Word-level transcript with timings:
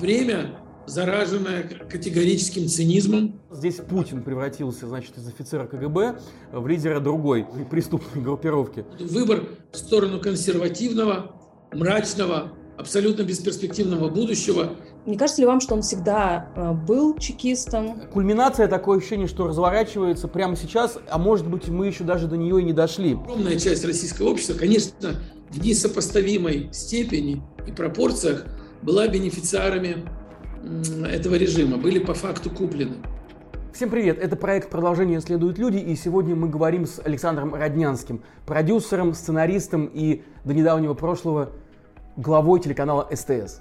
время, 0.00 0.56
зараженное 0.86 1.62
категорическим 1.62 2.66
цинизмом. 2.66 3.40
Здесь 3.50 3.76
Путин 3.76 4.22
превратился, 4.22 4.88
значит, 4.88 5.16
из 5.18 5.28
офицера 5.28 5.66
КГБ 5.66 6.18
в 6.52 6.66
лидера 6.66 7.00
другой 7.00 7.46
преступной 7.70 8.22
группировки. 8.24 8.84
Выбор 8.98 9.44
в 9.70 9.76
сторону 9.76 10.18
консервативного, 10.20 11.36
мрачного, 11.72 12.52
абсолютно 12.78 13.22
бесперспективного 13.22 14.08
будущего. 14.08 14.70
Не 15.06 15.16
кажется 15.16 15.42
ли 15.42 15.46
вам, 15.46 15.60
что 15.60 15.74
он 15.74 15.82
всегда 15.82 16.50
э, 16.56 16.72
был 16.72 17.16
чекистом? 17.18 18.00
Кульминация 18.12 18.68
такое 18.68 18.98
ощущение, 18.98 19.28
что 19.28 19.46
разворачивается 19.46 20.28
прямо 20.28 20.56
сейчас, 20.56 20.98
а 21.08 21.18
может 21.18 21.46
быть 21.46 21.68
мы 21.68 21.86
еще 21.86 22.04
даже 22.04 22.26
до 22.26 22.36
нее 22.36 22.60
и 22.60 22.64
не 22.64 22.72
дошли. 22.72 23.14
Огромная 23.14 23.58
часть 23.58 23.84
российского 23.84 24.30
общества, 24.30 24.54
конечно, 24.54 25.10
в 25.50 25.64
несопоставимой 25.64 26.70
степени 26.72 27.42
и 27.66 27.72
пропорциях 27.72 28.46
была 28.82 29.08
бенефициарами 29.08 30.04
этого 31.06 31.34
режима, 31.34 31.76
были 31.76 31.98
по 31.98 32.14
факту 32.14 32.50
куплены. 32.50 32.96
Всем 33.72 33.88
привет, 33.88 34.18
это 34.18 34.36
проект 34.36 34.68
«Продолжение 34.68 35.20
следуют 35.20 35.58
люди» 35.58 35.78
и 35.78 35.94
сегодня 35.94 36.34
мы 36.34 36.48
говорим 36.48 36.86
с 36.86 37.00
Александром 37.02 37.54
Роднянским, 37.54 38.22
продюсером, 38.46 39.14
сценаристом 39.14 39.86
и 39.86 40.22
до 40.44 40.54
недавнего 40.54 40.94
прошлого 40.94 41.50
главой 42.16 42.60
телеканала 42.60 43.08
СТС. 43.14 43.60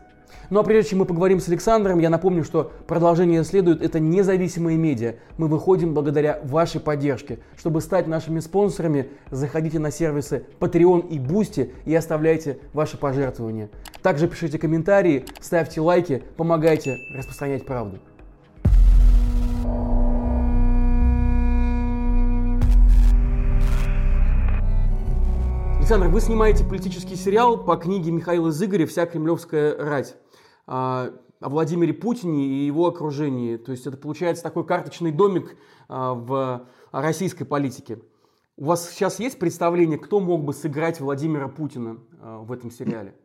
Ну 0.49 0.59
а 0.59 0.63
прежде 0.63 0.91
чем 0.91 0.99
мы 0.99 1.05
поговорим 1.05 1.39
с 1.39 1.47
Александром, 1.47 1.99
я 1.99 2.09
напомню, 2.09 2.43
что 2.43 2.71
продолжение 2.87 3.43
следует 3.43 3.81
это 3.81 3.99
независимые 3.99 4.77
медиа. 4.77 5.15
Мы 5.37 5.47
выходим 5.47 5.93
благодаря 5.93 6.39
вашей 6.43 6.81
поддержке. 6.81 7.39
Чтобы 7.57 7.81
стать 7.81 8.07
нашими 8.07 8.39
спонсорами, 8.39 9.09
заходите 9.31 9.79
на 9.79 9.91
сервисы 9.91 10.45
Patreon 10.59 11.07
и 11.07 11.17
Boosty 11.17 11.71
и 11.85 11.95
оставляйте 11.95 12.59
ваши 12.73 12.97
пожертвования. 12.97 13.69
Также 14.01 14.29
пишите 14.29 14.57
комментарии, 14.57 15.25
ставьте 15.41 15.81
лайки, 15.81 16.23
помогайте 16.37 16.97
распространять 17.13 17.65
правду. 17.65 17.99
Александр, 25.77 26.07
вы 26.07 26.21
снимаете 26.21 26.63
политический 26.63 27.15
сериал 27.15 27.65
по 27.65 27.75
книге 27.75 28.11
Михаила 28.11 28.51
Зыгоря 28.51 28.85
«Вся 28.85 29.05
кремлевская 29.05 29.75
рать» 29.75 30.15
а, 30.67 31.11
о 31.41 31.49
Владимире 31.49 31.93
Путине 31.93 32.45
и 32.45 32.65
его 32.67 32.87
окружении. 32.87 33.57
То 33.57 33.71
есть 33.71 33.87
это 33.87 33.97
получается 33.97 34.43
такой 34.43 34.65
карточный 34.65 35.11
домик 35.11 35.57
а, 35.87 36.13
в 36.13 36.67
российской 36.91 37.43
политике. 37.43 37.99
У 38.55 38.65
вас 38.65 38.89
сейчас 38.91 39.19
есть 39.19 39.39
представление, 39.39 39.97
кто 39.97 40.19
мог 40.19 40.45
бы 40.45 40.53
сыграть 40.53 40.99
Владимира 40.99 41.47
Путина 41.47 41.97
а, 42.21 42.37
в 42.37 42.51
этом 42.51 42.71
сериале? 42.71 43.15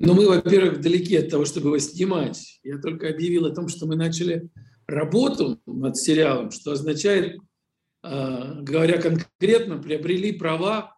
Ну, 0.00 0.14
мы, 0.14 0.28
во-первых, 0.28 0.80
далеки 0.80 1.16
от 1.16 1.28
того, 1.28 1.44
чтобы 1.44 1.68
его 1.68 1.78
снимать. 1.78 2.60
Я 2.62 2.78
только 2.78 3.08
объявил 3.08 3.46
о 3.46 3.54
том, 3.54 3.66
что 3.66 3.84
мы 3.86 3.96
начали 3.96 4.48
работу 4.86 5.60
над 5.66 5.96
сериалом, 5.96 6.52
что 6.52 6.70
означает, 6.70 7.40
говоря 8.00 9.02
конкретно, 9.02 9.78
приобрели 9.78 10.30
права 10.30 10.96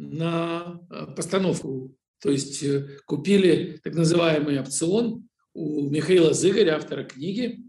на 0.00 0.80
э, 0.90 1.06
постановку. 1.14 1.94
То 2.20 2.30
есть 2.30 2.62
э, 2.62 2.98
купили 3.04 3.78
так 3.84 3.94
называемый 3.94 4.58
опцион 4.58 5.28
у 5.52 5.90
Михаила 5.90 6.32
Зыгоря, 6.32 6.76
автора 6.76 7.04
книги. 7.04 7.60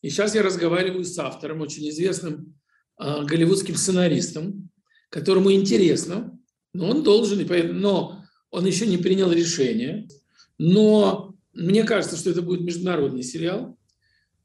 И 0.00 0.08
сейчас 0.08 0.34
я 0.34 0.42
разговариваю 0.42 1.04
с 1.04 1.18
автором, 1.18 1.60
очень 1.60 1.88
известным 1.88 2.54
э, 3.00 3.24
голливудским 3.24 3.74
сценаристом, 3.74 4.70
которому 5.08 5.52
интересно, 5.52 6.38
но 6.72 6.88
он 6.88 7.02
должен, 7.02 7.44
но 7.80 8.21
он 8.52 8.64
еще 8.64 8.86
не 8.86 8.98
принял 8.98 9.32
решение. 9.32 10.06
Но 10.58 11.34
мне 11.52 11.82
кажется, 11.82 12.16
что 12.16 12.30
это 12.30 12.42
будет 12.42 12.60
международный 12.60 13.24
сериал 13.24 13.76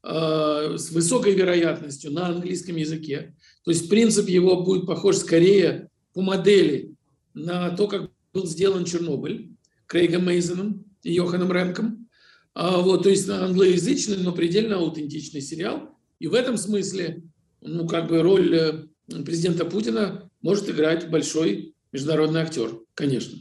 с 0.02 0.90
высокой 0.90 1.34
вероятностью 1.34 2.12
на 2.12 2.28
английском 2.28 2.76
языке. 2.76 3.36
То 3.64 3.70
есть 3.70 3.88
принцип 3.88 4.28
его 4.28 4.64
будет 4.64 4.86
похож 4.86 5.16
скорее 5.16 5.90
по 6.14 6.22
модели 6.22 6.94
на 7.34 7.70
то, 7.70 7.86
как 7.86 8.10
был 8.32 8.46
сделан 8.46 8.84
Чернобыль 8.84 9.50
Крейгом 9.86 10.26
Мейзеном 10.26 10.84
и 11.02 11.12
Йоханом 11.12 11.52
Ренком. 11.52 12.08
А, 12.54 12.78
вот, 12.78 13.04
то 13.04 13.08
есть 13.08 13.28
англоязычный, 13.28 14.18
но 14.18 14.32
предельно 14.32 14.76
аутентичный 14.76 15.40
сериал. 15.40 15.96
И 16.18 16.26
в 16.26 16.34
этом 16.34 16.56
смысле, 16.56 17.22
ну, 17.60 17.86
как 17.86 18.08
бы 18.08 18.20
роль 18.22 18.54
э, 18.54 19.22
президента 19.24 19.64
Путина 19.64 20.30
может 20.42 20.68
играть 20.68 21.10
большой 21.10 21.74
международный 21.92 22.40
актер, 22.40 22.80
конечно. 22.94 23.38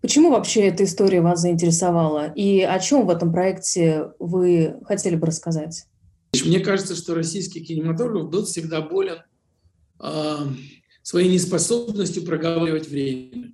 Почему 0.00 0.30
вообще 0.30 0.68
эта 0.68 0.84
история 0.84 1.20
вас 1.20 1.40
заинтересовала? 1.40 2.32
И 2.34 2.60
о 2.60 2.78
чем 2.78 3.06
в 3.06 3.10
этом 3.10 3.32
проекте 3.32 4.10
вы 4.18 4.76
хотели 4.84 5.16
бы 5.16 5.26
рассказать? 5.26 5.84
Мне 6.44 6.60
кажется, 6.60 6.94
что 6.94 7.14
российский 7.14 7.64
кинематограф 7.64 8.28
был 8.28 8.44
всегда 8.44 8.82
болен 8.82 9.18
а, 9.98 10.46
своей 11.02 11.30
неспособностью 11.30 12.24
проговаривать 12.24 12.88
время. 12.88 13.52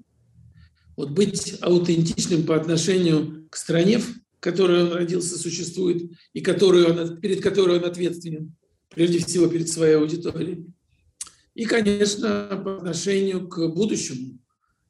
Вот 0.97 1.11
быть 1.11 1.57
аутентичным 1.61 2.45
по 2.45 2.57
отношению 2.57 3.49
к 3.49 3.57
стране, 3.57 3.99
в 3.99 4.15
которой 4.41 4.85
он 4.85 4.93
родился, 4.93 5.39
существует, 5.39 6.11
и 6.33 6.41
которую 6.41 6.91
он, 6.91 7.21
перед 7.21 7.41
которой 7.41 7.79
он 7.79 7.85
ответственен, 7.85 8.55
прежде 8.91 9.21
всего 9.21 9.47
перед 9.47 9.69
своей 9.69 9.97
аудиторией. 9.97 10.67
И, 11.55 11.65
конечно, 11.65 12.61
по 12.63 12.77
отношению 12.77 13.49
к 13.49 13.69
будущему 13.69 14.39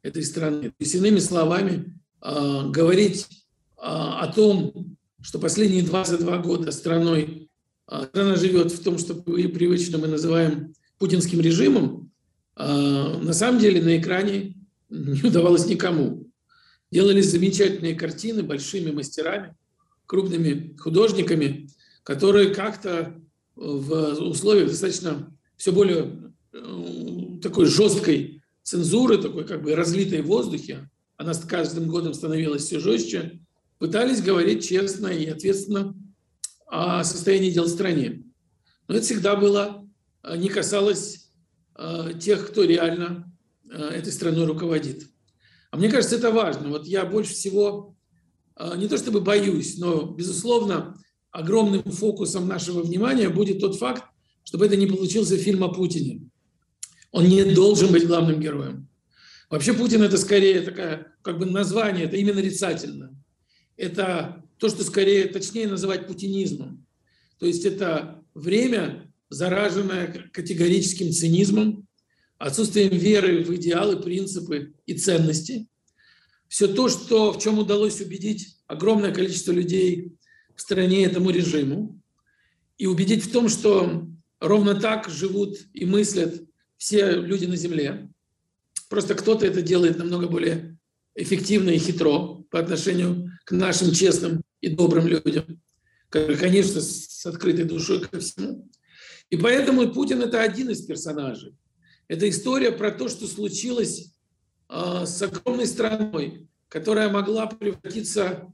этой 0.03 0.23
страны. 0.23 0.71
То 0.71 0.77
есть, 0.81 0.95
иными 0.95 1.19
словами, 1.19 1.99
а, 2.21 2.69
говорить 2.69 3.27
а, 3.77 4.21
о 4.21 4.33
том, 4.33 4.97
что 5.21 5.39
последние 5.39 5.83
22 5.83 6.39
года 6.39 6.73
страной, 6.73 7.49
а, 7.87 8.05
страна 8.05 8.37
живет 8.37 8.73
в 8.73 8.83
том, 8.83 8.99
что 8.99 9.15
привычно 9.15 9.99
мы 9.99 10.09
называем 10.09 10.75
путинским 10.99 11.41
режимом, 11.41 12.11
на 12.55 13.33
самом 13.33 13.59
деле 13.59 13.83
на 13.83 13.99
экране 13.99 14.55
не 14.91 15.23
удавалось 15.23 15.67
никому. 15.67 16.29
Делались 16.93 17.31
замечательные 17.31 17.95
картины 17.95 18.43
большими 18.43 18.93
мастерами, 18.93 19.57
крупными 20.07 20.77
художниками, 20.79 21.71
которые 22.05 22.55
как-то 22.55 23.15
в 23.57 24.21
условиях 24.21 24.69
достаточно 24.69 25.35
все 25.57 25.73
более 25.73 26.33
э, 26.53 27.39
такой 27.43 27.67
жесткой 27.67 28.32
цензуры, 28.63 29.19
такой 29.19 29.45
как 29.45 29.63
бы 29.63 29.75
разлитой 29.75 30.23
в 30.23 30.27
воздухе, 30.27 30.89
она 31.17 31.35
с 31.35 31.45
каждым 31.45 31.89
годом 31.89 32.15
становилась 32.15 32.65
все 32.65 32.79
жестче, 32.79 33.41
пытались 33.79 34.23
говорить 34.23 34.67
честно 34.67 35.09
и 35.09 35.27
ответственно 35.27 35.95
о 36.67 37.05
состоянии 37.05 37.51
дел 37.51 37.65
в 37.65 37.69
стране. 37.69 38.25
Но 38.89 38.95
это 38.95 39.05
всегда 39.05 39.37
было, 39.37 39.89
э, 40.23 40.37
не 40.37 40.49
касалось 40.49 41.23
Э, 41.75 42.13
тех, 42.21 42.49
кто 42.49 42.65
реально 42.65 43.33
э, 43.71 43.77
этой 43.77 44.13
страной 44.13 44.45
руководит. 44.45 45.09
А 45.71 45.77
мне 45.77 45.89
кажется, 45.89 46.17
это 46.17 46.31
важно. 46.31 46.69
Вот 46.69 46.87
я 46.87 47.05
больше 47.05 47.33
всего 47.33 47.97
не 48.77 48.87
то 48.87 48.99
чтобы 48.99 49.23
боюсь, 49.23 49.79
но, 49.79 50.05
безусловно, 50.05 50.95
огромным 51.31 51.83
фокусом 51.85 52.47
нашего 52.47 52.83
внимания 52.83 53.31
будет 53.31 53.61
тот 53.61 53.77
факт, 53.77 54.05
чтобы 54.45 54.67
это 54.67 54.77
не 54.77 54.87
получился 54.87 55.39
фильм 55.39 55.65
о 55.65 55.73
Путине. 55.73 56.29
Он 57.13 57.29
не 57.29 57.45
должен 57.45 57.93
быть 57.93 58.07
главным 58.07 58.41
героем. 58.41 58.89
Вообще 59.51 59.75
Путин 59.75 60.03
это 60.03 60.17
скорее 60.17 60.63
такая, 60.63 61.15
как 61.23 61.39
бы 61.39 61.47
название, 61.47 62.07
это 62.07 62.17
именно 62.17 62.37
нарицательно. 62.37 63.15
Это 63.77 64.43
то, 64.57 64.69
что 64.69 64.83
скорее, 64.83 65.27
точнее 65.27 65.69
называть 65.69 66.07
путинизмом. 66.07 66.87
То 67.39 67.47
есть 67.47 67.65
это 67.65 68.23
время, 68.35 69.13
зараженная 69.29 70.31
категорическим 70.33 71.13
цинизмом, 71.13 71.87
отсутствием 72.39 72.97
веры 72.97 73.45
в 73.45 73.55
идеалы, 73.57 74.01
принципы 74.01 74.75
и 74.87 74.95
ценности. 74.95 75.69
Все 76.49 76.67
то, 76.67 76.89
что, 76.89 77.33
в 77.33 77.43
чем 77.43 77.59
удалось 77.59 78.01
убедить 78.01 78.57
огромное 78.67 79.13
количество 79.13 79.53
людей 79.53 80.13
в 80.55 80.61
стране 80.61 81.05
этому 81.05 81.31
режиму, 81.31 82.01
и 82.79 82.87
убедить 82.87 83.25
в 83.25 83.31
том, 83.31 83.49
что 83.49 84.09
ровно 84.41 84.75
так 84.75 85.09
живут 85.09 85.59
и 85.73 85.85
мыслят 85.85 86.43
все 86.83 87.13
люди 87.13 87.47
на 87.47 87.55
Земле. 87.55 88.09
Просто 88.89 89.15
кто-то 89.15 89.47
это 89.47 89.63
делает 89.63 89.99
намного 89.99 90.27
более 90.27 90.77
эффективно 91.15 91.71
и 91.71 91.79
хитро 91.79 92.43
по 92.51 92.59
отношению 92.59 93.31
к 93.45 93.53
нашим 93.53 93.93
честным 93.93 94.43
и 94.61 94.69
добрым 94.69 95.07
людям, 95.07 95.63
которые, 96.09 96.37
конечно, 96.37 96.81
с 96.81 97.25
открытой 97.25 97.67
душой 97.67 98.01
ко 98.01 98.19
всему. 98.19 98.69
И 99.31 99.37
поэтому 99.37 99.93
Путин 99.93 100.23
это 100.23 100.43
один 100.43 100.71
из 100.71 100.85
персонажей. 100.85 101.55
Это 102.09 102.29
история 102.29 102.73
про 102.73 102.91
то, 102.91 103.09
что 103.09 103.29
случилось 103.29 104.13
э, 104.69 105.07
с 105.07 105.23
огромной 105.23 105.69
страной, 105.69 106.49
которая 106.69 107.09
могла 107.11 107.47
превратиться 107.47 108.53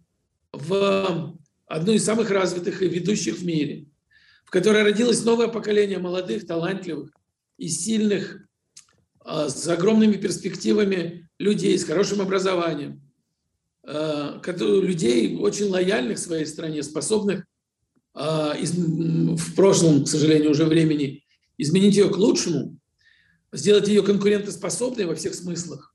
в 0.53 1.35
одну 1.67 1.93
из 1.93 2.05
самых 2.05 2.29
развитых 2.29 2.83
и 2.83 2.89
ведущих 2.89 3.39
в 3.39 3.45
мире, 3.47 3.87
в 4.45 4.51
которой 4.51 4.83
родилось 4.83 5.25
новое 5.25 5.49
поколение 5.49 5.99
молодых, 5.99 6.47
талантливых 6.47 7.18
и 7.59 7.69
сильных, 7.69 8.49
э, 9.25 9.49
с 9.49 9.69
огромными 9.69 10.15
перспективами 10.15 11.29
людей, 11.39 11.79
с 11.79 11.85
хорошим 11.85 12.23
образованием, 12.23 13.03
э, 13.87 14.41
людей 14.81 15.37
очень 15.37 15.67
лояльных 15.67 16.19
своей 16.19 16.47
стране, 16.47 16.83
способных 16.83 17.45
в 18.15 19.55
прошлом, 19.55 20.05
к 20.05 20.09
сожалению, 20.09 20.51
уже 20.51 20.65
времени 20.65 21.23
изменить 21.57 21.95
ее 21.95 22.09
к 22.09 22.17
лучшему, 22.17 22.77
сделать 23.53 23.87
ее 23.87 24.03
конкурентоспособной 24.03 25.05
во 25.05 25.15
всех 25.15 25.35
смыслах, 25.35 25.95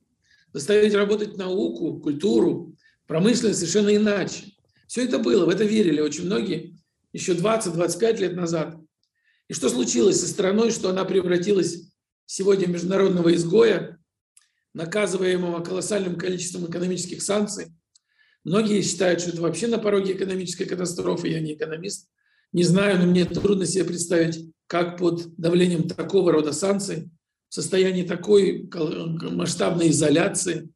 заставить 0.53 0.93
работать 0.93 1.37
науку, 1.37 1.99
культуру, 1.99 2.75
промышленность 3.07 3.59
совершенно 3.59 3.95
иначе. 3.95 4.53
Все 4.87 5.03
это 5.05 5.19
было, 5.19 5.45
в 5.45 5.49
это 5.49 5.63
верили 5.63 6.01
очень 6.01 6.25
многие 6.25 6.77
еще 7.13 7.33
20-25 7.33 8.17
лет 8.17 8.35
назад. 8.35 8.77
И 9.49 9.53
что 9.53 9.69
случилось 9.69 10.19
со 10.19 10.27
страной, 10.27 10.71
что 10.71 10.89
она 10.89 11.05
превратилась 11.05 11.89
сегодня 12.25 12.67
в 12.67 12.71
международного 12.71 13.33
изгоя, 13.35 13.99
наказываемого 14.73 15.63
колоссальным 15.63 16.15
количеством 16.15 16.65
экономических 16.65 17.21
санкций. 17.21 17.67
Многие 18.43 18.81
считают, 18.81 19.21
что 19.21 19.29
это 19.29 19.41
вообще 19.41 19.67
на 19.67 19.77
пороге 19.77 20.13
экономической 20.13 20.65
катастрофы. 20.65 21.29
Я 21.29 21.39
не 21.39 21.53
экономист, 21.53 22.09
не 22.51 22.63
знаю, 22.63 22.99
но 22.99 23.05
мне 23.05 23.25
трудно 23.25 23.65
себе 23.65 23.85
представить, 23.85 24.51
как 24.67 24.97
под 24.97 25.35
давлением 25.37 25.87
такого 25.87 26.31
рода 26.31 26.53
санкций, 26.53 27.09
в 27.49 27.53
состоянии 27.53 28.03
такой 28.03 28.67
масштабной 29.31 29.89
изоляции 29.89 30.69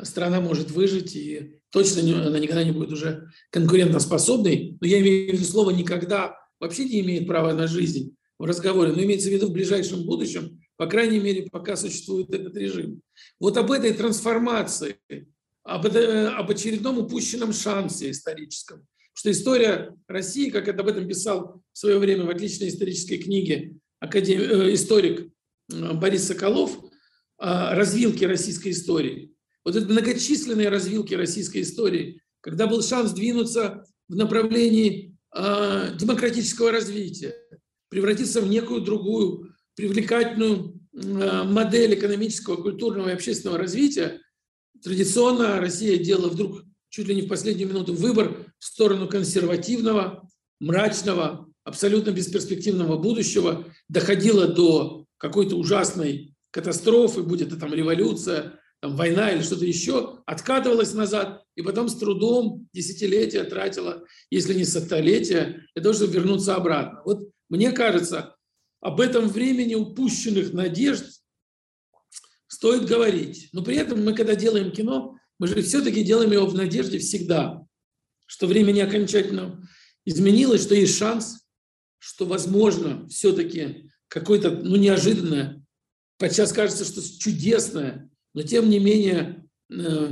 страна 0.00 0.40
может 0.40 0.70
выжить, 0.70 1.16
и 1.16 1.60
точно 1.70 2.26
она 2.26 2.38
никогда 2.38 2.62
не 2.62 2.70
будет 2.70 2.92
уже 2.92 3.28
конкурентоспособной. 3.50 4.78
Но 4.80 4.86
я 4.86 5.00
имею 5.00 5.32
в 5.32 5.34
виду 5.34 5.44
слово 5.44 5.70
«никогда» 5.70 6.39
вообще 6.60 6.84
не 6.84 7.00
имеет 7.00 7.26
права 7.26 7.52
на 7.54 7.66
жизнь 7.66 8.14
в 8.38 8.44
разговоре, 8.44 8.92
но 8.92 9.02
имеется 9.02 9.28
в 9.28 9.32
виду 9.32 9.48
в 9.48 9.52
ближайшем 9.52 10.04
будущем, 10.04 10.60
по 10.76 10.86
крайней 10.86 11.18
мере, 11.18 11.48
пока 11.50 11.76
существует 11.76 12.32
этот 12.32 12.56
режим. 12.56 13.02
Вот 13.38 13.56
об 13.56 13.70
этой 13.72 13.92
трансформации, 13.92 14.96
об, 15.62 15.86
об 15.86 16.50
очередном 16.50 16.98
упущенном 16.98 17.52
шансе 17.52 18.10
историческом, 18.10 18.86
что 19.12 19.30
история 19.30 19.94
России, 20.06 20.50
как 20.50 20.68
это 20.68 20.80
об 20.80 20.88
этом 20.88 21.08
писал 21.08 21.62
в 21.72 21.78
свое 21.78 21.98
время 21.98 22.24
в 22.24 22.30
отличной 22.30 22.68
исторической 22.68 23.18
книге 23.18 23.74
академ... 23.98 24.40
Э, 24.40 24.74
историк 24.74 25.28
э, 25.72 25.92
Борис 25.94 26.26
Соколов, 26.26 26.78
развилки 27.38 28.24
российской 28.24 28.68
истории. 28.68 29.32
Вот 29.64 29.74
это 29.74 29.86
многочисленные 29.86 30.68
развилки 30.68 31.14
российской 31.14 31.62
истории, 31.62 32.20
когда 32.42 32.66
был 32.66 32.82
шанс 32.82 33.12
двинуться 33.12 33.84
в 34.08 34.14
направлении 34.14 35.09
э, 35.34 35.96
демократического 35.96 36.72
развития, 36.72 37.34
превратиться 37.88 38.40
в 38.40 38.48
некую 38.48 38.80
другую 38.82 39.54
привлекательную 39.74 40.80
э, 40.92 41.42
модель 41.44 41.94
экономического, 41.94 42.56
культурного 42.56 43.08
и 43.08 43.12
общественного 43.12 43.58
развития, 43.58 44.20
традиционно 44.82 45.60
Россия 45.60 45.98
делала 45.98 46.28
вдруг 46.28 46.64
чуть 46.88 47.06
ли 47.06 47.14
не 47.14 47.22
в 47.22 47.28
последнюю 47.28 47.68
минуту 47.68 47.94
выбор 47.94 48.46
в 48.58 48.64
сторону 48.64 49.08
консервативного, 49.08 50.28
мрачного, 50.58 51.48
абсолютно 51.64 52.10
бесперспективного 52.10 52.98
будущего, 52.98 53.64
доходила 53.88 54.48
до 54.48 55.06
какой-то 55.16 55.56
ужасной 55.56 56.34
катастрофы, 56.50 57.22
будет 57.22 57.48
это 57.48 57.56
там 57.60 57.72
революция, 57.72 58.58
там, 58.80 58.96
война 58.96 59.30
или 59.30 59.42
что-то 59.42 59.64
еще, 59.64 60.20
откатывалась 60.26 60.94
назад 60.94 61.44
и 61.54 61.62
потом 61.62 61.88
с 61.88 61.96
трудом 61.96 62.68
десятилетия 62.72 63.44
тратила, 63.44 64.04
если 64.30 64.54
не 64.54 64.64
столетия, 64.64 65.66
для 65.74 65.82
того, 65.82 65.94
чтобы 65.94 66.14
вернуться 66.14 66.56
обратно. 66.56 67.02
Вот 67.04 67.30
мне 67.48 67.72
кажется, 67.72 68.36
об 68.80 69.00
этом 69.00 69.28
времени 69.28 69.74
упущенных 69.74 70.52
надежд 70.52 71.20
стоит 72.46 72.86
говорить. 72.86 73.48
Но 73.52 73.62
при 73.62 73.76
этом 73.76 74.04
мы, 74.04 74.14
когда 74.14 74.34
делаем 74.34 74.72
кино, 74.72 75.16
мы 75.38 75.46
же 75.46 75.62
все-таки 75.62 76.02
делаем 76.02 76.32
его 76.32 76.46
в 76.46 76.54
надежде 76.54 76.98
всегда, 76.98 77.64
что 78.26 78.46
время 78.46 78.72
не 78.72 78.80
окончательно 78.80 79.66
изменилось, 80.04 80.62
что 80.62 80.74
есть 80.74 80.96
шанс, 80.96 81.46
что 81.98 82.26
возможно 82.26 83.08
все-таки 83.08 83.90
какое-то 84.08 84.50
ну, 84.50 84.76
неожиданное, 84.76 85.64
подчас 86.18 86.52
кажется, 86.52 86.84
что 86.84 87.02
чудесное, 87.18 88.09
но 88.34 88.42
тем 88.42 88.68
не 88.68 88.78
менее 88.78 89.46
э, 89.70 90.10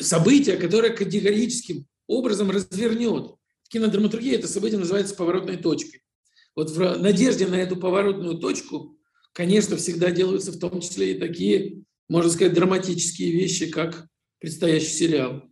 событие, 0.00 0.56
которое 0.56 0.90
категорическим 0.90 1.86
образом 2.06 2.50
развернет. 2.50 3.34
В 3.64 3.68
кинодраматургии 3.68 4.34
это 4.34 4.48
событие 4.48 4.78
называется 4.78 5.14
поворотной 5.14 5.56
точкой. 5.56 6.02
Вот 6.54 6.70
в 6.70 6.98
надежде 6.98 7.46
на 7.46 7.54
эту 7.54 7.76
поворотную 7.76 8.38
точку, 8.38 8.98
конечно, 9.32 9.76
всегда 9.76 10.10
делаются 10.10 10.52
в 10.52 10.58
том 10.58 10.80
числе 10.80 11.12
и 11.12 11.18
такие, 11.18 11.84
можно 12.08 12.30
сказать, 12.30 12.52
драматические 12.52 13.32
вещи, 13.32 13.70
как 13.70 14.06
предстоящий 14.38 14.90
сериал. 14.90 15.44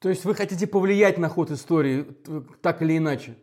То 0.00 0.08
есть 0.08 0.24
вы 0.24 0.34
хотите 0.34 0.66
повлиять 0.66 1.18
на 1.18 1.28
ход 1.28 1.50
истории 1.50 2.06
так 2.62 2.82
или 2.82 2.98
иначе? 2.98 3.36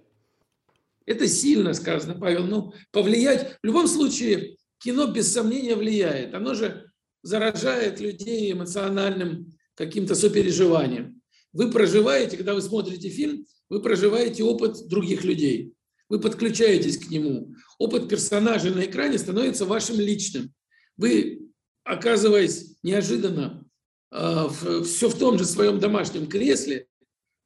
Это 1.06 1.28
сильно 1.28 1.74
сказано, 1.74 2.16
Павел. 2.20 2.46
Ну, 2.46 2.74
повлиять, 2.92 3.58
в 3.62 3.66
любом 3.66 3.88
случае, 3.88 4.58
кино 4.80 5.08
без 5.08 5.32
сомнения 5.32 5.76
влияет. 5.76 6.34
Оно 6.34 6.56
же 6.56 6.85
заражает 7.26 8.00
людей 8.00 8.52
эмоциональным 8.52 9.52
каким-то 9.74 10.14
сопереживанием. 10.14 11.22
Вы 11.54 11.72
проживаете, 11.72 12.38
когда 12.38 12.54
вы 12.54 12.62
смотрите 12.62 13.10
фильм, 13.10 13.48
вы 13.68 13.82
проживаете 13.82 14.44
опыт 14.44 14.88
других 14.88 15.24
людей. 15.24 15.74
Вы 16.08 16.20
подключаетесь 16.20 17.00
к 17.00 17.10
нему. 17.10 17.56
Опыт 17.80 18.08
персонажа 18.10 18.70
на 18.70 18.86
экране 18.86 19.18
становится 19.18 19.66
вашим 19.66 20.00
личным. 20.00 20.54
Вы, 20.98 21.50
оказываясь 21.84 22.78
неожиданно 22.84 23.66
э, 24.12 24.48
все 24.86 25.10
в 25.10 25.18
том 25.18 25.40
же 25.40 25.46
своем 25.46 25.80
домашнем 25.80 26.28
кресле, 26.28 26.86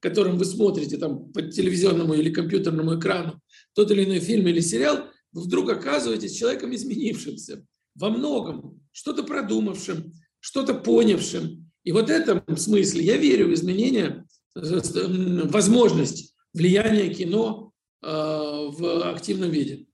которым 0.01 0.37
вы 0.37 0.43
смотрите 0.43 0.97
там 0.97 1.31
по 1.31 1.41
телевизионному 1.41 2.15
или 2.15 2.33
компьютерному 2.33 2.99
экрану 2.99 3.39
тот 3.73 3.91
или 3.91 4.03
иной 4.03 4.19
фильм 4.19 4.45
или 4.47 4.59
сериал, 4.59 5.07
вы 5.31 5.43
вдруг 5.43 5.69
оказываетесь 5.69 6.35
человеком 6.35 6.75
изменившимся 6.75 7.65
во 7.95 8.09
многом, 8.09 8.78
что-то 8.91 9.23
продумавшим, 9.23 10.13
что-то 10.39 10.73
понявшим. 10.73 11.69
И 11.83 11.91
вот 11.91 12.07
в 12.07 12.09
этом 12.09 12.43
смысле 12.57 13.03
я 13.03 13.17
верю 13.17 13.47
в 13.47 13.53
изменения, 13.53 14.25
возможность 14.55 16.35
влияния 16.53 17.13
кино 17.13 17.71
э, 18.01 18.07
в 18.07 19.09
активном 19.09 19.51
виде. 19.51 19.85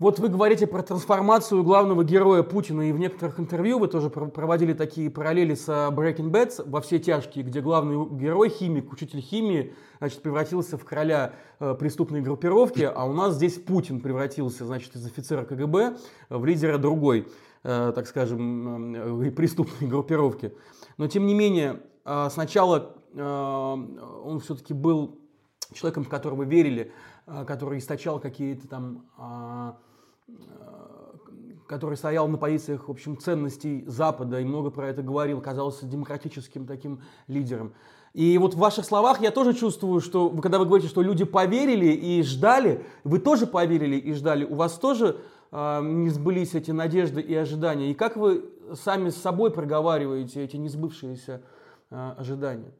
Вот 0.00 0.18
вы 0.18 0.28
говорите 0.28 0.66
про 0.66 0.82
трансформацию 0.82 1.62
главного 1.62 2.02
героя 2.02 2.42
Путина, 2.42 2.88
и 2.88 2.92
в 2.92 2.98
некоторых 2.98 3.38
интервью 3.38 3.78
вы 3.78 3.86
тоже 3.86 4.10
проводили 4.10 4.72
такие 4.72 5.08
параллели 5.08 5.54
с 5.54 5.68
Breaking 5.68 6.30
Bad 6.30 6.68
во 6.68 6.80
все 6.80 6.98
тяжкие, 6.98 7.44
где 7.44 7.60
главный 7.60 8.04
герой, 8.18 8.48
химик, 8.48 8.92
учитель 8.92 9.20
химии, 9.20 9.72
значит, 10.00 10.20
превратился 10.20 10.76
в 10.76 10.84
короля 10.84 11.34
э, 11.60 11.74
преступной 11.78 12.22
группировки, 12.22 12.82
а 12.82 13.04
у 13.04 13.12
нас 13.12 13.36
здесь 13.36 13.54
Путин 13.54 14.00
превратился, 14.00 14.66
значит, 14.66 14.96
из 14.96 15.06
офицера 15.06 15.44
КГБ 15.44 15.96
в 16.28 16.44
лидера 16.44 16.76
другой, 16.76 17.20
э, 17.20 17.24
так 17.64 18.06
скажем, 18.06 18.94
э, 19.22 19.30
преступной 19.30 19.88
группировки. 19.88 20.52
Но, 20.98 21.08
тем 21.08 21.26
не 21.26 21.34
менее, 21.34 21.80
э, 22.04 22.28
сначала 22.30 22.94
э, 23.14 23.22
он 23.22 24.40
все-таки 24.40 24.74
был 24.74 25.18
человеком, 25.72 26.04
в 26.04 26.08
которого 26.10 26.42
верили, 26.42 26.92
э, 27.26 27.44
который 27.46 27.78
источал 27.78 28.20
какие-то 28.20 28.68
там 28.68 29.06
который 31.66 31.96
стоял 31.96 32.28
на 32.28 32.36
позициях, 32.36 32.88
в 32.88 32.90
общем, 32.90 33.18
ценностей 33.18 33.84
Запада 33.86 34.38
и 34.38 34.44
много 34.44 34.70
про 34.70 34.88
это 34.88 35.02
говорил, 35.02 35.40
казался 35.40 35.86
демократическим 35.86 36.66
таким 36.66 37.00
лидером. 37.26 37.72
И 38.12 38.38
вот 38.38 38.54
в 38.54 38.58
ваших 38.58 38.84
словах 38.84 39.20
я 39.20 39.32
тоже 39.32 39.54
чувствую, 39.54 40.00
что 40.00 40.30
когда 40.30 40.58
вы 40.58 40.66
говорите, 40.66 40.88
что 40.88 41.02
люди 41.02 41.24
поверили 41.24 41.86
и 41.86 42.22
ждали, 42.22 42.86
вы 43.02 43.18
тоже 43.18 43.46
поверили 43.46 43.96
и 43.96 44.12
ждали, 44.12 44.44
у 44.44 44.54
вас 44.54 44.74
тоже 44.74 45.16
э, 45.16 45.18
не 45.54 46.10
сбылись 46.10 46.54
эти 46.54 46.72
надежды 46.72 47.20
и 47.20 47.34
ожидания. 47.34 47.92
И 47.92 47.94
как 47.94 48.16
вы 48.16 48.44
сами 48.74 49.10
с 49.10 49.16
собой 49.16 49.52
проговариваете 49.52 50.42
эти 50.42 50.56
несбывшиеся 50.56 51.42
э, 51.90 52.14
ожидания? 52.18 52.72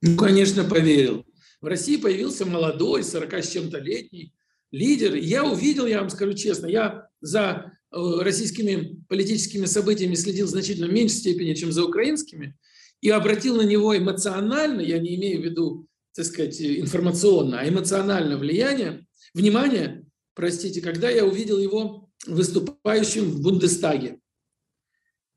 Ну, 0.00 0.16
конечно, 0.16 0.64
поверил. 0.64 1.24
В 1.60 1.66
России 1.66 1.96
появился 1.96 2.44
молодой, 2.44 3.04
40 3.04 3.34
с 3.34 3.50
чем-то 3.50 3.78
летний 3.78 4.34
лидер. 4.72 5.14
Я 5.14 5.44
увидел, 5.44 5.86
я 5.86 6.00
вам 6.00 6.10
скажу 6.10 6.32
честно, 6.32 6.66
я 6.66 7.06
за 7.20 7.72
э, 7.92 7.96
российскими 8.20 9.00
политическими 9.08 9.66
событиями 9.66 10.14
следил 10.14 10.48
значительно 10.48 10.90
меньшей 10.90 11.18
степени, 11.18 11.54
чем 11.54 11.70
за 11.70 11.84
украинскими, 11.84 12.56
и 13.00 13.10
обратил 13.10 13.56
на 13.56 13.62
него 13.62 13.96
эмоционально, 13.96 14.80
я 14.80 14.98
не 14.98 15.14
имею 15.14 15.40
в 15.40 15.44
виду, 15.44 15.86
так 16.14 16.24
сказать, 16.24 16.60
информационно, 16.60 17.60
а 17.60 17.68
эмоциональное 17.68 18.36
влияние, 18.36 19.06
внимание, 19.34 20.01
простите, 20.34 20.80
когда 20.80 21.10
я 21.10 21.24
увидел 21.24 21.58
его 21.58 22.10
выступающим 22.26 23.30
в 23.30 23.40
Бундестаге. 23.40 24.20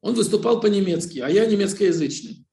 Он 0.02 0.14
выступал 0.14 0.62
по-немецки, 0.62 1.20
а 1.20 1.30
я 1.30 1.46
немецкоязычный. 1.46 2.46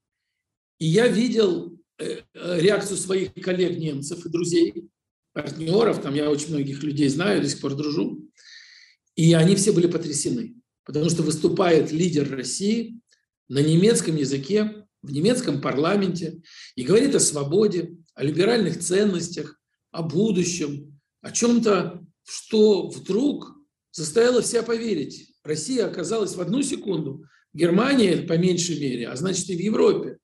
И 0.79 0.87
я 0.87 1.07
видел 1.07 1.79
э, 1.99 2.23
э, 2.33 2.61
реакцию 2.61 2.97
своих 2.97 3.35
коллег 3.35 3.79
немцев 3.79 4.25
и 4.25 4.31
друзей, 4.31 4.89
партнеров, 5.33 6.03
там 6.03 6.15
я 6.15 6.31
очень 6.31 6.49
многих 6.49 6.83
людей 6.83 7.09
знаю, 7.09 7.43
до 7.43 7.49
сих 7.49 7.61
пор 7.61 7.75
дружу, 7.75 8.29
и 9.15 9.33
они 9.35 9.57
все 9.57 9.73
были 9.73 9.87
потрясены, 9.87 10.55
потому 10.85 11.11
что 11.11 11.23
выступает 11.23 11.93
лидер 11.93 12.31
России 12.31 13.01
на 13.49 13.59
немецком 13.59 14.17
языке 14.17 14.87
в 15.03 15.11
немецком 15.11 15.61
парламенте 15.61 16.43
и 16.77 16.85
говорит 16.85 17.15
о 17.15 17.21
свободе, 17.21 17.97
о 18.15 18.25
либеральных 18.25 18.79
ценностях, 18.79 19.61
о 19.91 20.03
будущем, 20.03 21.01
о 21.21 21.33
чем-то, 21.33 22.05
что 22.25 22.89
вдруг 22.89 23.55
заставило 23.91 24.43
всех 24.43 24.67
поверить. 24.67 25.35
Россия 25.45 25.87
оказалась 25.87 26.35
в 26.35 26.41
одну 26.41 26.63
секунду, 26.63 27.25
Германия 27.53 28.17
по 28.19 28.39
меньшей 28.39 28.81
мере, 28.81 29.09
а 29.09 29.17
значит 29.17 29.49
и 29.51 29.57
в 29.57 29.61
Европе, 29.61 30.19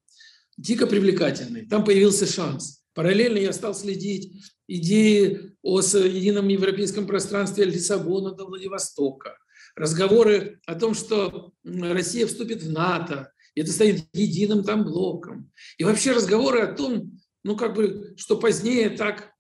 дико 0.57 0.87
привлекательной. 0.87 1.67
Там 1.67 1.85
появился 1.85 2.26
шанс. 2.26 2.83
Параллельно 2.95 3.38
я 3.38 3.52
стал 3.52 3.75
следить 3.75 4.43
идеи 4.67 5.52
о 5.62 5.81
едином 5.81 6.49
европейском 6.49 7.07
пространстве 7.07 7.64
от 7.64 7.75
Лиссабона 7.75 8.33
до 8.33 8.47
Владивостока, 8.47 9.37
разговоры 9.76 10.61
о 10.67 10.75
том, 10.75 10.95
что 10.95 11.52
Россия 11.64 12.26
вступит 12.26 12.62
в 12.62 12.73
НАТО, 12.73 13.33
и 13.55 13.61
это 13.61 13.73
станет 13.73 14.05
единым 14.12 14.64
там 14.64 14.85
блоком. 14.85 15.50
И 15.78 15.85
вообще 15.85 16.12
разговоры 16.12 16.61
о 16.61 16.75
том, 16.75 17.21
ну 17.45 17.57
как 17.57 17.75
бы, 17.75 18.14
что 18.17 18.37
позднее 18.37 18.90
так 18.90 19.33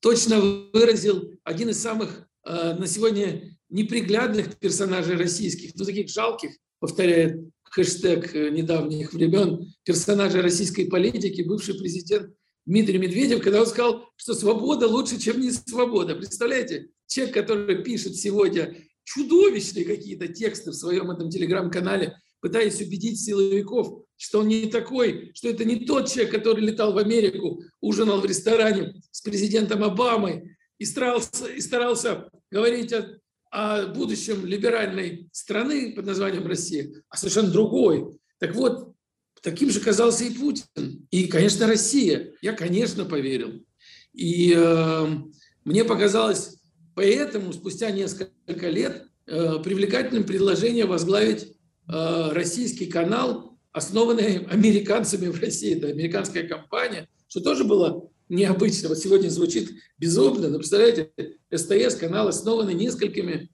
точно 0.00 0.40
выразил 0.72 1.37
один 1.48 1.70
из 1.70 1.80
самых 1.80 2.28
э, 2.44 2.74
на 2.74 2.86
сегодня 2.86 3.56
неприглядных 3.70 4.58
персонажей 4.58 5.16
российских, 5.16 5.74
ну 5.76 5.84
таких 5.86 6.10
жалких, 6.10 6.50
повторяет 6.78 7.40
хэштег 7.64 8.34
э, 8.34 8.50
недавних 8.50 9.14
времен, 9.14 9.72
персонажа 9.82 10.42
российской 10.42 10.84
политики, 10.84 11.40
бывший 11.40 11.78
президент 11.78 12.34
Дмитрий 12.66 12.98
Медведев, 12.98 13.42
когда 13.42 13.62
он 13.62 13.66
сказал, 13.66 14.04
что 14.16 14.34
свобода 14.34 14.86
лучше, 14.86 15.18
чем 15.18 15.40
не 15.40 15.50
свобода. 15.50 16.14
Представляете, 16.16 16.88
человек, 17.06 17.34
который 17.34 17.82
пишет 17.82 18.16
сегодня 18.16 18.76
чудовищные 19.04 19.86
какие-то 19.86 20.28
тексты 20.28 20.70
в 20.70 20.74
своем 20.74 21.10
этом 21.10 21.30
телеграм-канале, 21.30 22.14
пытаясь 22.40 22.82
убедить 22.82 23.22
силовиков, 23.22 24.04
что 24.18 24.40
он 24.40 24.48
не 24.48 24.66
такой, 24.66 25.30
что 25.32 25.48
это 25.48 25.64
не 25.64 25.86
тот 25.86 26.10
человек, 26.10 26.30
который 26.30 26.62
летал 26.62 26.92
в 26.92 26.98
Америку, 26.98 27.62
ужинал 27.80 28.20
в 28.20 28.26
ресторане 28.26 29.00
с 29.10 29.22
президентом 29.22 29.82
Обамой 29.82 30.57
и 30.78 30.84
старался, 30.84 31.46
и 31.46 31.60
старался 31.60 32.28
говорить 32.50 32.92
о, 32.92 33.18
о 33.50 33.86
будущем 33.86 34.46
либеральной 34.46 35.28
страны 35.32 35.94
под 35.94 36.06
названием 36.06 36.46
Россия, 36.46 36.90
а 37.08 37.16
совершенно 37.16 37.50
другой. 37.50 38.18
Так 38.38 38.54
вот, 38.54 38.94
таким 39.42 39.70
же 39.70 39.80
казался 39.80 40.24
и 40.24 40.30
Путин. 40.30 41.06
И, 41.10 41.26
конечно, 41.26 41.66
Россия. 41.66 42.32
Я, 42.40 42.52
конечно, 42.52 43.04
поверил. 43.04 43.64
И 44.12 44.54
э, 44.56 45.06
мне 45.64 45.84
показалось 45.84 46.56
поэтому 46.94 47.52
спустя 47.52 47.90
несколько 47.90 48.68
лет 48.68 49.06
э, 49.26 49.58
привлекательным 49.62 50.24
предложение 50.24 50.86
возглавить 50.86 51.54
Э, 51.90 52.32
российский 52.32 52.86
канал, 52.86 53.58
основанный 53.72 54.44
американцами 54.44 55.28
в 55.28 55.40
России. 55.40 55.76
Это 55.76 55.88
американская 55.88 56.46
компания, 56.46 57.08
что 57.28 57.40
тоже 57.40 57.64
было 57.64 58.10
необычно. 58.28 58.88
Вот 58.88 58.98
сегодня 58.98 59.28
звучит 59.28 59.70
безумно, 59.98 60.48
но 60.48 60.58
представляете, 60.58 61.12
СТС 61.54 61.96
канал 61.96 62.28
основанный 62.28 62.74
несколькими 62.74 63.50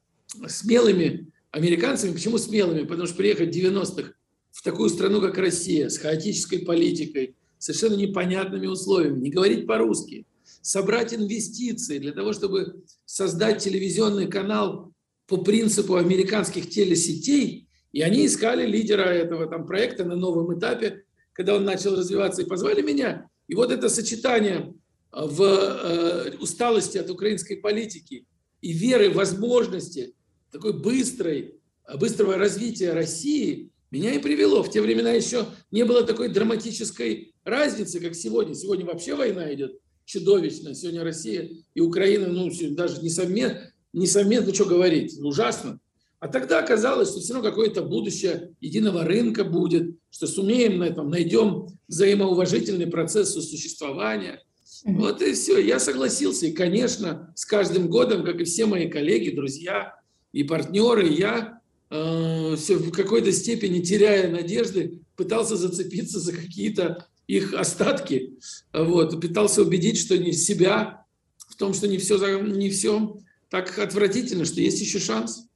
смелыми 0.47 1.33
американцами. 1.51 2.13
Почему 2.13 2.39
смелыми? 2.39 2.83
Потому 2.83 3.07
что 3.07 3.17
приехать 3.17 3.55
в 3.55 3.59
90-х 3.59 4.13
в 4.51 4.63
такую 4.63 4.89
страну, 4.89 5.21
как 5.21 5.37
Россия, 5.39 5.89
с 5.89 5.99
хаотической 5.99 6.61
политикой, 6.61 7.37
совершенно 7.59 7.97
непонятными 7.97 8.67
условиями, 8.67 9.21
не 9.21 9.31
говорить 9.31 9.67
по-русски, 9.67 10.27
собрать 10.63 11.13
инвестиции 11.13 11.99
для 11.99 12.13
того, 12.13 12.33
чтобы 12.33 12.85
создать 13.05 13.63
телевизионный 13.63 14.29
канал 14.29 14.93
по 15.27 15.39
принципу 15.39 15.97
американских 15.97 16.71
телесетей– 16.71 17.69
и 17.95 18.03
они 18.03 18.27
искали 18.27 18.67
лидера 18.67 19.05
этого 19.05 19.47
там, 19.47 19.67
проекта 19.67 20.05
на 20.05 20.17
новом 20.17 20.59
этапе, 20.59 21.05
когда 21.33 21.55
он 21.55 21.65
начал 21.65 21.95
развиваться, 21.97 22.43
и 22.43 22.45
позвали 22.45 22.83
меня. 22.83 23.31
И 23.49 23.55
вот 23.55 23.71
это 23.71 23.89
сочетание 23.89 24.75
э, 25.13 25.27
в 25.27 25.43
э, 25.43 26.37
усталости 26.39 26.99
от 26.99 27.11
украинской 27.11 27.57
политики 27.57 28.27
и 28.61 28.73
веры 28.73 29.11
в 29.11 29.15
возможности 29.15 30.15
такой 30.51 30.73
быстрой, 30.73 31.61
быстрого 31.99 32.37
развития 32.37 32.93
России 32.93 33.71
меня 33.91 34.13
и 34.13 34.19
привело. 34.19 34.63
В 34.63 34.71
те 34.71 34.81
времена 34.81 35.13
еще 35.13 35.47
не 35.71 35.85
было 35.85 36.03
такой 36.03 36.29
драматической 36.29 37.35
разницы, 37.45 38.01
как 38.01 38.15
сегодня. 38.15 38.55
Сегодня 38.55 38.87
вообще 38.87 39.15
война 39.15 39.53
идет 39.55 39.79
чудовищно. 40.05 40.75
Сегодня 40.75 41.05
Россия 41.05 41.51
и 41.75 41.81
Украина, 41.81 42.29
ну, 42.29 42.51
даже 42.71 43.03
не 43.03 43.11
совместно, 43.11 43.73
не 43.93 44.07
совместно, 44.07 44.53
что 44.53 44.65
говорить, 44.65 45.19
ужасно. 45.21 45.79
А 46.25 46.29
тогда 46.29 46.59
оказалось, 46.59 47.11
что 47.11 47.21
все 47.21 47.35
равно 47.35 47.51
какое-то 47.51 47.83
будущее 47.83 48.55
единого 48.59 49.05
рынка 49.05 49.45
будет, 49.45 49.95
что 50.11 50.27
сумеем 50.27 50.79
на 50.79 50.85
этом, 50.85 51.11
найдем 51.11 51.67
взаимоуважительный 51.87 52.87
процесс 52.87 53.35
существования. 53.35 54.43
Вот 54.85 55.21
и 55.21 55.35
все. 55.35 55.59
Я 55.59 55.79
согласился. 55.79 56.47
И, 56.47 56.53
конечно, 56.53 57.31
с 57.37 57.45
каждым 57.45 57.91
годом, 57.91 58.25
как 58.25 58.41
и 58.41 58.45
все 58.45 58.65
мои 58.65 58.89
коллеги, 58.89 59.37
друзья 59.37 60.01
и 60.33 60.45
партнеры, 60.45 61.09
я 61.09 61.61
э, 61.91 62.57
все 62.57 62.77
в 62.77 62.91
какой-то 62.91 63.31
степени, 63.31 63.83
теряя 63.83 64.31
надежды, 64.31 65.01
пытался 65.17 65.57
зацепиться 65.57 66.21
за 66.21 66.33
какие-то 66.33 67.07
их 67.27 67.53
остатки. 67.53 68.39
Вот, 68.73 69.21
пытался 69.21 69.61
убедить, 69.61 69.99
что 69.99 70.17
не 70.17 70.33
себя, 70.33 71.05
в 71.37 71.57
том, 71.57 71.75
что 71.75 71.87
не 71.87 71.99
все, 71.99 72.17
не 72.41 72.71
все 72.71 73.19
так 73.51 73.79
отвратительно, 73.79 74.47
что 74.47 74.63
есть 74.63 74.81
еще 74.81 74.99
шанс. 74.99 75.49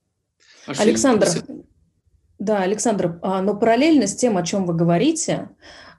Александр, 0.77 1.29
да, 2.39 2.63
Александр, 2.63 3.19
а, 3.23 3.43
но 3.43 3.57
параллельно 3.57 4.07
с 4.07 4.15
тем, 4.15 4.37
о 4.37 4.45
чем 4.45 4.65
вы 4.67 4.75
говорите, 4.75 5.51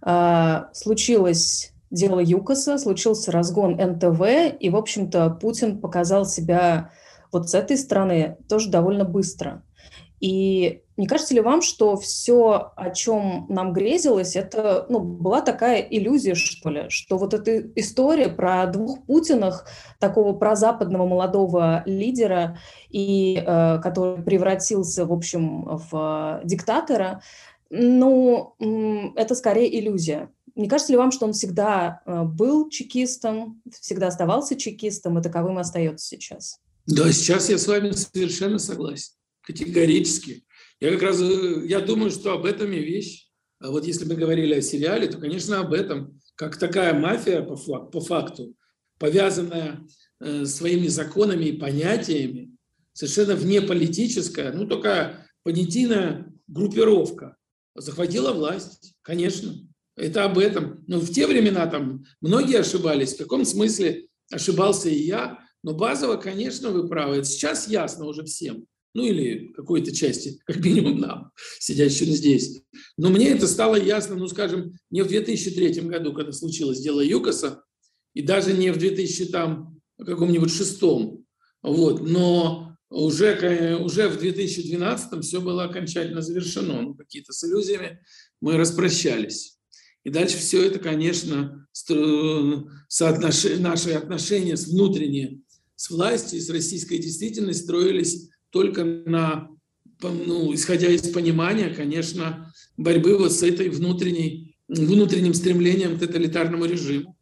а, 0.02 0.70
случилось 0.74 1.74
дело 1.92 2.20
ЮКОСа, 2.20 2.78
случился 2.78 3.32
разгон 3.32 3.76
НТВ, 3.76 4.22
и, 4.60 4.70
в 4.70 4.76
общем-то, 4.76 5.32
Путин 5.32 5.80
показал 5.80 6.26
себя 6.26 6.92
вот 7.32 7.50
с 7.50 7.54
этой 7.54 7.78
стороны 7.78 8.38
тоже 8.48 8.70
довольно 8.70 9.06
быстро. 9.06 9.64
И 10.20 10.82
не 10.98 11.08
кажется 11.08 11.34
ли 11.34 11.40
вам, 11.40 11.62
что 11.62 11.96
все, 11.96 12.74
о 12.76 12.90
чем 12.90 13.46
нам 13.48 13.72
грезилось, 13.72 14.36
это 14.36 14.86
ну, 14.90 15.00
была 15.00 15.42
такая 15.42 15.80
иллюзия, 15.82 16.36
что 16.36 16.70
ли, 16.70 16.90
что 16.90 17.18
вот 17.18 17.34
эта 17.34 17.62
история 17.76 18.28
про 18.28 18.66
двух 18.68 19.06
Путинах, 19.06 19.66
такого 20.00 20.34
прозападного 20.34 21.08
молодого 21.08 21.84
лидера, 21.86 22.60
и, 22.90 23.42
э, 23.46 23.80
который 23.82 24.22
превратился, 24.22 25.06
в 25.06 25.14
общем, 25.14 25.64
в 25.90 26.42
диктатора, 26.44 27.22
ну, 27.70 28.56
это 29.16 29.36
скорее 29.36 29.80
иллюзия. 29.80 30.30
Не 30.56 30.68
кажется 30.68 30.92
ли 30.92 30.98
вам, 30.98 31.12
что 31.12 31.26
он 31.26 31.32
всегда 31.32 32.02
э, 32.06 32.24
был 32.24 32.70
чекистом, 32.70 33.62
всегда 33.80 34.08
оставался 34.08 34.58
чекистом 34.58 35.18
и 35.18 35.22
таковым 35.22 35.58
остается 35.58 36.06
сейчас? 36.06 36.60
Да, 36.86 37.12
сейчас 37.14 37.50
я 37.50 37.58
с 37.58 37.68
вами 37.68 37.92
совершенно 37.92 38.60
согласен, 38.60 39.14
категорически. 39.50 40.44
Я 40.79 40.91
как 40.91 41.01
раз, 41.01 41.20
э, 41.22 41.65
я 41.65 41.79
думаю, 41.79 42.12
что 42.12 42.34
об 42.34 42.46
этом 42.46 42.72
и 42.72 42.79
вещь. 42.79 43.29
А 43.60 43.72
вот 43.72 43.86
если 43.86 44.06
мы 44.06 44.13
говорили 44.13 44.53
о 44.53 44.62
сериале, 44.62 45.08
то, 45.08 45.18
конечно, 45.18 45.60
об 45.60 45.74
этом. 45.74 46.22
Как 46.36 46.58
такая 46.58 46.94
мафия 46.94 47.41
по, 47.41 47.56
по 47.56 48.00
факту, 48.00 48.56
повязанная 49.00 49.88
э, 50.20 50.46
своими 50.46 50.88
законами 50.88 51.46
и 51.46 51.58
понятиями, 51.58 52.56
совершенно 52.94 53.36
вне 53.36 53.62
политическая, 53.62 54.53
ну, 54.53 54.68
такая 54.68 55.27
понятийная 55.44 56.32
группировка 56.48 57.36
захватила 57.75 58.34
власть, 58.34 58.94
конечно. 59.01 59.56
Это 59.96 60.25
об 60.25 60.38
этом. 60.38 60.84
Но 60.88 61.00
в 61.00 61.12
те 61.12 61.25
времена 61.25 61.65
там 61.65 62.06
многие 62.22 62.60
ошибались. 62.60 63.15
В 63.15 63.18
каком 63.18 63.46
смысле 63.46 64.08
ошибался 64.32 64.89
и 64.89 64.96
я. 64.96 65.39
Но 65.63 65.74
базово, 65.74 66.18
конечно, 66.18 66.70
вы 66.70 66.88
правы. 66.88 67.24
Сейчас 67.24 67.68
ясно 67.68 68.06
уже 68.06 68.24
всем 68.24 68.65
ну 68.93 69.05
или 69.05 69.51
какой-то 69.53 69.93
части, 69.96 70.39
как 70.46 70.63
минимум 70.63 71.00
нам, 71.00 71.31
сидящим 71.60 72.08
здесь. 72.08 72.62
Но 72.98 73.10
мне 73.10 73.29
это 73.29 73.48
стало 73.48 73.75
ясно, 73.75 74.15
ну 74.15 74.27
скажем, 74.27 74.74
не 74.89 75.01
в 75.01 75.08
2003 75.08 75.81
году, 75.81 76.13
когда 76.13 76.31
случилось 76.31 76.79
дело 76.79 77.01
ЮКОСа, 77.01 77.63
и 78.13 78.22
даже 78.22 78.53
не 78.53 78.72
в 78.72 78.77
2000 78.77 79.25
там 79.25 79.79
каком-нибудь 80.03 80.51
шестом, 80.51 81.25
вот, 81.62 82.08
но 82.08 82.77
уже, 82.89 83.77
уже 83.81 84.08
в 84.08 84.17
2012 84.17 85.24
все 85.24 85.41
было 85.41 85.65
окончательно 85.65 86.22
завершено, 86.22 86.81
ну, 86.81 86.93
какие-то 86.96 87.34
с 87.34 87.43
иллюзиями 87.43 88.00
мы 88.41 88.58
распрощались. 88.58 89.60
И 90.03 90.10
дальше 90.10 90.38
все 90.38 90.65
это, 90.65 90.79
конечно, 90.79 91.67
соотнош... 92.88 93.43
наши 93.60 93.91
отношения 93.91 94.55
с 94.55 94.67
внутренние, 94.67 95.41
с 95.75 95.89
властью, 95.89 96.41
с 96.41 96.50
российской 96.50 96.98
действительностью 96.98 97.65
строились 97.65 98.29
только 98.50 98.84
на, 98.84 99.50
ну, 100.01 100.53
исходя 100.53 100.88
из 100.88 101.10
понимания, 101.10 101.70
конечно, 101.70 102.53
борьбы 102.77 103.18
вот 103.18 103.32
с 103.32 103.44
этой 103.44 103.70
внутренней, 103.70 104.58
внутренним 104.68 105.34
стремлением 105.34 105.98
к 105.98 106.00
тоталитарному 106.00 106.65
режиму. 106.65 107.15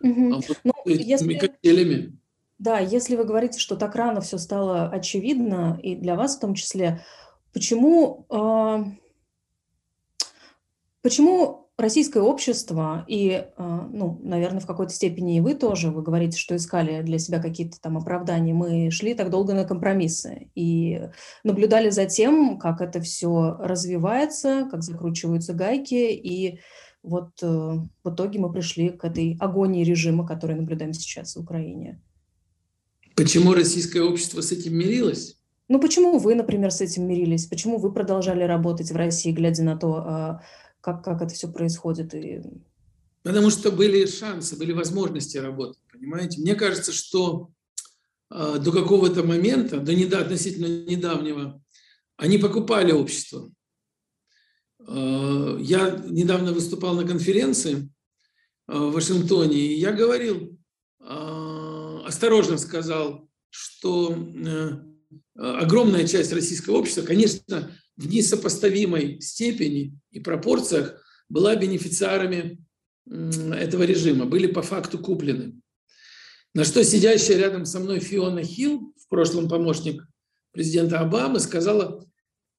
Угу. 0.00 0.34
А 0.34 0.36
вот 0.36 0.60
ну, 0.64 0.72
если... 0.86 1.34
качелями. 1.34 2.18
Да, 2.58 2.78
если 2.78 3.16
вы 3.16 3.24
говорите, 3.24 3.58
что 3.58 3.76
так 3.76 3.94
рано 3.96 4.20
все 4.20 4.38
стало 4.38 4.88
очевидно, 4.88 5.80
и 5.82 5.96
для 5.96 6.14
вас 6.14 6.36
в 6.36 6.40
том 6.40 6.54
числе, 6.54 7.04
почему, 7.52 8.26
э, 8.30 8.84
Почему 11.02 11.61
российское 11.78 12.20
общество 12.20 13.04
и, 13.08 13.44
а, 13.56 13.88
ну, 13.90 14.20
наверное, 14.22 14.60
в 14.60 14.66
какой-то 14.66 14.92
степени 14.92 15.36
и 15.36 15.40
вы 15.40 15.54
тоже, 15.54 15.90
вы 15.90 16.02
говорите, 16.02 16.38
что 16.38 16.56
искали 16.56 17.02
для 17.02 17.18
себя 17.18 17.40
какие-то 17.40 17.80
там 17.80 17.96
оправдания, 17.98 18.54
мы 18.54 18.90
шли 18.90 19.14
так 19.14 19.30
долго 19.30 19.54
на 19.54 19.64
компромиссы 19.64 20.50
и 20.54 21.08
наблюдали 21.44 21.90
за 21.90 22.06
тем, 22.06 22.58
как 22.58 22.80
это 22.80 23.00
все 23.00 23.56
развивается, 23.58 24.68
как 24.70 24.82
закручиваются 24.82 25.54
гайки, 25.54 26.12
и 26.12 26.60
вот 27.02 27.30
э, 27.42 27.46
в 27.46 28.14
итоге 28.14 28.38
мы 28.38 28.52
пришли 28.52 28.90
к 28.90 29.04
этой 29.04 29.36
агонии 29.40 29.84
режима, 29.84 30.26
который 30.26 30.56
наблюдаем 30.56 30.92
сейчас 30.92 31.34
в 31.34 31.40
Украине. 31.40 32.00
Почему 33.16 33.54
российское 33.54 34.02
общество 34.02 34.40
с 34.40 34.52
этим 34.52 34.76
мирилось? 34.76 35.38
Ну, 35.68 35.80
почему 35.80 36.18
вы, 36.18 36.34
например, 36.34 36.70
с 36.70 36.80
этим 36.80 37.06
мирились? 37.06 37.46
Почему 37.46 37.78
вы 37.78 37.92
продолжали 37.92 38.44
работать 38.44 38.90
в 38.90 38.96
России, 38.96 39.32
глядя 39.32 39.62
на 39.64 39.76
то, 39.76 39.94
а, 39.96 40.42
как, 40.82 41.04
как 41.04 41.22
это 41.22 41.32
все 41.32 41.50
происходит? 41.50 42.12
И... 42.14 42.42
Потому 43.22 43.50
что 43.50 43.70
были 43.70 44.04
шансы, 44.04 44.56
были 44.56 44.72
возможности 44.72 45.38
работать, 45.38 45.80
понимаете? 45.90 46.40
Мне 46.40 46.54
кажется, 46.54 46.92
что 46.92 47.50
э, 48.30 48.58
до 48.58 48.72
какого-то 48.72 49.22
момента, 49.22 49.78
до 49.78 49.94
недо, 49.94 50.18
относительно 50.18 50.84
недавнего, 50.84 51.62
они 52.16 52.36
покупали 52.36 52.92
общество. 52.92 53.50
Э, 54.86 55.56
я 55.60 56.02
недавно 56.04 56.52
выступал 56.52 56.94
на 56.94 57.06
конференции 57.06 57.88
э, 58.66 58.76
в 58.76 58.92
Вашингтоне, 58.92 59.56
и 59.56 59.78
я 59.78 59.92
говорил, 59.92 60.58
э, 61.00 61.98
осторожно 62.04 62.58
сказал, 62.58 63.28
что 63.50 64.16
э, 64.16 64.70
огромная 65.36 66.08
часть 66.08 66.32
российского 66.32 66.78
общества, 66.78 67.02
конечно, 67.02 67.70
в 67.96 68.08
несопоставимой 68.08 69.20
степени 69.20 69.98
и 70.10 70.20
пропорциях 70.20 71.02
была 71.28 71.56
бенефициарами 71.56 72.64
этого 73.06 73.82
режима, 73.82 74.26
были 74.26 74.46
по 74.46 74.62
факту 74.62 74.98
куплены. 74.98 75.60
На 76.54 76.64
что 76.64 76.84
сидящая 76.84 77.38
рядом 77.38 77.64
со 77.64 77.80
мной 77.80 78.00
Фиона 78.00 78.42
Хилл, 78.42 78.94
в 78.98 79.08
прошлом 79.08 79.48
помощник 79.48 80.06
президента 80.52 81.00
Обамы, 81.00 81.40
сказала 81.40 82.06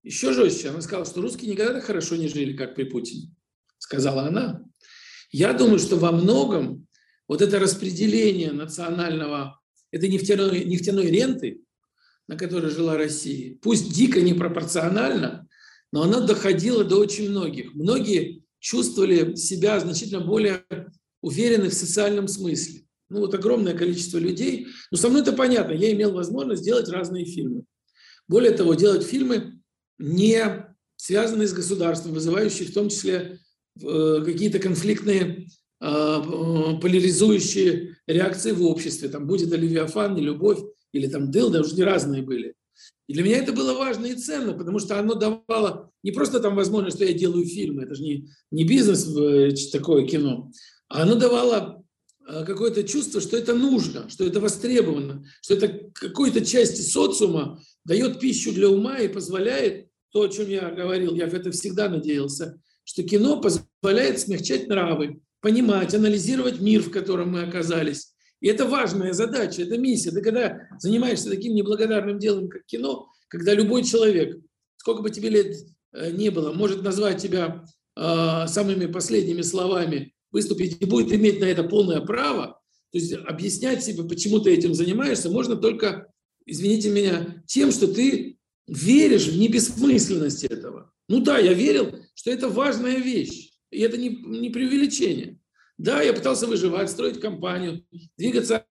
еще 0.03 0.33
жестче. 0.33 0.69
Она 0.69 0.81
сказала, 0.81 1.05
что 1.05 1.21
русские 1.21 1.51
никогда 1.51 1.75
так 1.75 1.85
хорошо 1.85 2.15
не 2.15 2.27
жили, 2.27 2.55
как 2.55 2.75
при 2.75 2.83
Путине. 2.83 3.33
Сказала 3.77 4.23
она. 4.27 4.63
Я 5.31 5.53
думаю, 5.53 5.79
что 5.79 5.97
во 5.97 6.11
многом 6.11 6.87
вот 7.27 7.41
это 7.41 7.59
распределение 7.59 8.51
национального, 8.51 9.59
этой 9.91 10.09
нефтяной, 10.09 10.65
нефтяной 10.65 11.09
ренты, 11.09 11.61
на 12.27 12.37
которой 12.37 12.71
жила 12.71 12.97
Россия, 12.97 13.57
пусть 13.61 13.93
дико 13.93 14.21
непропорционально, 14.21 15.47
но 15.91 16.03
оно 16.03 16.25
доходило 16.25 16.83
до 16.83 16.97
очень 16.97 17.29
многих. 17.29 17.73
Многие 17.73 18.43
чувствовали 18.59 19.35
себя 19.35 19.79
значительно 19.79 20.21
более 20.21 20.63
уверены 21.21 21.69
в 21.69 21.73
социальном 21.73 22.27
смысле. 22.27 22.81
Ну 23.09 23.19
вот 23.19 23.33
огромное 23.33 23.75
количество 23.75 24.17
людей. 24.17 24.67
Ну 24.89 24.97
со 24.97 25.09
мной 25.09 25.21
это 25.21 25.33
понятно, 25.33 25.73
я 25.73 25.91
имел 25.91 26.13
возможность 26.13 26.63
делать 26.63 26.89
разные 26.89 27.25
фильмы. 27.25 27.63
Более 28.27 28.51
того, 28.51 28.73
делать 28.73 29.03
фильмы 29.05 29.61
не 29.99 30.65
связанные 30.95 31.47
с 31.47 31.53
государством, 31.53 32.13
вызывающие 32.13 32.67
в 32.67 32.73
том 32.73 32.89
числе 32.89 33.39
э, 33.81 34.21
какие-то 34.25 34.59
конфликтные 34.59 35.47
а, 35.85 36.21
э, 36.21 36.79
поляризующие 36.79 37.97
реакции 38.07 38.51
в 38.51 38.63
обществе. 38.63 39.09
Там 39.09 39.27
будет 39.27 39.51
Оливиафан, 39.51 40.15
не 40.15 40.21
любовь 40.21 40.59
или 40.93 41.07
там 41.07 41.31
Дылда, 41.31 41.61
уже 41.61 41.75
не 41.75 41.83
разные 41.83 42.21
были. 42.21 42.55
И 43.07 43.13
для 43.13 43.23
меня 43.23 43.37
это 43.37 43.51
было 43.51 43.73
важно 43.73 44.05
и 44.05 44.15
ценно, 44.15 44.53
потому 44.53 44.79
что 44.79 44.97
оно 44.97 45.15
давало 45.15 45.91
не 46.03 46.11
просто 46.11 46.39
там 46.39 46.55
возможность, 46.55 46.95
что 46.95 47.05
я 47.05 47.13
делаю 47.13 47.45
фильмы, 47.45 47.83
это 47.83 47.95
же 47.95 48.03
не, 48.03 48.29
не 48.51 48.63
бизнес 48.63 49.07
э, 49.15 49.51
такое 49.71 50.07
кино, 50.07 50.51
а 50.87 51.03
оно 51.03 51.15
давало 51.15 51.83
э, 52.27 52.45
какое-то 52.45 52.83
чувство, 52.83 53.19
что 53.19 53.35
это 53.35 53.53
нужно, 53.53 54.09
что 54.09 54.25
это 54.25 54.39
востребовано, 54.39 55.25
что 55.41 55.55
это 55.55 55.91
какой-то 55.93 56.45
части 56.45 56.81
социума 56.81 57.61
дает 57.83 58.19
пищу 58.19 58.53
для 58.53 58.69
ума 58.69 58.99
и 58.99 59.09
позволяет, 59.09 59.89
то, 60.11 60.21
о 60.21 60.29
чем 60.29 60.47
я 60.47 60.69
говорил, 60.69 61.15
я 61.15 61.27
в 61.27 61.33
это 61.33 61.51
всегда 61.51 61.89
надеялся, 61.89 62.59
что 62.85 63.03
кино 63.03 63.41
позволяет 63.41 64.19
смягчать 64.19 64.67
нравы, 64.67 65.19
понимать, 65.41 65.93
анализировать 65.93 66.61
мир, 66.61 66.81
в 66.81 66.91
котором 66.91 67.31
мы 67.31 67.43
оказались, 67.43 68.12
и 68.43 68.47
это 68.49 68.65
важная 68.65 69.13
задача, 69.13 69.61
это 69.61 69.77
миссия. 69.77 70.11
Ты 70.11 70.21
когда 70.21 70.67
занимаешься 70.77 71.29
таким 71.29 71.55
неблагодарным 71.55 72.19
делом, 72.19 72.49
как 72.49 72.65
кино, 72.65 73.07
когда 73.29 73.53
любой 73.53 73.85
человек, 73.85 74.37
сколько 74.75 75.01
бы 75.01 75.09
тебе 75.11 75.29
лет 75.29 75.55
э, 75.93 76.11
не 76.11 76.29
было, 76.29 76.51
может 76.51 76.83
назвать 76.83 77.21
тебя 77.21 77.63
э, 77.95 78.47
самыми 78.47 78.87
последними 78.87 79.43
словами, 79.43 80.13
выступить 80.29 80.75
и 80.81 80.85
будет 80.85 81.13
иметь 81.13 81.39
на 81.39 81.45
это 81.45 81.63
полное 81.63 82.01
право, 82.01 82.59
то 82.91 82.97
есть 82.97 83.13
объяснять 83.13 83.81
себе, 83.81 84.03
почему 84.03 84.39
ты 84.39 84.53
этим 84.53 84.73
занимаешься, 84.73 85.29
можно 85.29 85.55
только, 85.55 86.11
извините 86.45 86.89
меня, 86.89 87.41
тем, 87.47 87.71
что 87.71 87.87
ты 87.87 88.39
веришь 88.67 89.27
в 89.29 89.39
небессмысленность 89.39 90.43
этого. 90.43 90.91
Ну 91.07 91.21
да, 91.21 91.37
я 91.37 91.53
верил, 91.53 91.95
что 92.13 92.29
это 92.29 92.49
важная 92.49 92.97
вещь, 92.97 93.53
и 93.71 93.79
это 93.79 93.97
не, 93.97 94.09
не 94.09 94.49
преувеличение. 94.49 95.39
Да, 95.77 96.01
я 96.01 96.13
пытался 96.13 96.47
выживать, 96.47 96.89
строить 96.89 97.19
компанию, 97.19 97.85
двигаться 98.17 98.65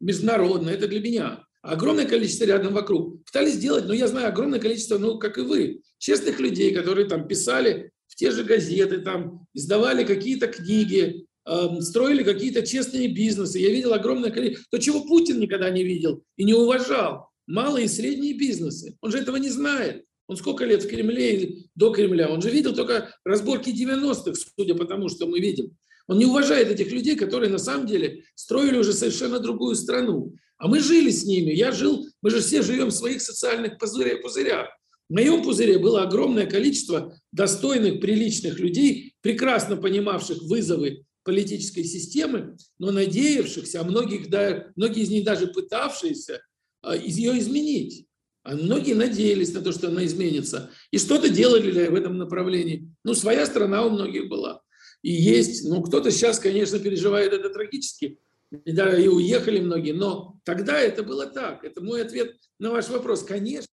международно, 0.00 0.70
это 0.70 0.86
для 0.86 1.00
меня. 1.00 1.44
Огромное 1.62 2.06
количество 2.06 2.44
рядом 2.44 2.74
вокруг. 2.74 3.24
Пытались 3.24 3.54
сделать, 3.54 3.86
но 3.86 3.92
я 3.92 4.06
знаю 4.06 4.28
огромное 4.28 4.60
количество, 4.60 4.98
ну, 4.98 5.18
как 5.18 5.38
и 5.38 5.42
вы, 5.42 5.82
честных 5.98 6.38
людей, 6.38 6.72
которые 6.72 7.08
там 7.08 7.26
писали 7.26 7.90
в 8.06 8.14
те 8.14 8.30
же 8.30 8.44
газеты, 8.44 8.98
там, 8.98 9.46
издавали 9.54 10.04
какие-то 10.04 10.46
книги, 10.46 11.26
э, 11.46 11.80
строили 11.80 12.22
какие-то 12.22 12.64
честные 12.64 13.08
бизнесы. 13.08 13.58
Я 13.58 13.70
видел 13.70 13.92
огромное 13.92 14.30
количество, 14.30 14.66
то, 14.70 14.78
чего 14.78 15.04
Путин 15.04 15.40
никогда 15.40 15.68
не 15.70 15.82
видел 15.82 16.22
и 16.36 16.44
не 16.44 16.54
уважал. 16.54 17.28
Малые 17.46 17.86
и 17.86 17.88
средние 17.88 18.34
бизнесы. 18.34 18.96
Он 19.00 19.10
же 19.10 19.18
этого 19.18 19.36
не 19.36 19.50
знает. 19.50 20.04
Он 20.28 20.36
сколько 20.36 20.64
лет 20.64 20.84
в 20.84 20.88
Кремле 20.88 21.64
до 21.74 21.90
Кремля? 21.90 22.28
Он 22.28 22.42
же 22.42 22.50
видел 22.50 22.74
только 22.74 23.14
разборки 23.24 23.70
90-х, 23.70 24.34
судя 24.56 24.74
по 24.74 24.84
тому, 24.84 25.08
что 25.08 25.26
мы 25.26 25.40
видим. 25.40 25.76
Он 26.08 26.18
не 26.18 26.24
уважает 26.24 26.70
этих 26.70 26.90
людей, 26.90 27.14
которые 27.16 27.50
на 27.50 27.58
самом 27.58 27.86
деле 27.86 28.24
строили 28.34 28.78
уже 28.78 28.94
совершенно 28.94 29.38
другую 29.38 29.76
страну. 29.76 30.34
А 30.56 30.66
мы 30.66 30.80
жили 30.80 31.10
с 31.10 31.24
ними. 31.24 31.52
Я 31.52 31.70
жил, 31.70 32.08
мы 32.22 32.30
же 32.30 32.40
все 32.40 32.62
живем 32.62 32.88
в 32.88 32.94
своих 32.94 33.20
социальных 33.20 33.78
пузырях. 33.78 34.68
В 35.08 35.14
моем 35.14 35.42
пузыре 35.42 35.78
было 35.78 36.02
огромное 36.02 36.46
количество 36.46 37.14
достойных, 37.30 38.00
приличных 38.00 38.58
людей, 38.58 39.14
прекрасно 39.20 39.76
понимавших 39.76 40.42
вызовы 40.42 41.04
политической 41.24 41.84
системы, 41.84 42.56
но 42.78 42.90
надеявшихся, 42.90 43.80
а 43.80 43.84
многих, 43.84 44.30
да, 44.30 44.66
многие 44.76 45.02
из 45.02 45.10
них 45.10 45.24
даже 45.24 45.46
пытавшиеся 45.46 46.40
а, 46.82 46.96
ее 46.96 47.38
изменить. 47.38 48.06
А 48.44 48.54
многие 48.54 48.94
надеялись 48.94 49.52
на 49.52 49.60
то, 49.60 49.72
что 49.72 49.88
она 49.88 50.06
изменится. 50.06 50.70
И 50.90 50.96
что-то 50.96 51.28
делали 51.28 51.70
в 51.88 51.94
этом 51.94 52.16
направлении. 52.16 52.90
Ну, 53.04 53.14
своя 53.14 53.44
страна 53.44 53.84
у 53.84 53.90
многих 53.90 54.28
была 54.28 54.62
и 55.02 55.12
есть. 55.12 55.68
Ну, 55.68 55.82
кто-то 55.82 56.10
сейчас, 56.10 56.38
конечно, 56.38 56.78
переживает 56.78 57.32
это 57.32 57.50
трагически, 57.50 58.18
и, 58.50 58.72
да, 58.72 58.98
и 58.98 59.08
уехали 59.08 59.60
многие, 59.60 59.92
но 59.92 60.38
тогда 60.44 60.78
это 60.78 61.02
было 61.02 61.26
так. 61.26 61.64
Это 61.64 61.82
мой 61.82 62.02
ответ 62.02 62.34
на 62.58 62.70
ваш 62.70 62.88
вопрос. 62.88 63.22
Конечно. 63.22 63.66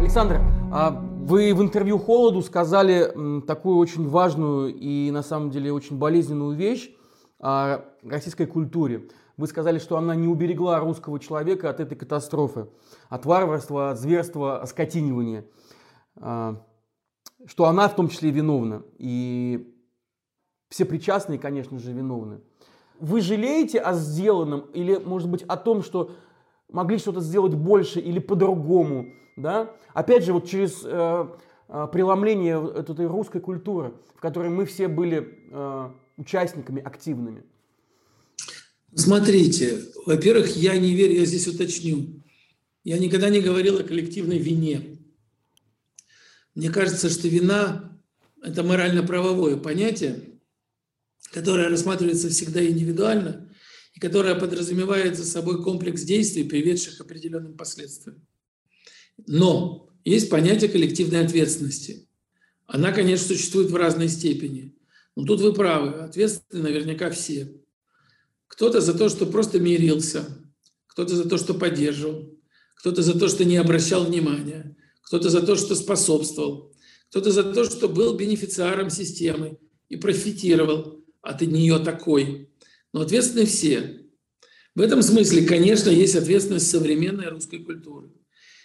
Александр, 0.00 0.40
а 0.72 0.90
вы 0.90 1.52
в 1.52 1.60
интервью 1.60 1.98
«Холоду» 1.98 2.40
сказали 2.40 3.42
такую 3.46 3.76
очень 3.76 4.08
важную 4.08 4.74
и 4.74 5.10
на 5.10 5.22
самом 5.22 5.50
деле 5.50 5.72
очень 5.72 5.98
болезненную 5.98 6.56
вещь 6.56 6.90
о 7.40 7.84
российской 8.02 8.46
культуре. 8.46 9.08
Вы 9.38 9.46
сказали, 9.46 9.78
что 9.78 9.96
она 9.96 10.16
не 10.16 10.26
уберегла 10.26 10.80
русского 10.80 11.20
человека 11.20 11.70
от 11.70 11.78
этой 11.78 11.96
катастрофы, 11.96 12.66
от 13.08 13.24
варварства, 13.24 13.90
от 13.90 13.98
зверства, 14.00 14.60
оскотинивания, 14.60 15.46
а, 16.16 16.60
что 17.46 17.66
она 17.66 17.88
в 17.88 17.94
том 17.94 18.08
числе 18.08 18.32
виновна. 18.32 18.82
И 18.98 19.72
все 20.68 20.84
причастные, 20.84 21.38
конечно 21.38 21.78
же, 21.78 21.92
виновны. 21.92 22.40
Вы 22.98 23.20
жалеете 23.20 23.78
о 23.78 23.92
сделанном 23.92 24.62
или, 24.74 24.96
может 24.96 25.30
быть, 25.30 25.44
о 25.44 25.56
том, 25.56 25.84
что 25.84 26.10
могли 26.68 26.98
что-то 26.98 27.20
сделать 27.20 27.54
больше 27.54 28.00
или 28.00 28.18
по-другому? 28.18 29.06
Да? 29.36 29.70
Опять 29.94 30.24
же, 30.24 30.32
вот 30.32 30.46
через 30.46 30.82
э, 30.84 31.28
э, 31.68 31.88
преломление 31.92 32.60
этой 32.74 33.06
русской 33.06 33.38
культуры, 33.38 33.94
в 34.16 34.20
которой 34.20 34.50
мы 34.50 34.64
все 34.64 34.88
были 34.88 35.48
э, 35.52 35.90
участниками 36.16 36.82
активными. 36.82 37.44
Смотрите, 38.98 39.84
во-первых, 40.06 40.56
я 40.56 40.76
не 40.76 40.92
верю, 40.92 41.20
я 41.20 41.24
здесь 41.24 41.46
уточню. 41.46 42.20
Я 42.82 42.98
никогда 42.98 43.30
не 43.30 43.40
говорил 43.40 43.78
о 43.78 43.84
коллективной 43.84 44.38
вине. 44.38 44.98
Мне 46.56 46.70
кажется, 46.70 47.08
что 47.08 47.28
вина– 47.28 47.96
это 48.42 48.64
морально-правовое 48.64 49.56
понятие, 49.56 50.40
которое 51.30 51.68
рассматривается 51.68 52.28
всегда 52.28 52.66
индивидуально, 52.66 53.48
и 53.94 54.00
которая 54.00 54.34
подразумевает 54.34 55.16
за 55.16 55.24
собой 55.24 55.62
комплекс 55.62 56.02
действий, 56.02 56.42
приведших 56.42 56.98
к 56.98 57.00
определенным 57.00 57.56
последствиям. 57.56 58.26
Но 59.28 59.90
есть 60.04 60.28
понятие 60.28 60.70
коллективной 60.70 61.24
ответственности. 61.24 62.08
Она, 62.66 62.90
конечно, 62.90 63.28
существует 63.28 63.70
в 63.70 63.76
разной 63.76 64.08
степени. 64.08 64.76
Но 65.14 65.24
тут 65.24 65.40
вы 65.40 65.52
правы, 65.52 66.00
ответственны 66.00 66.64
наверняка 66.64 67.10
все. 67.10 67.62
Кто-то 68.48 68.80
за 68.80 68.92
то, 68.92 69.08
что 69.08 69.26
просто 69.26 69.60
мирился, 69.60 70.24
кто-то 70.88 71.14
за 71.14 71.28
то, 71.28 71.38
что 71.38 71.54
поддерживал, 71.54 72.34
кто-то 72.76 73.02
за 73.02 73.18
то, 73.18 73.28
что 73.28 73.44
не 73.44 73.56
обращал 73.56 74.04
внимания, 74.04 74.76
кто-то 75.02 75.30
за 75.30 75.42
то, 75.42 75.56
что 75.56 75.74
способствовал, 75.74 76.74
кто-то 77.10 77.30
за 77.30 77.44
то, 77.44 77.64
что 77.64 77.88
был 77.88 78.14
бенефициаром 78.14 78.90
системы 78.90 79.58
и 79.88 79.96
профитировал 79.96 81.04
от 81.22 81.40
нее 81.42 81.78
такой. 81.78 82.50
Но 82.92 83.02
ответственны 83.02 83.46
все. 83.46 84.06
В 84.74 84.80
этом 84.80 85.02
смысле, 85.02 85.46
конечно, 85.46 85.90
есть 85.90 86.16
ответственность 86.16 86.70
современной 86.70 87.28
русской 87.28 87.58
культуры. 87.58 88.10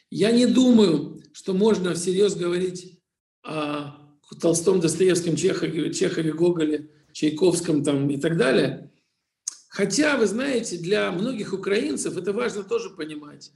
Я 0.10 0.32
не 0.32 0.46
думаю, 0.46 1.19
что 1.32 1.54
можно 1.54 1.96
всерьез 1.96 2.36
говорить 2.36 3.00
о 3.43 3.98
Толстом, 4.39 4.80
Достоевском, 4.80 5.36
Чехове, 5.36 5.93
Чехове 5.93 6.34
Гоголе, 6.34 6.89
Чайковском 7.13 7.84
там, 7.84 8.10
и 8.10 8.17
так 8.17 8.38
далее. 8.38 8.91
Хотя, 9.74 10.18
вы 10.18 10.28
знаете, 10.28 10.78
для 10.78 11.12
многих 11.12 11.52
украинцев 11.52 12.16
это 12.16 12.32
важно 12.32 12.64
тоже 12.64 12.92
понимать. 12.92 13.52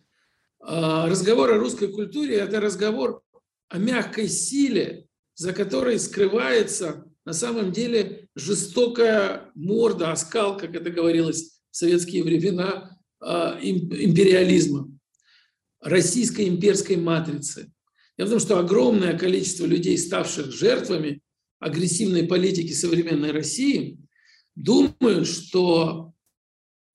А, 0.59 1.07
разговор 1.07 1.51
о 1.51 1.59
русской 1.59 1.89
культуре– 1.89 2.37
это 2.37 2.59
разговор 2.59 3.21
о 3.69 3.77
мягкой 3.77 4.27
силе, 4.27 5.05
за 5.35 5.53
которой 5.53 5.99
скрывается 5.99 7.05
на 7.23 7.33
самом 7.33 7.71
деле 7.71 8.29
жестокая 8.33 9.51
морда, 9.53 10.11
оскал, 10.11 10.57
как 10.57 10.73
это 10.73 10.89
говорилось 10.89 11.59
в 11.69 11.77
советские 11.77 12.23
времена, 12.23 12.97
а, 13.19 13.59
империализма, 13.61 14.89
российской 15.81 16.47
имперской 16.47 16.95
матрицы. 16.95 17.71
Дело 18.17 18.29
в 18.29 18.31
том, 18.31 18.39
что 18.39 18.57
огромное 18.57 19.15
количество 19.15 19.67
людей, 19.67 19.95
ставших 19.99 20.51
жертвами 20.51 21.21
агрессивной 21.59 22.23
политики 22.23 22.73
современной 22.73 23.29
России, 23.29 23.99
думают, 24.57 25.27
что 25.27 26.13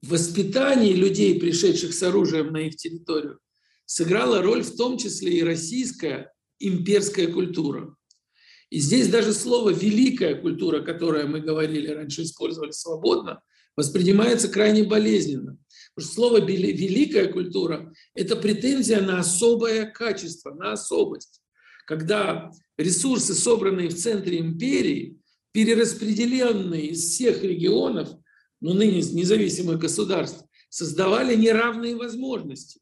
в 0.03 0.09
воспитании 0.11 0.95
людей, 0.95 1.39
пришедших 1.39 1.95
с 1.95 2.03
оружием 2.03 2.53
на 2.53 2.67
их 2.67 2.77
территорию, 2.77 3.39
сыграла 3.87 4.43
роль 4.43 4.63
в 4.63 4.77
том 4.77 4.99
числе 4.99 5.39
и 5.39 5.43
российская 5.43 6.33
имперская 6.59 7.29
культура. 7.29 7.95
И 8.71 8.81
здесь 8.81 9.09
даже 9.09 9.33
слово 9.33 9.71
«великая 9.71 10.35
культура», 10.35 10.81
которое 10.81 11.27
мы 11.27 11.41
говорили 11.41 11.89
раньше, 11.89 12.23
использовали 12.23 12.73
свободно, 12.73 13.43
воспринимается 13.77 14.49
крайне 14.49 14.83
болезненно. 14.83 15.59
Потому 15.95 16.07
что 16.07 16.15
слово 16.15 16.41
«великая 16.41 17.31
культура»– 17.31 17.93
это 18.15 18.35
претензия 18.35 19.03
на 19.03 19.21
особое 19.21 19.87
качество, 19.87 20.53
на 20.55 20.73
особость. 20.73 21.43
Когда 21.87 22.51
ресурсы, 22.79 23.35
собранные 23.35 23.89
в 23.89 23.97
центре 23.97 24.39
империи, 24.39 25.22
перераспределенные 25.53 26.89
из 26.89 27.05
всех 27.05 27.43
регионов, 27.43 28.09
ну, 28.61 28.75
ныне 28.75 29.01
независимых 29.01 29.79
государств, 29.79 30.45
создавали 30.69 31.35
неравные 31.35 31.97
возможности. 31.97 32.81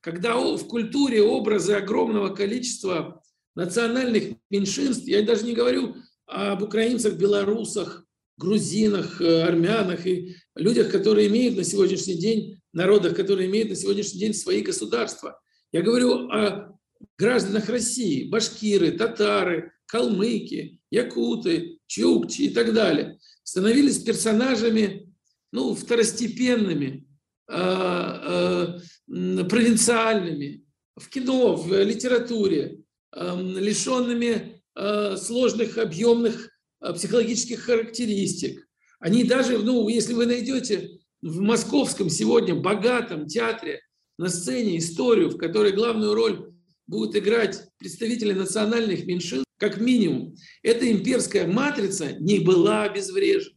Когда 0.00 0.36
в 0.36 0.66
культуре 0.66 1.22
образы 1.22 1.74
огромного 1.74 2.34
количества 2.34 3.22
национальных 3.54 4.34
меньшинств, 4.50 5.06
я 5.06 5.22
даже 5.22 5.44
не 5.44 5.54
говорю 5.54 5.96
об 6.26 6.62
украинцах, 6.62 7.14
белорусах, 7.14 8.04
грузинах, 8.36 9.20
э, 9.20 9.42
армянах 9.42 10.06
и 10.06 10.36
людях, 10.54 10.90
которые 10.90 11.28
имеют 11.28 11.56
на 11.56 11.64
сегодняшний 11.64 12.14
день, 12.14 12.60
народах, 12.72 13.14
которые 13.14 13.48
имеют 13.48 13.68
на 13.68 13.76
сегодняшний 13.76 14.20
день 14.20 14.34
свои 14.34 14.62
государства. 14.62 15.38
Я 15.72 15.82
говорю 15.82 16.30
о 16.30 16.78
гражданах 17.18 17.68
России, 17.68 18.28
башкиры, 18.28 18.92
татары, 18.92 19.72
калмыки, 19.90 20.78
якуты, 20.90 21.78
чукчи 21.86 22.42
и 22.42 22.50
так 22.50 22.72
далее, 22.72 23.18
становились 23.42 23.98
персонажами 23.98 25.12
ну, 25.52 25.74
второстепенными, 25.74 27.06
а, 27.48 28.78
а, 29.08 29.44
провинциальными, 29.44 30.64
в 30.96 31.08
кино, 31.08 31.56
в 31.56 31.82
литературе, 31.82 32.78
лишенными 33.12 34.62
а, 34.76 35.16
сложных, 35.16 35.78
объемных 35.78 36.50
психологических 36.80 37.60
характеристик. 37.60 38.66
Они 39.00 39.24
даже, 39.24 39.58
ну, 39.58 39.88
если 39.88 40.14
вы 40.14 40.26
найдете 40.26 41.00
в 41.20 41.40
московском 41.40 42.08
сегодня 42.08 42.54
богатом 42.54 43.26
театре 43.26 43.80
на 44.18 44.28
сцене 44.28 44.78
историю, 44.78 45.30
в 45.30 45.36
которой 45.36 45.72
главную 45.72 46.14
роль 46.14 46.52
будут 46.86 47.16
играть 47.16 47.64
представители 47.78 48.32
национальных 48.32 49.06
меньшинств, 49.06 49.49
как 49.60 49.78
минимум, 49.78 50.34
эта 50.62 50.90
имперская 50.90 51.46
матрица 51.46 52.14
не 52.18 52.38
была 52.38 52.84
обезврежена. 52.84 53.54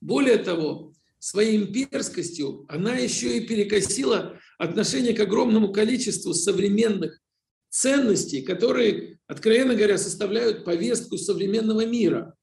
Более 0.00 0.36
того, 0.36 0.92
своей 1.20 1.56
имперскостью 1.56 2.66
она 2.68 2.96
еще 2.96 3.38
и 3.38 3.46
перекосила 3.46 4.38
отношение 4.58 5.14
к 5.14 5.20
огромному 5.20 5.72
количеству 5.72 6.34
современных 6.34 7.20
ценностей, 7.70 8.42
которые, 8.42 9.20
откровенно 9.28 9.76
говоря, 9.76 9.96
составляют 9.96 10.64
повестку 10.64 11.16
современного 11.16 11.86
мира. 11.86 12.34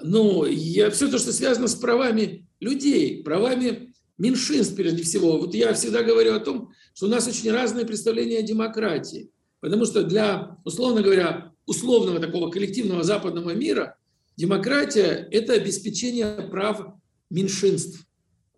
Но 0.00 0.46
я, 0.46 0.90
все 0.90 1.08
то, 1.08 1.18
что 1.18 1.32
связано 1.32 1.66
с 1.66 1.74
правами 1.74 2.46
людей, 2.60 3.24
правами 3.24 3.92
меньшинств 4.16 4.76
прежде 4.76 5.02
всего. 5.02 5.38
Вот 5.38 5.54
я 5.54 5.74
всегда 5.74 6.04
говорю 6.04 6.34
о 6.34 6.40
том, 6.40 6.70
что 6.94 7.06
у 7.06 7.08
нас 7.08 7.26
очень 7.26 7.50
разные 7.50 7.84
представления 7.84 8.38
о 8.38 8.42
демократии. 8.42 9.30
Потому 9.58 9.86
что 9.86 10.04
для, 10.04 10.56
условно 10.64 11.02
говоря, 11.02 11.52
условного 11.68 12.18
такого 12.18 12.50
коллективного 12.50 13.04
западного 13.04 13.50
мира 13.50 13.96
демократия– 14.36 15.28
это 15.30 15.52
обеспечение 15.52 16.26
прав 16.50 16.94
меньшинств 17.30 18.06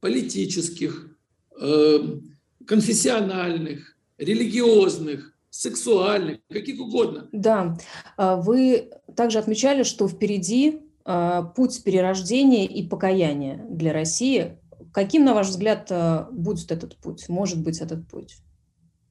политических, 0.01 1.19
эм, 1.61 2.39
конфессиональных, 2.67 3.97
религиозных, 4.17 5.35
сексуальных, 5.51 6.39
каких 6.49 6.81
угодно. 6.81 7.29
Да, 7.33 7.77
а 8.17 8.37
вы 8.37 8.91
также 9.17 9.39
отмечали, 9.39 9.83
что 9.83 10.07
впереди 10.09 10.81
а, 11.05 11.43
путь 11.43 11.83
перерождения 11.83 12.67
и 12.67 12.87
покаяния 12.87 13.67
для 13.69 13.93
России. 13.93 14.59
Каким, 14.93 15.25
на 15.25 15.35
ваш 15.35 15.49
взгляд, 15.49 15.89
а, 15.91 16.29
будет 16.31 16.71
этот 16.71 16.97
путь? 16.97 17.29
Может 17.29 17.61
быть 17.61 17.81
этот 17.81 18.09
путь? 18.09 18.37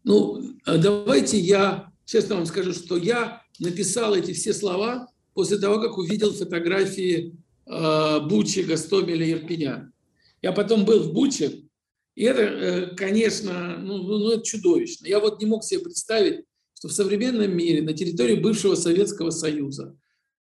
Ну, 0.06 0.42
давайте 0.66 1.38
я 1.38 1.92
честно 2.06 2.36
вам 2.36 2.46
скажу, 2.46 2.72
что 2.74 2.96
я 2.96 3.42
написал 3.60 4.16
эти 4.16 4.34
все 4.34 4.54
слова 4.54 5.08
после 5.34 5.58
того, 5.58 5.80
как 5.82 5.98
увидел 5.98 6.34
фотографии 6.34 7.36
Бучи, 7.66 8.62
Гастомеля 8.62 9.26
и 9.26 9.32
Ирпеня. 9.34 9.92
Я 10.42 10.54
потом 10.54 10.86
был 10.86 11.04
в 11.04 11.14
Буче, 11.14 11.70
и 12.20 12.24
это, 12.24 12.42
э, 12.42 12.96
конечно, 12.96 13.78
ну, 13.78 13.98
ну, 14.04 14.18
ну, 14.18 14.32
это 14.32 14.44
чудовищно. 14.44 15.08
Я 15.08 15.22
вот 15.22 15.40
не 15.40 15.46
мог 15.46 15.64
себе 15.64 15.80
представить, 15.80 16.44
что 16.74 16.90
в 16.90 16.92
современном 16.92 17.56
мире, 17.56 17.82
на 17.82 17.94
территории 17.94 18.36
бывшего 18.36 18.76
Советского 18.76 19.30
Союза, 19.30 19.98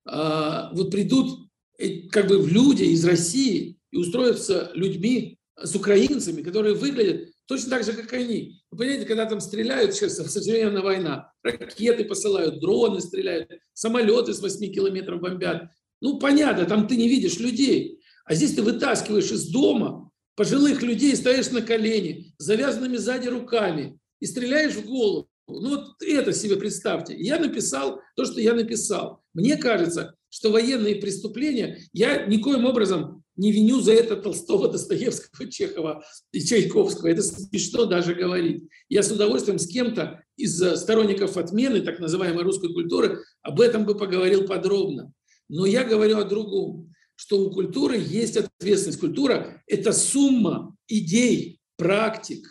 а, 0.05 0.73
вот 0.75 0.93
придут 0.93 1.49
э, 1.79 2.09
как 2.09 2.29
бы 2.29 2.37
люди 2.37 2.85
из 2.85 3.05
России 3.05 3.79
и 3.91 3.97
устроятся 3.97 4.71
людьми, 4.75 5.41
с 5.61 5.75
украинцами, 5.75 6.43
которые 6.43 6.75
выглядят 6.75 7.31
точно 7.47 7.71
так 7.71 7.85
же, 7.85 7.93
как 7.93 8.13
они. 8.13 8.61
Вы 8.71 8.79
понимаете, 8.79 9.07
когда 9.07 9.27
там 9.27 9.41
стреляют 9.41 9.95
сейчас, 9.95 10.17
современная 10.17 10.83
война, 10.83 11.33
ракеты 11.43 12.05
посылают, 12.05 12.61
дроны 12.61 13.01
стреляют, 13.01 13.51
самолеты 13.73 14.35
с 14.35 14.41
8 14.41 14.73
километров 14.73 15.21
бомбят. 15.21 15.71
Ну, 16.01 16.19
понятно, 16.19 16.67
там 16.67 16.87
ты 16.87 16.97
не 16.97 17.09
видишь 17.09 17.39
людей. 17.39 18.01
А 18.25 18.35
здесь 18.35 18.55
ты 18.55 18.63
вытаскиваешь 18.63 19.31
из 19.31 19.49
дома 19.49 20.11
пожилых 20.35 20.83
людей, 20.83 21.17
стоишь 21.17 21.51
на 21.51 21.63
колени, 21.63 22.35
завязанными 22.39 22.97
сзади 22.97 23.29
руками 23.29 23.99
и 24.21 24.27
стреляешь 24.27 24.75
в 24.75 24.85
голову. 24.85 25.29
Ну 25.49 25.71
вот 25.71 26.03
это 26.03 26.33
себе 26.33 26.57
представьте. 26.57 27.15
Я 27.17 27.39
написал 27.39 28.01
то, 28.17 28.25
что 28.25 28.41
я 28.41 28.53
написал. 28.53 29.23
Мне 29.33 29.57
кажется, 29.57 30.15
что 30.29 30.51
военные 30.51 30.97
преступления, 30.97 31.79
я 31.93 32.27
никоим 32.27 32.65
образом 32.67 33.25
не 33.37 33.53
виню 33.53 33.81
за 33.81 33.93
это 33.93 34.17
Толстого, 34.17 34.69
Достоевского, 34.69 35.51
Чехова 35.51 36.05
и 36.33 36.41
Чайковского. 36.41 37.09
Это 37.09 37.23
смешно 37.23 37.85
даже 37.85 38.15
говорить. 38.15 38.65
Я 38.89 39.03
с 39.03 39.11
удовольствием 39.11 39.59
с 39.59 39.67
кем-то 39.67 40.23
из 40.37 40.59
сторонников 40.81 41.37
отмены 41.37 41.81
так 41.81 41.99
называемой 41.99 42.45
русской 42.45 42.73
культуры 42.73 43.23
об 43.43 43.61
этом 43.61 43.85
бы 43.85 43.97
поговорил 43.97 44.47
подробно. 44.47 45.13
Но 45.49 45.67
я 45.67 45.85
говорю 45.85 46.19
о 46.19 46.25
другом 46.25 46.93
что 47.17 47.41
у 47.41 47.51
культуры 47.51 47.97
есть 47.97 48.37
ответственность. 48.37 49.01
Культура– 49.01 49.63
это 49.67 49.93
сумма 49.93 50.77
идей, 50.87 51.61
практик, 51.77 52.47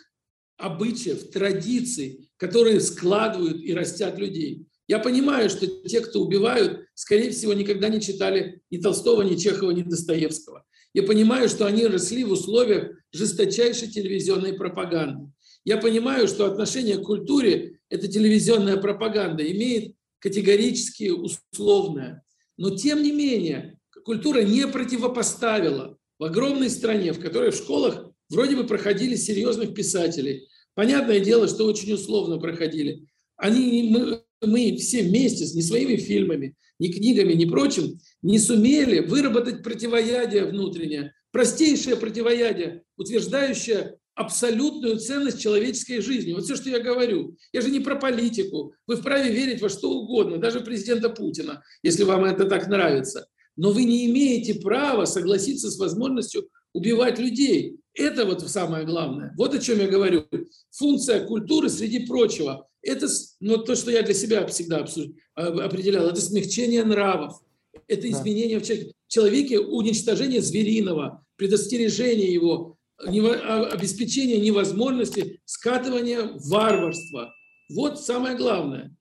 обычаев, 0.58 1.30
традиций, 1.30 2.28
которые 2.36 2.80
складывают 2.80 3.62
и 3.62 3.72
растят 3.72 4.18
людей. 4.18 4.66
Я 4.88 4.98
понимаю, 4.98 5.50
что 5.50 5.66
те, 5.66 6.00
кто 6.00 6.22
убивают, 6.22 6.86
скорее 6.94 7.30
всего, 7.30 7.52
никогда 7.54 7.88
не 7.88 8.00
читали 8.00 8.60
ни 8.70 8.78
Толстого, 8.78 9.22
ни 9.22 9.36
Чехова, 9.36 9.70
ни 9.70 9.82
Достоевского. 9.82 10.64
Я 10.96 11.02
понимаю, 11.02 11.50
что 11.50 11.66
они 11.66 11.86
росли 11.86 12.24
в 12.24 12.32
условиях 12.32 12.88
жесточайшей 13.12 13.88
телевизионной 13.88 14.54
пропаганды. 14.54 15.30
Я 15.62 15.76
понимаю, 15.76 16.26
что 16.26 16.46
отношение 16.46 16.96
к 16.96 17.02
культуре– 17.02 17.80
это 17.90 18.08
телевизионная 18.08 18.78
пропаганда, 18.78 19.44
имеет 19.44 19.94
категорически 20.20 21.10
условное. 21.10 22.24
Но 22.56 22.74
тем 22.74 23.02
не 23.02 23.12
менее, 23.12 23.78
культура 24.06 24.40
не 24.40 24.66
противопоставила 24.66 25.98
в 26.18 26.24
огромной 26.24 26.70
стране, 26.70 27.12
в 27.12 27.20
которой 27.20 27.50
в 27.50 27.56
школах 27.56 28.10
вроде 28.30 28.56
бы 28.56 28.64
проходили 28.64 29.16
серьезных 29.16 29.74
писателей. 29.74 30.48
Понятное 30.72 31.20
дело, 31.20 31.46
что 31.46 31.66
очень 31.66 31.92
условно 31.92 32.38
проходили. 32.38 33.04
Они, 33.36 33.90
мы, 33.90 34.22
мы 34.40 34.74
все 34.78 35.02
вместе 35.02 35.44
с 35.44 35.54
не 35.54 35.60
своими 35.60 35.96
фильмами, 35.96 36.54
ни 36.78 36.88
книгами, 36.88 37.32
ни 37.32 37.44
прочим 37.44 37.98
не 38.22 38.38
сумели 38.38 39.00
выработать 39.00 39.62
противоядие 39.62 40.44
внутреннее, 40.46 41.12
простейшее 41.32 41.96
противоядие, 41.96 42.82
утверждающее 42.96 43.98
абсолютную 44.14 44.98
ценность 44.98 45.40
человеческой 45.40 46.00
жизни. 46.00 46.32
Вот 46.32 46.44
все, 46.44 46.56
что 46.56 46.70
я 46.70 46.80
говорю. 46.80 47.36
Я 47.52 47.60
же 47.60 47.70
не 47.70 47.80
про 47.80 47.96
политику. 47.96 48.72
Вы 48.86 48.96
вправе 48.96 49.30
верить 49.30 49.60
во 49.60 49.68
что 49.68 49.90
угодно, 49.90 50.38
даже 50.38 50.60
президента 50.60 51.10
Путина, 51.10 51.62
если 51.82 52.02
вам 52.02 52.24
это 52.24 52.46
так 52.46 52.66
нравится. 52.66 53.28
Но 53.56 53.72
вы 53.72 53.84
не 53.84 54.06
имеете 54.06 54.54
права 54.54 55.04
согласиться 55.04 55.70
с 55.70 55.78
возможностью 55.78 56.48
убивать 56.72 57.18
людей. 57.18 57.76
Это 57.94 58.24
вот 58.26 58.42
самое 58.48 58.84
главное. 58.84 59.34
Вот 59.36 59.54
о 59.54 59.58
чем 59.58 59.80
я 59.80 59.86
говорю. 59.86 60.26
Функция 60.70 61.24
культуры, 61.26 61.68
среди 61.68 62.06
прочего, 62.06 62.68
это 62.86 63.08
ну, 63.40 63.58
то, 63.58 63.74
что 63.74 63.90
я 63.90 64.02
для 64.02 64.14
себя 64.14 64.46
всегда 64.46 64.86
определял, 65.34 66.08
это 66.08 66.20
смягчение 66.20 66.84
нравов, 66.84 67.40
это 67.88 68.08
изменение 68.10 68.60
да. 68.60 68.64
в 68.64 68.92
человеке, 69.08 69.58
уничтожение 69.58 70.40
звериного, 70.40 71.24
предостережение 71.36 72.32
его, 72.32 72.78
а, 72.98 73.66
обеспечение 73.72 74.38
невозможности 74.40 75.40
скатывания 75.44 76.30
варварства. 76.46 77.34
Вот 77.74 78.00
самое 78.00 78.36
главное. 78.36 78.96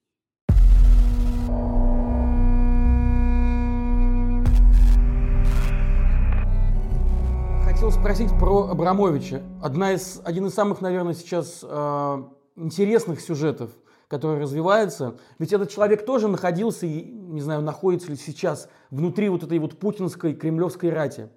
Хотел 7.64 7.92
спросить 7.92 8.30
про 8.40 8.70
Абрамовича. 8.70 9.44
Одна 9.62 9.94
из, 9.94 10.20
один 10.24 10.48
из 10.48 10.54
самых, 10.54 10.82
наверное, 10.82 11.14
сейчас 11.14 11.60
э, 11.62 12.24
интересных 12.56 13.22
сюжетов, 13.22 13.72
который 14.08 14.40
развивается. 14.40 15.18
Ведь 15.40 15.54
этот 15.54 15.70
человек 15.70 16.06
тоже 16.06 16.28
находился, 16.28 16.86
и, 16.86 17.04
не 17.04 17.42
знаю, 17.42 17.62
находится 17.62 18.12
ли 18.12 18.18
сейчас 18.18 18.70
внутри 18.90 19.30
вот 19.30 19.44
этой 19.44 19.60
вот 19.60 19.80
путинской 19.80 20.34
кремлевской 20.34 20.90
рати. 20.90 21.30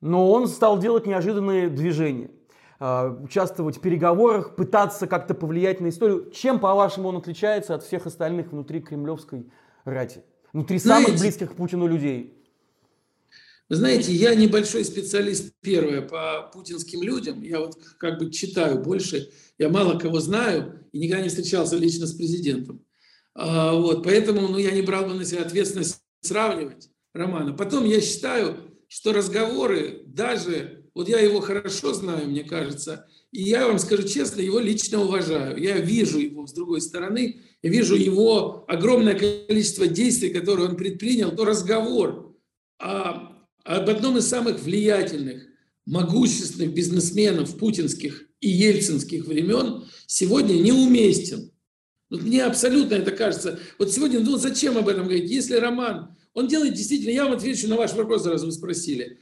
Но 0.00 0.30
он 0.30 0.46
стал 0.46 0.78
делать 0.78 1.06
неожиданные 1.06 1.68
движения, 1.68 2.30
а, 2.78 3.08
участвовать 3.08 3.78
в 3.78 3.80
переговорах, 3.80 4.54
пытаться 4.54 5.06
как-то 5.06 5.34
повлиять 5.34 5.80
на 5.80 5.88
историю. 5.88 6.30
Чем, 6.30 6.60
по-вашему, 6.60 7.08
он 7.08 7.16
отличается 7.16 7.74
от 7.74 7.82
всех 7.82 8.06
остальных 8.06 8.52
внутри 8.52 8.80
кремлевской 8.80 9.50
рати? 9.84 10.22
Внутри 10.52 10.78
знаете, 10.78 11.06
самых 11.06 11.20
близких 11.20 11.52
к 11.52 11.54
Путину 11.54 11.86
людей? 11.86 12.45
Вы 13.68 13.76
знаете, 13.76 14.12
я 14.12 14.34
небольшой 14.34 14.84
специалист, 14.84 15.52
первое, 15.60 16.00
по 16.00 16.50
путинским 16.52 17.02
людям. 17.02 17.42
Я 17.42 17.58
вот 17.60 17.76
как 17.98 18.18
бы 18.18 18.30
читаю 18.30 18.80
больше, 18.80 19.30
я 19.58 19.68
мало 19.68 19.98
кого 19.98 20.20
знаю 20.20 20.86
и 20.92 20.98
никогда 20.98 21.24
не 21.24 21.28
встречался 21.28 21.76
лично 21.76 22.06
с 22.06 22.14
президентом. 22.14 22.84
А, 23.34 23.74
вот, 23.74 24.04
поэтому 24.04 24.48
ну, 24.48 24.58
я 24.58 24.70
не 24.70 24.82
брал 24.82 25.06
бы 25.06 25.14
на 25.14 25.24
себя 25.24 25.42
ответственность 25.42 26.00
сравнивать 26.20 26.90
Романа. 27.12 27.54
Потом 27.54 27.84
я 27.84 28.00
считаю, 28.00 28.56
что 28.86 29.12
разговоры, 29.12 30.02
даже, 30.06 30.84
вот 30.94 31.08
я 31.08 31.18
его 31.18 31.40
хорошо 31.40 31.92
знаю, 31.92 32.28
мне 32.28 32.44
кажется, 32.44 33.08
и 33.32 33.42
я 33.42 33.66
вам 33.66 33.80
скажу 33.80 34.04
честно, 34.04 34.40
его 34.40 34.60
лично 34.60 35.02
уважаю. 35.02 35.60
Я 35.60 35.78
вижу 35.78 36.18
его 36.20 36.46
с 36.46 36.52
другой 36.52 36.80
стороны, 36.80 37.42
я 37.62 37.70
вижу 37.70 37.96
его 37.96 38.64
огромное 38.68 39.18
количество 39.18 39.88
действий, 39.88 40.30
которые 40.30 40.68
он 40.68 40.76
предпринял, 40.76 41.32
то 41.32 41.44
разговор 41.44 42.34
о, 42.78 43.35
об 43.66 43.90
одном 43.90 44.18
из 44.18 44.26
самых 44.26 44.60
влиятельных, 44.60 45.46
могущественных 45.84 46.74
бизнесменов 46.74 47.56
путинских 47.58 48.26
и 48.40 48.48
ельцинских 48.48 49.26
времен 49.26 49.84
сегодня 50.06 50.54
неуместен. 50.54 51.50
Вот 52.10 52.22
мне 52.22 52.44
абсолютно 52.44 52.94
это 52.94 53.10
кажется. 53.10 53.58
Вот 53.78 53.92
сегодня, 53.92 54.20
ну 54.20 54.36
зачем 54.36 54.78
об 54.78 54.88
этом 54.88 55.04
говорить? 55.04 55.30
Если 55.30 55.56
Роман 55.56 56.16
он 56.36 56.48
делает 56.48 56.74
действительно, 56.74 57.12
я 57.12 57.24
вам 57.24 57.32
отвечу 57.32 57.66
на 57.66 57.76
ваш 57.76 57.94
вопрос, 57.94 58.26
раз 58.26 58.44
вы 58.44 58.52
спросили. 58.52 59.18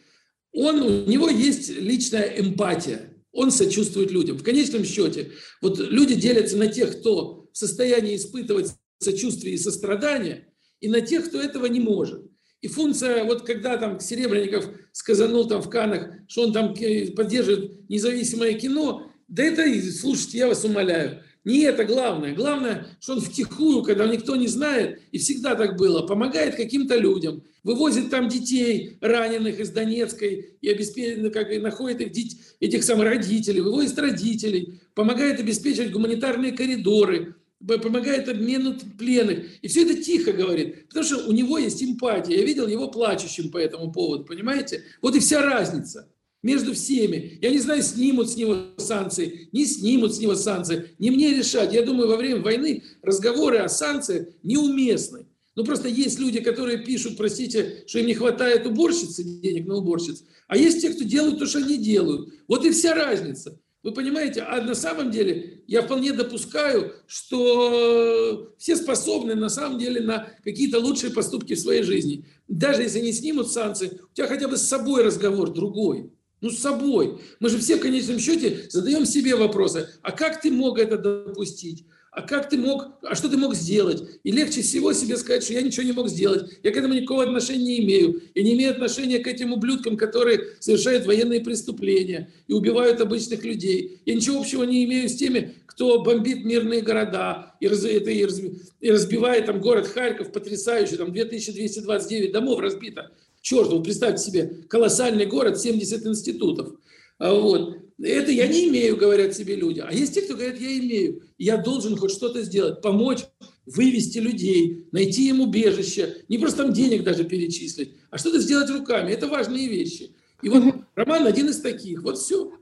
Он, 0.53 0.83
у 0.83 1.07
него 1.07 1.29
есть 1.29 1.69
личная 1.69 2.41
эмпатия, 2.41 3.09
он 3.31 3.53
сочувствует 3.53 4.11
людям. 4.11 4.37
В 4.37 4.43
конечном 4.43 4.85
счете, 4.85 5.31
вот 5.63 5.79
люди 5.79 6.17
делятся 6.17 6.57
на 6.57 6.67
тех, 6.67 6.99
кто 6.99 7.49
в 7.53 7.57
состоянии 7.57 8.17
испытывать 8.17 8.73
сочувствие 8.99 9.55
и 9.55 9.59
сострадание, 9.59 10.53
и 10.81 10.89
на 10.89 11.03
тех, 11.03 11.29
кто 11.29 11.41
этого 11.41 11.67
не 11.67 11.79
может. 11.79 12.21
И 12.65 12.67
функция, 12.67 13.25
вот 13.25 13.43
когда 13.43 13.77
там 13.77 14.01
Серебренников 14.01 14.71
сказанул 14.91 15.47
там 15.47 15.61
в 15.61 15.69
Канах, 15.69 16.13
что 16.27 16.45
он 16.45 16.53
там 16.55 16.69
поддерживает 17.15 17.91
независимое 17.91 18.55
кино, 18.55 19.11
да 19.29 19.43
это, 19.43 19.63
слушайте, 19.93 20.39
я 20.39 20.49
вас 20.49 20.65
умоляю, 20.65 21.23
не 21.45 21.61
это 21.65 21.85
главное. 21.85 22.35
Главное, 22.35 22.87
что 23.01 23.13
он 23.13 23.21
втихую, 23.21 23.83
когда 23.83 24.07
никто 24.07 24.35
не 24.35 24.47
знает, 24.47 25.03
и 25.13 25.19
всегда 25.19 25.57
так 25.57 25.77
было, 25.77 26.07
помогает 26.07 26.55
каким-то 26.55 26.97
людям, 26.97 27.43
вывозит 27.65 28.09
там 28.09 28.29
детей 28.29 28.97
раненых 29.03 29.61
из 29.61 29.69
Донецкой 29.69 30.57
и 30.63 30.71
обеспечивает, 30.71 31.35
как, 31.35 31.53
и 31.53 31.59
находит 31.59 32.01
их, 32.01 32.33
этих 32.61 32.83
самых 32.83 33.05
родителей, 33.05 33.61
вывозит 33.61 33.99
родителей, 33.99 34.81
помогает 34.95 35.39
обеспечивать 35.39 35.91
гуманитарные 35.91 36.53
коридоры, 36.53 37.35
помогает 37.59 38.29
обмену 38.29 38.77
пленных. 38.99 39.63
И 39.63 39.69
все 39.69 39.83
это 39.83 40.03
тихо 40.03 40.33
говорит, 40.33 40.89
потому 40.89 41.05
что 41.05 41.27
у 41.27 41.33
него 41.33 41.59
есть 41.59 41.83
эмпатия. 41.83 42.37
Я 42.37 42.45
видел 42.45 42.67
его 42.67 42.89
плачущим 42.89 43.51
по 43.51 43.59
этому 43.59 43.93
поводу, 43.93 44.25
понимаете? 44.25 44.83
Вот 45.01 45.15
и 45.17 45.21
вся 45.21 45.43
разница 45.43 46.11
между 46.43 46.75
всеми. 46.75 47.39
Я 47.41 47.51
не 47.51 47.59
знаю, 47.59 47.83
снимут 47.83 48.31
с 48.31 48.37
него 48.37 48.57
санкции, 48.77 49.49
не 49.53 49.65
снимут 49.65 50.15
с 50.15 50.21
него 50.21 50.35
санкции. 50.35 50.91
Не 50.99 51.11
мне 51.11 51.35
решать. 51.35 51.73
Я 51.73 51.83
думаю, 51.83 52.09
во 52.09 52.17
время 52.17 52.41
войны 52.41 52.83
разговоры 53.03 53.59
о 53.59 53.69
санкциях 53.69 54.29
неуместны. 54.43 55.27
Ну, 55.57 55.65
просто 55.65 55.89
есть 55.89 56.19
люди, 56.19 56.41
которые 56.41 56.79
пишут, 56.79 57.17
простите, 57.17 57.85
что 57.87 58.01
им 58.01 58.07
не 58.07 58.15
хватает 58.15 58.67
уборщицы, 58.67 59.23
денег 59.23 59.67
на 59.67 59.77
уборщиц, 59.77 60.25
а 60.49 60.57
есть 60.57 60.81
те, 60.81 60.91
кто 60.91 61.05
делают 61.05 61.39
то, 61.39 61.47
что 61.47 61.59
они 61.59 61.79
делают. 61.79 62.35
Вот 62.49 62.65
и 62.65 62.71
вся 62.71 62.95
разница. 62.95 63.61
Вы 63.85 63.93
понимаете, 63.93 64.41
а 64.41 64.63
на 64.63 64.75
самом 64.75 65.11
деле 65.11 65.63
я 65.67 65.83
вполне 65.83 66.15
допускаю, 66.15 66.95
что 67.07 68.55
все 68.57 68.77
способны 68.77 69.35
на 69.35 69.51
самом 69.51 69.79
деле 69.79 70.01
на 70.01 70.27
какие-то 70.43 70.79
лучшие 70.81 71.13
поступки 71.13 71.55
в 71.55 71.61
своей 71.61 71.83
жизни. 71.83 72.25
Даже 72.49 72.81
если 72.81 73.01
не 73.01 73.13
снимут 73.13 73.53
санкции, 73.53 74.01
у 74.11 74.15
тебя 74.15 74.27
хотя 74.27 74.49
бы 74.49 74.57
с 74.57 74.63
собой 74.63 75.05
разговор 75.05 75.53
другой. 75.53 76.11
Ну, 76.41 76.51
с 76.51 76.59
собой. 76.59 77.21
Мы 77.41 77.51
же 77.51 77.59
все 77.59 77.77
в 77.77 77.81
конечном 77.81 78.19
счете 78.19 78.67
задаем 78.71 79.05
себе 79.05 79.37
вопросы. 79.37 79.91
А 80.01 80.13
как 80.13 80.41
ты 80.41 80.51
мог 80.51 80.79
это 80.79 80.97
допустить? 80.97 81.85
А 82.15 82.23
как 82.23 82.49
ты 82.49 82.57
мог, 82.57 82.91
а 83.03 83.17
что 83.17 83.29
ты 83.29 83.37
мог 83.37 83.57
сделать? 83.57 84.01
И 84.23 84.31
легче 84.31 84.63
всего 84.63 84.93
себе 84.93 85.17
сказать, 85.17 85.43
что 85.43 85.53
я 85.53 85.63
ничего 85.63 85.85
не 85.85 85.91
мог 85.91 86.09
сделать. 86.09 86.49
Я 86.63 86.71
к 86.71 86.77
этому 86.77 86.95
никакого 86.95 87.25
отношения 87.25 87.65
не 87.65 87.85
имею. 87.85 88.23
Я 88.37 88.45
не 88.45 88.55
имею 88.55 88.71
отношения 88.71 89.19
к 89.19 89.27
этим 89.27 89.53
ублюдкам, 89.53 89.97
которые 89.97 90.41
совершают 90.61 91.07
военные 91.07 91.41
преступления 91.41 92.31
и 92.47 92.53
убивают 92.53 93.01
обычных 93.01 93.45
людей. 93.45 94.01
Я 94.07 94.15
ничего 94.15 94.39
общего 94.39 94.63
не 94.63 94.85
имею 94.85 95.09
с 95.09 95.17
теми, 95.17 95.57
кто 95.67 96.05
бомбит 96.05 96.45
мирные 96.45 96.83
города 96.83 97.57
и, 97.59 97.67
раз, 97.67 97.85
это, 97.85 98.13
и 98.13 98.91
разбивает 98.91 99.47
там 99.47 99.61
город 99.61 99.89
Харьков 99.89 100.31
потрясающий, 100.31 100.97
там 100.97 101.13
2229 101.13 102.31
домов 102.31 102.61
разбито. 102.61 103.11
Черт, 103.43 103.71
вот 103.71 103.83
представьте 103.83 104.23
себе, 104.23 104.57
колоссальный 104.69 105.27
город, 105.27 105.61
70 105.61 106.07
институтов. 106.07 106.75
А 107.19 107.35
вот. 107.35 107.84
Это 108.03 108.33
я 108.33 108.49
не 108.49 108.69
имею, 108.69 108.97
говорят 108.97 109.37
себе 109.37 109.55
люди. 109.55 109.81
А 109.81 109.93
есть 109.93 110.15
те, 110.15 110.23
кто 110.23 110.35
говорят, 110.35 110.61
я 110.61 110.79
имею. 110.79 111.23
Я 111.39 111.59
должен 111.59 111.97
хоть 111.97 112.11
что-то 112.11 112.43
сделать, 112.43 112.83
помочь 112.83 113.21
вывести 113.67 114.19
людей, 114.19 114.87
найти 114.93 115.29
им 115.29 115.41
убежище, 115.41 116.25
не 116.29 116.39
просто 116.39 116.65
там 116.65 116.73
денег 116.73 117.05
даже 117.05 117.25
перечислить, 117.25 117.95
а 118.11 118.19
что-то 118.19 118.41
сделать 118.41 118.69
руками. 118.71 119.13
Это 119.13 119.29
важные 119.29 119.69
вещи. 119.69 120.11
И 120.43 120.49
вот 120.49 120.75
Роман 120.95 121.27
один 121.27 121.49
из 121.49 121.61
таких. 121.61 122.03
Вот 122.03 122.19
все. 122.19 122.53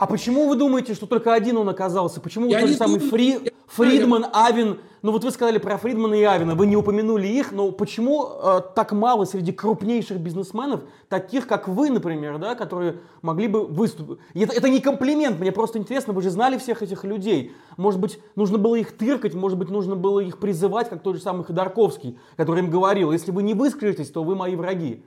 А 0.00 0.06
почему 0.06 0.48
вы 0.48 0.56
думаете, 0.56 0.94
что 0.94 1.04
только 1.04 1.34
один 1.34 1.58
он 1.58 1.68
оказался? 1.68 2.22
Почему 2.22 2.46
я 2.46 2.60
тот 2.60 2.70
же 2.70 2.74
самый 2.74 3.00
думаю, 3.00 3.10
Фри... 3.10 3.52
Фридман, 3.66 4.28
Авин, 4.32 4.78
ну 5.02 5.12
вот 5.12 5.24
вы 5.24 5.30
сказали 5.30 5.58
про 5.58 5.76
Фридмана 5.76 6.14
и 6.14 6.22
Авина, 6.22 6.54
вы 6.54 6.66
не 6.66 6.74
упомянули 6.74 7.26
их, 7.26 7.52
но 7.52 7.70
почему 7.70 8.26
э, 8.26 8.60
так 8.74 8.92
мало 8.92 9.26
среди 9.26 9.52
крупнейших 9.52 10.18
бизнесменов, 10.18 10.80
таких 11.10 11.46
как 11.46 11.68
вы, 11.68 11.90
например, 11.90 12.38
да, 12.38 12.54
которые 12.54 12.96
могли 13.20 13.46
бы 13.46 13.66
выступить? 13.66 14.18
Это, 14.34 14.54
это 14.54 14.70
не 14.70 14.80
комплимент, 14.80 15.38
мне 15.38 15.52
просто 15.52 15.78
интересно, 15.78 16.14
вы 16.14 16.22
же 16.22 16.30
знали 16.30 16.56
всех 16.56 16.80
этих 16.80 17.04
людей. 17.04 17.52
Может 17.76 18.00
быть, 18.00 18.18
нужно 18.36 18.56
было 18.56 18.76
их 18.76 18.96
тыркать, 18.96 19.34
может 19.34 19.58
быть, 19.58 19.68
нужно 19.68 19.96
было 19.96 20.20
их 20.20 20.38
призывать, 20.38 20.88
как 20.88 21.02
тот 21.02 21.16
же 21.16 21.20
самый 21.20 21.44
Ходорковский, 21.44 22.18
который 22.36 22.64
им 22.64 22.70
говорил, 22.70 23.12
если 23.12 23.32
вы 23.32 23.42
не 23.42 23.52
выскажетесь, 23.52 24.10
то 24.10 24.24
вы 24.24 24.34
мои 24.34 24.56
враги. 24.56 25.04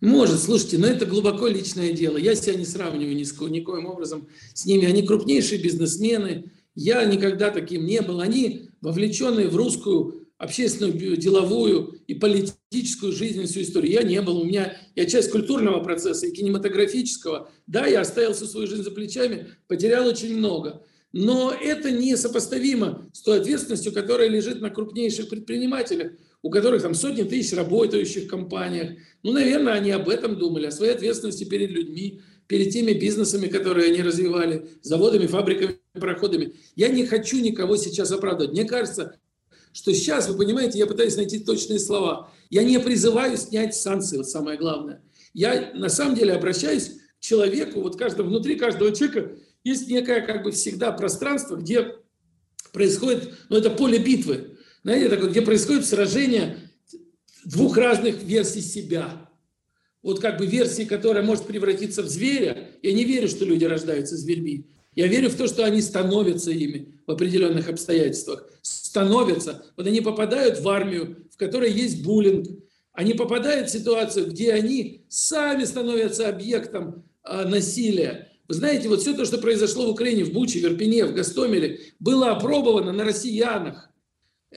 Может, 0.00 0.40
слушайте, 0.40 0.78
но 0.78 0.86
это 0.86 1.04
глубоко 1.04 1.46
личное 1.46 1.92
дело. 1.92 2.16
Я 2.16 2.34
себя 2.34 2.54
не 2.54 2.64
сравниваю 2.64 3.14
ни 3.14 3.22
с 3.22 3.38
никоим 3.38 3.86
образом 3.86 4.28
с 4.54 4.64
ними. 4.64 4.86
Они 4.86 5.02
крупнейшие 5.02 5.62
бизнесмены. 5.62 6.52
Я 6.74 7.04
никогда 7.04 7.50
таким 7.50 7.84
не 7.84 8.00
был. 8.00 8.20
Они 8.20 8.70
вовлеченные 8.80 9.48
в 9.48 9.56
русскую 9.56 10.26
общественную, 10.38 11.18
деловую 11.18 12.00
и 12.06 12.14
политическую 12.14 13.12
жизнь 13.12 13.44
всю 13.44 13.60
историю. 13.60 13.92
Я 13.92 14.02
не 14.02 14.22
был. 14.22 14.38
У 14.38 14.44
меня 14.44 14.74
я 14.96 15.04
часть 15.04 15.30
культурного 15.30 15.84
процесса 15.84 16.26
и 16.26 16.32
кинематографического. 16.32 17.50
Да, 17.66 17.86
я 17.86 18.00
оставил 18.00 18.32
всю 18.32 18.46
свою 18.46 18.66
жизнь 18.66 18.82
за 18.82 18.90
плечами, 18.90 19.48
потерял 19.68 20.06
очень 20.06 20.34
много. 20.34 20.82
Но 21.12 21.52
это 21.52 21.90
не 21.90 22.16
сопоставимо 22.16 23.10
с 23.12 23.20
той 23.20 23.40
ответственностью, 23.40 23.92
которая 23.92 24.28
лежит 24.28 24.62
на 24.62 24.70
крупнейших 24.70 25.28
предпринимателях, 25.28 26.12
у 26.42 26.50
которых 26.50 26.82
там 26.82 26.94
сотни 26.94 27.22
тысяч 27.22 27.52
работающих 27.52 28.24
в 28.24 28.28
компаниях. 28.28 28.98
Ну, 29.22 29.32
наверное, 29.32 29.74
они 29.74 29.90
об 29.90 30.08
этом 30.08 30.38
думали, 30.38 30.66
о 30.66 30.70
своей 30.70 30.94
ответственности 30.94 31.44
перед 31.44 31.70
людьми, 31.70 32.22
перед 32.46 32.72
теми 32.72 32.92
бизнесами, 32.92 33.46
которые 33.46 33.92
они 33.92 34.02
развивали, 34.02 34.68
заводами, 34.82 35.26
фабриками, 35.26 35.78
проходами. 35.92 36.54
Я 36.76 36.88
не 36.88 37.06
хочу 37.06 37.40
никого 37.40 37.76
сейчас 37.76 38.10
оправдывать. 38.10 38.52
Мне 38.52 38.64
кажется, 38.64 39.16
что 39.72 39.92
сейчас, 39.94 40.28
вы 40.28 40.36
понимаете, 40.36 40.78
я 40.78 40.86
пытаюсь 40.86 41.16
найти 41.16 41.38
точные 41.40 41.78
слова. 41.78 42.32
Я 42.48 42.64
не 42.64 42.80
призываю 42.80 43.36
снять 43.36 43.74
санкции, 43.74 44.16
вот 44.16 44.28
самое 44.28 44.58
главное. 44.58 45.02
Я 45.32 45.72
на 45.74 45.88
самом 45.88 46.16
деле 46.16 46.32
обращаюсь 46.32 46.88
к 46.88 47.20
человеку, 47.20 47.82
вот 47.82 47.96
каждого, 47.96 48.26
внутри 48.26 48.56
каждого 48.56 48.94
человека 48.94 49.36
есть 49.62 49.88
некое 49.88 50.22
как 50.22 50.42
бы 50.42 50.50
всегда 50.50 50.90
пространство, 50.90 51.56
где 51.56 51.94
происходит, 52.72 53.34
ну 53.48 53.58
это 53.58 53.70
поле 53.70 53.98
битвы, 53.98 54.56
знаете, 54.82 55.08
такое, 55.08 55.30
где 55.30 55.42
происходит 55.42 55.86
сражение 55.86 56.58
двух 57.44 57.76
разных 57.76 58.22
версий 58.22 58.60
себя. 58.60 59.28
Вот 60.02 60.20
как 60.20 60.38
бы 60.38 60.46
версии, 60.46 60.84
которая 60.84 61.22
может 61.22 61.46
превратиться 61.46 62.02
в 62.02 62.08
зверя. 62.08 62.70
Я 62.82 62.92
не 62.92 63.04
верю, 63.04 63.28
что 63.28 63.44
люди 63.44 63.64
рождаются 63.64 64.16
зверьми. 64.16 64.66
Я 64.94 65.06
верю 65.06 65.28
в 65.28 65.36
то, 65.36 65.46
что 65.46 65.64
они 65.64 65.82
становятся 65.82 66.50
ими 66.50 66.94
в 67.06 67.10
определенных 67.10 67.68
обстоятельствах. 67.68 68.48
Становятся. 68.62 69.64
Вот 69.76 69.86
они 69.86 70.00
попадают 70.00 70.60
в 70.60 70.68
армию, 70.68 71.28
в 71.30 71.36
которой 71.36 71.70
есть 71.70 72.02
буллинг. 72.02 72.48
Они 72.92 73.14
попадают 73.14 73.68
в 73.68 73.72
ситуацию, 73.72 74.26
где 74.26 74.52
они 74.52 75.04
сами 75.08 75.64
становятся 75.64 76.28
объектом 76.28 77.04
а, 77.22 77.46
насилия. 77.46 78.28
Вы 78.48 78.54
знаете, 78.54 78.88
вот 78.88 79.00
все 79.00 79.14
то, 79.14 79.24
что 79.24 79.38
произошло 79.38 79.86
в 79.86 79.90
Украине, 79.90 80.24
в 80.24 80.32
Буче, 80.32 80.58
в 80.58 80.64
Ирпене, 80.64 81.04
в 81.04 81.14
Гастомеле, 81.14 81.80
было 82.00 82.32
опробовано 82.32 82.92
на 82.92 83.04
россиянах. 83.04 83.89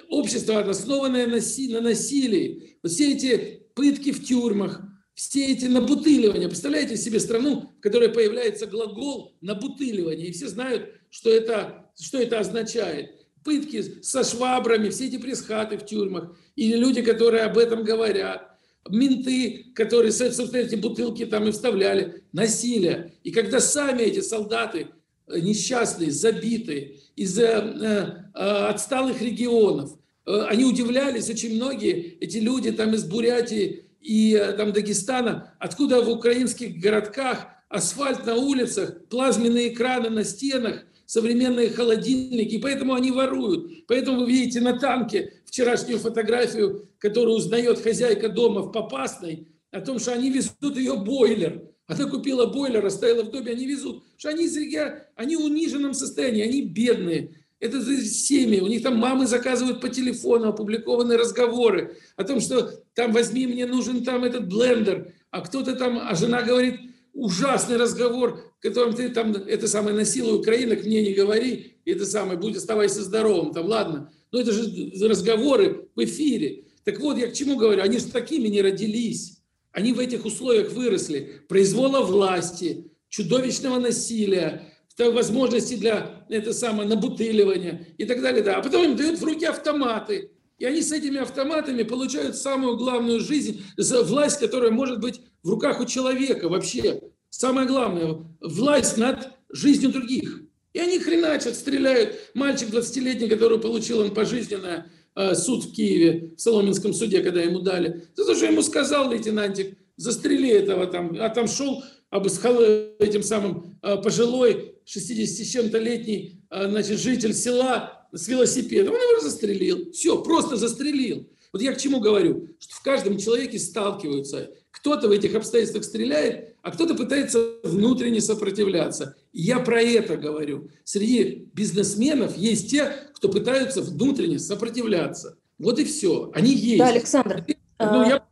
Общество, 0.10 0.60
основанное 0.60 1.28
на, 1.28 1.38
на 1.38 1.82
насилии. 1.82 2.78
Вот 2.82 2.92
все 2.92 3.14
эти 3.14 3.64
пытки 3.76 4.12
в 4.12 4.26
тюрьмах, 4.26 4.82
все 5.14 5.46
эти 5.52 5.66
набутыливания. 5.66 6.48
Представляете 6.48 6.98
себе 6.98 7.20
страну, 7.20 7.72
в 7.78 7.82
которой 7.82 8.10
появляется 8.10 8.66
глагол 8.66 9.36
набутыливание, 9.42 10.28
и 10.28 10.32
все 10.32 10.48
знают, 10.48 10.90
что 11.10 11.30
это, 11.30 11.92
что 12.00 12.20
это 12.20 12.40
означает. 12.40 13.12
Пытки 13.44 14.02
со 14.02 14.24
швабрами, 14.24 14.90
все 14.90 15.08
эти 15.08 15.18
пресс-хаты 15.18 15.78
в 15.78 15.86
тюрьмах, 15.86 16.36
или 16.56 16.76
люди, 16.76 17.02
которые 17.02 17.44
об 17.44 17.58
этом 17.58 17.84
говорят 17.84 18.54
менты, 18.90 19.72
которые, 19.76 20.12
собственно, 20.12 20.58
эти 20.58 20.76
бутылки 20.76 21.26
там 21.26 21.48
и 21.48 21.52
вставляли, 21.52 22.24
насилие. 22.32 23.14
И 23.24 23.32
когда 23.32 23.60
сами 23.60 24.04
эти 24.04 24.22
солдаты 24.22 24.88
несчастные, 25.28 26.12
забитые, 26.12 26.98
из 27.16 27.38
э, 27.38 27.44
э, 27.44 28.40
отсталых 28.40 29.22
регионов, 29.22 29.98
э, 30.26 30.46
они 30.50 30.66
удивлялись, 30.66 31.30
очень 31.30 31.56
многие, 31.56 32.18
эти 32.20 32.38
люди 32.38 32.72
там 32.72 32.94
из 32.94 33.04
Бурятии 33.06 33.86
и 34.02 34.34
э, 34.34 34.54
там 34.54 34.74
Дагестана, 34.74 35.54
откуда 35.60 36.02
в 36.02 36.10
украинских 36.10 36.80
городках 36.80 37.48
асфальт 37.70 38.26
на 38.26 38.36
улицах, 38.36 39.08
плазменные 39.10 39.74
экраны 39.74 40.10
на 40.10 40.24
стенах, 40.24 40.86
современные 41.06 41.70
холодильники, 41.70 42.60
поэтому 42.60 42.94
они 42.94 43.12
воруют. 43.12 43.88
Поэтому 43.88 44.22
вы 44.22 44.32
видите 44.32 44.62
на 44.62 44.80
танке 44.80 45.34
вчерашнюю 45.46 46.00
фотографию, 46.00 46.90
которую 46.98 47.38
узнает 47.38 47.80
хозяйка 47.80 48.30
дома 48.30 48.62
в 48.62 48.72
Попасной, 48.72 49.48
о 49.72 49.82
том, 49.82 50.00
что 50.00 50.14
они 50.14 50.30
везут 50.30 50.78
ее 50.78 50.96
бойлер. 50.96 51.64
Она 52.00 52.10
купила 52.10 52.46
бойлер, 52.46 52.86
оставила 52.86 53.24
в 53.24 53.32
доме, 53.32 53.52
они 53.52 53.66
везут. 53.66 54.04
Что 54.18 54.30
они 54.30 54.46
из 54.46 54.58
региона, 54.58 55.04
они 55.16 55.36
в 55.36 55.42
униженном 55.42 55.94
состоянии, 55.94 56.44
они 56.44 56.62
бедные. 56.62 57.32
Это 57.60 57.82
семьи, 57.82 58.60
у 58.60 58.68
них 58.68 58.84
там 58.84 58.98
мамы 58.98 59.26
заказывают 59.26 59.80
по 59.80 59.88
телефону, 59.88 60.50
опубликованы 60.50 61.16
разговоры 61.16 61.96
о 62.18 62.26
том, 62.26 62.42
что 62.42 62.72
там 62.94 63.14
возьми, 63.14 63.48
мне 63.48 63.66
нужен 63.66 64.04
там 64.04 64.26
этот 64.26 64.50
блендер, 64.50 65.14
а 65.32 65.40
кто-то 65.40 65.76
там, 65.76 65.98
а 66.02 66.14
жена 66.14 66.42
говорит, 66.42 66.82
ужасный 67.14 67.78
разговор, 67.78 68.44
которым 68.60 68.94
ты 68.94 69.08
там, 69.10 69.32
это 69.32 69.70
самое, 69.70 69.96
насилуй 69.96 70.40
украинок, 70.40 70.84
мне 70.84 71.04
не 71.04 71.14
говори, 71.14 71.78
это 71.86 72.06
самое, 72.06 72.38
будь, 72.38 72.58
оставайся 72.58 73.02
здоровым, 73.02 73.54
там, 73.54 73.68
ладно. 73.68 74.12
Но 74.32 74.42
это 74.42 74.52
же 74.52 74.92
разговоры 75.08 75.88
в 75.96 76.04
эфире. 76.04 76.66
Так 76.84 77.00
вот, 77.00 77.18
я 77.18 77.28
к 77.28 77.34
чему 77.34 77.56
говорю, 77.56 77.82
они 77.82 78.00
же 78.00 78.08
такими 78.08 78.48
не 78.50 78.62
родились. 78.62 79.43
Они 79.74 79.92
в 79.92 80.00
этих 80.00 80.24
условиях 80.24 80.72
выросли. 80.72 81.42
Произвола 81.50 82.02
власти, 82.02 82.92
чудовищного 83.10 83.80
насилия, 83.80 84.70
возможности 84.98 85.74
для 85.74 86.26
это 86.30 86.54
самое 86.54 86.88
набутыливания 86.88 87.88
и 87.98 88.06
так 88.06 88.22
далее. 88.22 88.44
Да. 88.44 88.58
А 88.58 88.62
потом 88.62 88.92
им 88.92 88.96
дают 88.96 89.20
в 89.20 89.24
руки 89.24 89.46
автоматы. 89.46 90.30
И 90.60 90.66
они 90.66 90.82
с 90.82 90.92
этими 90.92 91.20
автоматами 91.20 91.82
получают 91.82 92.38
самую 92.38 92.78
главную 92.78 93.20
жизнь, 93.20 93.64
власть, 93.78 94.40
которая 94.40 94.72
может 94.72 95.00
быть 95.02 95.20
в 95.42 95.50
руках 95.50 95.82
у 95.82 95.86
человека 95.86 96.48
вообще. 96.48 97.02
Самое 97.30 97.68
главное, 97.68 98.24
власть 98.40 98.98
над 98.98 99.32
жизнью 99.50 99.92
других. 99.92 100.42
И 100.74 100.80
они 100.80 101.00
хреначат, 101.00 101.56
стреляют. 101.56 102.16
Мальчик 102.36 102.70
20-летний, 102.70 103.28
который 103.28 103.60
получил 103.60 104.00
он 104.00 104.14
пожизненное 104.14 104.92
суд 105.36 105.66
в 105.66 105.74
Киеве, 105.74 106.32
в 106.36 106.42
Соломенском 106.42 106.94
суде, 106.94 107.22
когда 107.22 107.42
ему 107.42 107.60
дали, 107.60 108.06
за 108.16 108.26
то, 108.26 108.36
что 108.36 108.46
ему 108.46 108.62
сказал 108.62 109.12
лейтенантик, 109.12 109.78
застрели 109.96 110.50
этого 110.50 110.88
там, 110.88 111.16
а 111.20 111.30
там 111.30 111.48
шел 111.48 111.84
обыскал 112.14 112.62
этим 113.00 113.24
самым 113.24 113.76
э, 113.82 113.98
пожилой 113.98 114.76
60 114.86 115.48
с 115.48 115.50
чем-то 115.50 115.80
летний 115.80 116.44
э, 116.52 116.70
значит, 116.70 117.00
житель 117.00 117.34
села 117.34 118.08
с 118.12 118.28
велосипедом, 118.28 118.94
он 118.94 119.02
его 119.02 119.20
застрелил. 119.20 119.92
Все, 119.92 120.22
просто 120.22 120.56
застрелил. 120.56 121.28
Вот 121.52 121.64
я 121.64 121.74
к 121.74 121.80
чему 121.80 122.00
говорю, 122.00 122.50
что 122.60 122.76
в 122.76 122.84
каждом 122.84 123.18
человеке 123.18 123.58
сталкиваются. 123.58 124.52
Кто-то 124.70 125.08
в 125.08 125.12
этих 125.12 125.34
обстоятельствах 125.34 125.84
стреляет, 125.84 126.53
а 126.64 126.72
кто-то 126.72 126.96
пытается 126.96 127.40
внутренне 127.64 128.22
сопротивляться. 128.22 129.16
И 129.34 129.42
я 129.42 129.60
про 129.60 129.82
это 129.82 130.16
говорю. 130.16 130.70
Среди 130.86 131.50
бизнесменов 131.54 132.38
есть 132.38 132.72
те, 132.72 132.90
кто 133.14 133.28
пытаются 133.28 133.82
внутренне 133.82 134.40
сопротивляться. 134.40 135.38
Вот 135.60 135.78
и 135.78 135.84
все. 135.84 136.32
Они 136.34 136.54
есть. 136.54 136.80
Да, 136.80 136.88
Александр. 136.88 137.46
Ну, 137.80 138.08
я, 138.08 138.24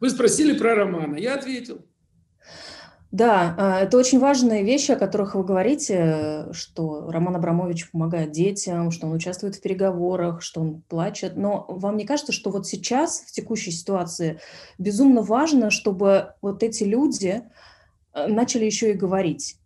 вы 0.00 0.10
спросили 0.10 0.58
про 0.58 0.74
Романа, 0.74 1.16
я 1.16 1.36
ответил. 1.36 1.86
Да, 3.12 3.54
а, 3.56 3.80
это 3.82 3.96
очень 3.96 4.18
важные 4.18 4.64
вещи, 4.64 4.90
о 4.90 4.96
которых 4.96 5.36
вы 5.36 5.44
говорите, 5.44 6.48
что 6.50 7.08
Роман 7.08 7.36
Абрамович 7.36 7.92
помогает 7.92 8.32
детям, 8.32 8.90
что 8.90 9.06
он 9.06 9.12
участвует 9.12 9.54
в 9.54 9.62
переговорах, 9.62 10.42
что 10.42 10.60
он 10.60 10.82
плачет. 10.88 11.36
Но 11.36 11.64
вам 11.68 11.96
не 11.96 12.04
кажется, 12.04 12.32
что 12.32 12.50
вот 12.50 12.66
сейчас, 12.66 13.20
в 13.20 13.30
текущей 13.30 13.70
ситуации, 13.70 14.40
безумно 14.76 15.22
важно, 15.22 15.70
чтобы 15.70 16.34
вот 16.42 16.64
эти 16.64 16.82
люди 16.82 17.44
начали 18.28 18.64
еще 18.64 18.92
и 18.92 18.94
говорить? 18.94 19.56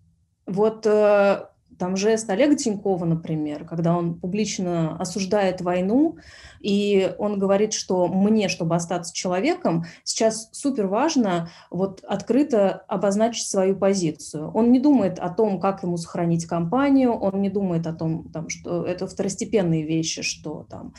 Вот 0.46 0.86
э, 0.86 1.46
там 1.80 1.96
жест 1.96 2.28
Олега 2.28 2.54
Тинькова, 2.54 3.06
например, 3.06 3.64
когда 3.64 3.96
он 3.96 4.20
публично 4.20 4.96
осуждает 4.98 5.62
войну, 5.62 6.18
и 6.60 7.14
он 7.18 7.38
говорит, 7.38 7.72
что 7.72 8.06
мне, 8.06 8.48
чтобы 8.48 8.76
остаться 8.76 9.14
человеком, 9.14 9.86
сейчас 10.04 10.50
супер 10.52 10.86
важно 10.86 11.48
вот 11.70 12.04
открыто 12.04 12.84
обозначить 12.86 13.48
свою 13.48 13.76
позицию. 13.76 14.50
Он 14.52 14.70
не 14.70 14.78
думает 14.78 15.18
о 15.18 15.30
том, 15.30 15.58
как 15.58 15.82
ему 15.82 15.96
сохранить 15.96 16.44
компанию, 16.44 17.12
он 17.12 17.40
не 17.40 17.48
думает 17.48 17.86
о 17.86 17.94
том, 17.94 18.30
там, 18.30 18.50
что 18.50 18.84
это 18.84 19.06
второстепенные 19.06 19.86
вещи, 19.86 20.20
что 20.20 20.66
там 20.68 20.92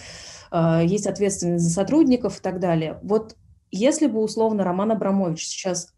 э, 0.52 0.82
есть 0.86 1.06
ответственность 1.06 1.64
за 1.64 1.70
сотрудников 1.70 2.39
и 2.39 2.41
так 2.41 2.60
далее. 2.60 2.99
Вот 3.04 3.36
если 3.70 4.08
бы 4.08 4.20
условно 4.20 4.64
Роман 4.64 4.91
Абрамович 4.91 5.45
сейчас 5.45 5.93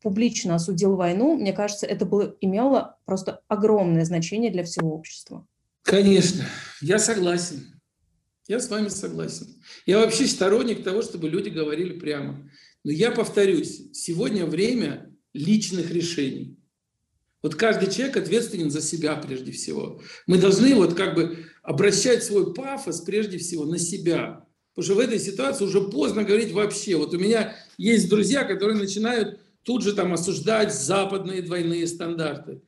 публично 0.00 0.54
осудил 0.54 0.96
войну, 0.96 1.36
мне 1.36 1.52
кажется, 1.52 1.86
это 1.86 2.04
было, 2.04 2.36
имело 2.40 2.98
просто 3.04 3.40
огромное 3.48 4.04
значение 4.04 4.50
для 4.50 4.64
всего 4.64 4.94
общества. 4.94 5.46
Конечно, 5.82 6.44
я 6.80 6.98
согласен. 6.98 7.80
Я 8.46 8.60
с 8.60 8.68
вами 8.70 8.88
согласен. 8.88 9.46
Я 9.84 9.98
вообще 9.98 10.26
сторонник 10.26 10.82
того, 10.82 11.02
чтобы 11.02 11.28
люди 11.28 11.50
говорили 11.50 11.98
прямо. 11.98 12.48
Но 12.84 12.90
я 12.90 13.10
повторюсь, 13.10 13.90
сегодня 13.92 14.46
время 14.46 15.14
личных 15.34 15.90
решений. 15.90 16.58
Вот 17.42 17.54
каждый 17.54 17.90
человек 17.90 18.16
ответственен 18.16 18.70
за 18.70 18.80
себя 18.80 19.16
прежде 19.16 19.52
всего. 19.52 20.00
Мы 20.26 20.38
должны 20.38 20.74
вот 20.74 20.94
как 20.94 21.14
бы 21.14 21.46
обращать 21.62 22.24
свой 22.24 22.54
пафос 22.54 23.02
прежде 23.02 23.38
всего 23.38 23.64
на 23.64 23.78
себя. 23.78 24.46
Потому 24.74 24.84
что 24.84 24.94
в 24.94 24.98
этой 24.98 25.18
ситуации 25.18 25.64
уже 25.64 25.82
поздно 25.82 26.24
говорить 26.24 26.52
вообще. 26.52 26.96
Вот 26.96 27.14
у 27.14 27.18
меня 27.18 27.56
есть 27.76 28.08
друзья, 28.08 28.44
которые 28.44 28.78
начинают 28.78 29.40
тут 29.68 29.82
же 29.82 29.92
там 29.92 30.14
осуждать 30.14 30.74
западные 30.74 31.42
двойные 31.42 31.86
стандарты. 31.86 32.62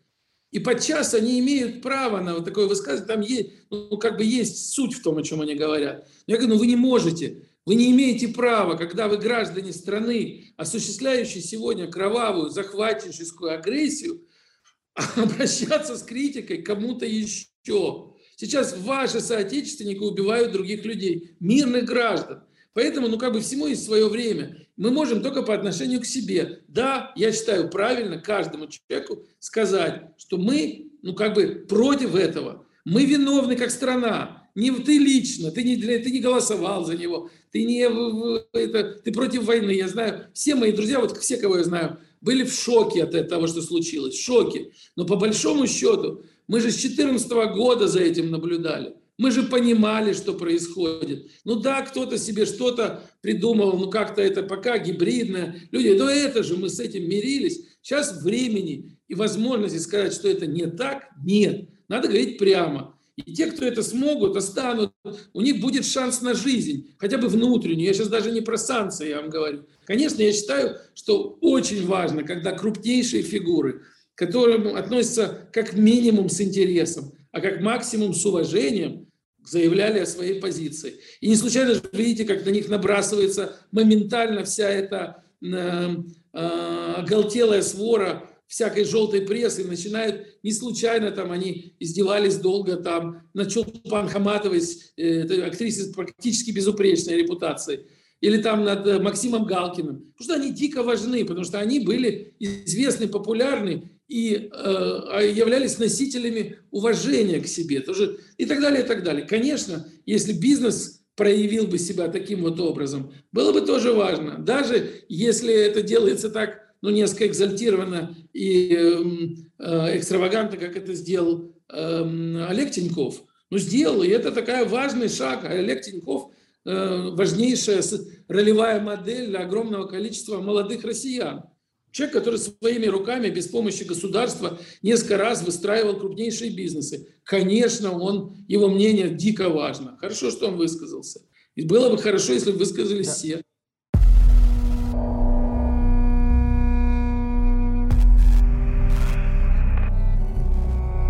И 0.50 0.58
подчас 0.58 1.14
они 1.14 1.40
имеют 1.40 1.80
право 1.80 2.20
на 2.20 2.34
вот 2.34 2.44
такое 2.44 2.66
высказывание, 2.66 3.06
там 3.06 3.20
есть, 3.22 3.50
ну, 3.70 3.96
как 3.96 4.18
бы 4.18 4.24
есть 4.24 4.74
суть 4.74 4.92
в 4.92 5.02
том, 5.02 5.16
о 5.16 5.22
чем 5.22 5.40
они 5.40 5.54
говорят. 5.54 6.06
Но 6.26 6.34
я 6.34 6.36
говорю, 6.36 6.52
ну 6.52 6.60
вы 6.60 6.66
не 6.66 6.76
можете, 6.76 7.48
вы 7.64 7.76
не 7.76 7.90
имеете 7.90 8.28
права, 8.28 8.76
когда 8.76 9.08
вы 9.08 9.16
граждане 9.16 9.72
страны, 9.72 10.52
осуществляющие 10.58 11.42
сегодня 11.42 11.90
кровавую, 11.90 12.50
захватническую 12.50 13.54
агрессию, 13.54 14.20
обращаться 15.16 15.96
с 15.96 16.02
критикой 16.02 16.60
кому-то 16.60 17.06
еще. 17.06 18.12
Сейчас 18.36 18.76
ваши 18.76 19.22
соотечественники 19.22 20.00
убивают 20.00 20.52
других 20.52 20.84
людей, 20.84 21.34
мирных 21.40 21.86
граждан. 21.86 22.42
Поэтому, 22.72 23.08
ну, 23.08 23.18
как 23.18 23.32
бы 23.32 23.40
всему 23.40 23.66
есть 23.66 23.84
свое 23.84 24.08
время. 24.08 24.66
Мы 24.76 24.90
можем 24.90 25.22
только 25.22 25.42
по 25.42 25.54
отношению 25.54 26.00
к 26.00 26.06
себе. 26.06 26.62
Да, 26.68 27.12
я 27.16 27.32
считаю 27.32 27.68
правильно 27.68 28.18
каждому 28.18 28.68
человеку 28.68 29.24
сказать, 29.38 30.02
что 30.16 30.36
мы, 30.36 30.90
ну, 31.02 31.14
как 31.14 31.34
бы 31.34 31.66
против 31.68 32.14
этого. 32.14 32.66
Мы 32.84 33.04
виновны 33.04 33.56
как 33.56 33.70
страна. 33.70 34.48
Не 34.54 34.70
ты 34.72 34.98
лично, 34.98 35.50
ты 35.50 35.62
не, 35.62 35.76
ты 35.76 36.10
не 36.10 36.20
голосовал 36.20 36.84
за 36.84 36.96
него, 36.96 37.30
ты 37.52 37.64
не 37.64 37.82
это, 37.82 39.00
ты 39.04 39.12
против 39.12 39.44
войны. 39.44 39.70
Я 39.70 39.88
знаю, 39.88 40.26
все 40.34 40.54
мои 40.56 40.72
друзья, 40.72 40.98
вот 40.98 41.16
все, 41.18 41.36
кого 41.36 41.58
я 41.58 41.64
знаю, 41.64 41.98
были 42.20 42.42
в 42.42 42.52
шоке 42.52 43.04
от 43.04 43.28
того, 43.28 43.46
что 43.46 43.62
случилось, 43.62 44.14
в 44.14 44.22
шоке. 44.22 44.72
Но 44.96 45.06
по 45.06 45.16
большому 45.16 45.66
счету, 45.66 46.24
мы 46.48 46.60
же 46.60 46.70
с 46.70 46.76
2014 46.76 47.30
года 47.54 47.86
за 47.86 48.00
этим 48.00 48.30
наблюдали. 48.30 48.94
Мы 49.20 49.32
же 49.32 49.42
понимали, 49.42 50.14
что 50.14 50.32
происходит. 50.32 51.30
Ну 51.44 51.56
да, 51.56 51.82
кто-то 51.82 52.16
себе 52.16 52.46
что-то 52.46 53.02
придумывал, 53.20 53.76
ну 53.76 53.90
как-то 53.90 54.22
это 54.22 54.42
пока 54.42 54.78
гибридное. 54.78 55.60
Люди, 55.72 55.88
но 55.88 56.08
это 56.08 56.42
же 56.42 56.56
мы 56.56 56.70
с 56.70 56.80
этим 56.80 57.06
мирились. 57.06 57.66
Сейчас 57.82 58.22
времени 58.22 58.96
и 59.08 59.14
возможности 59.14 59.76
сказать, 59.76 60.14
что 60.14 60.26
это 60.26 60.46
не 60.46 60.68
так, 60.68 61.10
нет. 61.22 61.68
Надо 61.86 62.08
говорить 62.08 62.38
прямо. 62.38 62.96
И 63.16 63.34
те, 63.34 63.48
кто 63.48 63.66
это 63.66 63.82
смогут, 63.82 64.38
останут, 64.38 64.94
у 65.34 65.42
них 65.42 65.60
будет 65.60 65.84
шанс 65.84 66.22
на 66.22 66.32
жизнь, 66.32 66.94
хотя 66.96 67.18
бы 67.18 67.28
внутреннюю. 67.28 67.88
Я 67.88 67.92
сейчас 67.92 68.08
даже 68.08 68.30
не 68.30 68.40
про 68.40 68.56
санкции, 68.56 69.10
я 69.10 69.20
вам 69.20 69.28
говорю. 69.28 69.66
Конечно, 69.84 70.22
я 70.22 70.32
считаю, 70.32 70.78
что 70.94 71.36
очень 71.42 71.86
важно, 71.86 72.22
когда 72.22 72.52
крупнейшие 72.52 73.22
фигуры, 73.22 73.82
к 74.14 74.18
которым 74.18 74.76
относятся 74.76 75.46
как 75.52 75.74
минимум 75.74 76.30
с 76.30 76.40
интересом, 76.40 77.12
а 77.32 77.42
как 77.42 77.60
максимум 77.60 78.14
с 78.14 78.24
уважением, 78.24 79.09
заявляли 79.44 80.00
о 80.00 80.06
своей 80.06 80.40
позиции. 80.40 80.94
И 81.20 81.28
не 81.28 81.36
случайно 81.36 81.74
же 81.74 81.82
видите, 81.92 82.24
как 82.24 82.44
на 82.44 82.50
них 82.50 82.68
набрасывается 82.68 83.56
моментально 83.72 84.44
вся 84.44 84.68
эта 84.68 85.24
э, 85.42 85.96
э, 86.32 86.94
оголтелая 86.96 87.62
свора 87.62 88.30
всякой 88.50 88.84
желтой 88.84 89.22
прессы, 89.22 89.64
начинают, 89.64 90.26
не 90.42 90.52
случайно 90.52 91.12
там 91.12 91.30
они 91.30 91.76
издевались 91.78 92.36
долго 92.36 92.76
там, 92.76 93.22
на 93.32 93.46
Чулпан 93.46 94.08
Хаматовой, 94.08 94.60
э, 94.96 95.42
актрисе 95.42 95.92
практически 95.92 96.50
безупречной 96.50 97.16
репутацией, 97.16 97.86
или 98.20 98.42
там 98.42 98.64
над 98.64 98.84
э, 98.88 98.98
Максимом 98.98 99.44
Галкиным, 99.44 100.12
потому 100.16 100.24
что 100.24 100.34
они 100.34 100.52
дико 100.52 100.82
важны, 100.82 101.24
потому 101.24 101.44
что 101.44 101.60
они 101.60 101.78
были 101.78 102.34
известны, 102.40 103.06
популярны 103.06 103.90
и 104.10 104.50
э, 104.52 105.32
являлись 105.32 105.78
носителями 105.78 106.58
уважения 106.72 107.38
к 107.40 107.46
себе 107.46 107.80
тоже, 107.80 108.18
и 108.38 108.44
так 108.44 108.60
далее, 108.60 108.82
и 108.82 108.86
так 108.86 109.04
далее. 109.04 109.24
Конечно, 109.24 109.86
если 110.04 110.32
бизнес 110.32 111.02
проявил 111.14 111.68
бы 111.68 111.78
себя 111.78 112.08
таким 112.08 112.42
вот 112.42 112.58
образом, 112.58 113.12
было 113.30 113.52
бы 113.52 113.60
тоже 113.60 113.92
важно. 113.92 114.36
Даже 114.38 115.04
если 115.08 115.54
это 115.54 115.82
делается 115.82 116.28
так, 116.28 116.60
ну, 116.82 116.90
несколько 116.90 117.28
экзальтированно 117.28 118.16
и 118.32 118.72
э, 118.72 119.96
экстравагантно, 119.96 120.58
как 120.58 120.76
это 120.76 120.92
сделал 120.94 121.54
э, 121.68 122.46
Олег 122.48 122.72
Тиньков. 122.72 123.22
Ну, 123.50 123.58
сделал, 123.58 124.02
и 124.02 124.08
это 124.08 124.32
такая 124.32 124.64
важный 124.64 125.08
шаг. 125.08 125.44
А 125.44 125.50
Олег 125.50 125.82
Тиньков 125.82 126.32
э, 126.64 127.10
важнейшая 127.12 127.82
ролевая 128.26 128.80
модель 128.80 129.28
для 129.28 129.40
огромного 129.40 129.86
количества 129.86 130.40
молодых 130.40 130.82
россиян. 130.82 131.44
Человек, 131.92 132.14
который 132.14 132.38
своими 132.38 132.86
руками, 132.86 133.30
без 133.30 133.48
помощи 133.48 133.82
государства, 133.82 134.58
несколько 134.80 135.16
раз 135.16 135.42
выстраивал 135.42 135.98
крупнейшие 135.98 136.54
бизнесы. 136.54 137.08
Конечно, 137.24 137.98
он, 137.98 138.36
его 138.46 138.68
мнение 138.68 139.10
дико 139.10 139.48
важно. 139.48 139.96
Хорошо, 140.00 140.30
что 140.30 140.46
он 140.48 140.56
высказался. 140.56 141.22
И 141.56 141.66
было 141.66 141.90
бы 141.90 141.98
хорошо, 141.98 142.32
если 142.32 142.52
бы 142.52 142.58
высказались 142.58 143.08
да. 143.08 143.12
все. 143.12 143.42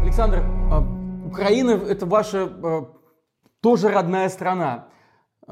Александр, 0.03 0.39
а, 0.70 1.26
Украина– 1.26 1.72
это 1.89 2.07
ваша 2.07 2.45
а, 2.45 2.93
тоже 3.61 3.89
родная 3.89 4.31
страна. 4.31 4.89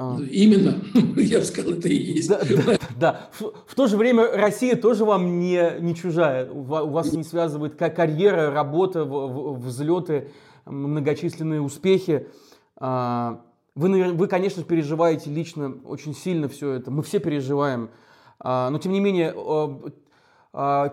А. 0.01 0.17
Именно, 0.31 0.77
я 1.17 1.41
бы 1.41 1.45
сказал, 1.45 1.73
это 1.73 1.89
и 1.89 1.97
есть. 1.97 2.29
Да, 2.29 2.41
да, 2.45 2.79
да. 3.01 3.21
В, 3.33 3.53
в 3.67 3.75
то 3.75 3.89
же 3.89 3.97
время 3.97 4.31
Россия 4.31 4.77
тоже 4.77 5.05
вам 5.05 5.41
не, 5.41 5.81
не 5.81 5.97
чужая. 5.97 6.49
У 6.49 6.63
вас 6.63 7.13
не 7.13 7.25
связывает 7.25 7.75
как 7.75 7.97
карьера, 7.97 8.53
работа, 8.53 9.05
взлеты, 9.05 10.31
многочисленные 10.67 11.61
успехи. 11.61 12.29
А, 12.77 13.41
вы, 13.75 14.13
вы, 14.13 14.29
конечно, 14.29 14.63
переживаете 14.63 15.31
лично 15.31 15.75
очень 15.85 16.15
сильно 16.15 16.49
все 16.49 16.75
это. 16.75 16.93
Мы 16.93 17.03
все 17.03 17.19
переживаем. 17.19 17.91
А, 18.39 18.71
но, 18.71 18.79
тем 18.79 18.93
не 18.93 19.01
менее, 19.01 19.35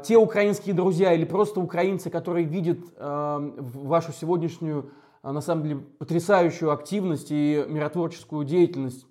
те 0.03 0.17
украинские 0.17 0.73
друзья 0.73 1.13
или 1.13 1.25
просто 1.25 1.59
украинцы, 1.59 2.09
которые 2.09 2.45
видят 2.45 2.79
вашу 2.97 4.11
сегодняшнюю 4.13 4.89
на 5.32 5.41
самом 5.41 5.63
деле 5.63 5.76
потрясающую 5.78 6.71
активность 6.71 7.28
и 7.32 7.65
миротворческую 7.67 8.45
деятельность. 8.45 9.05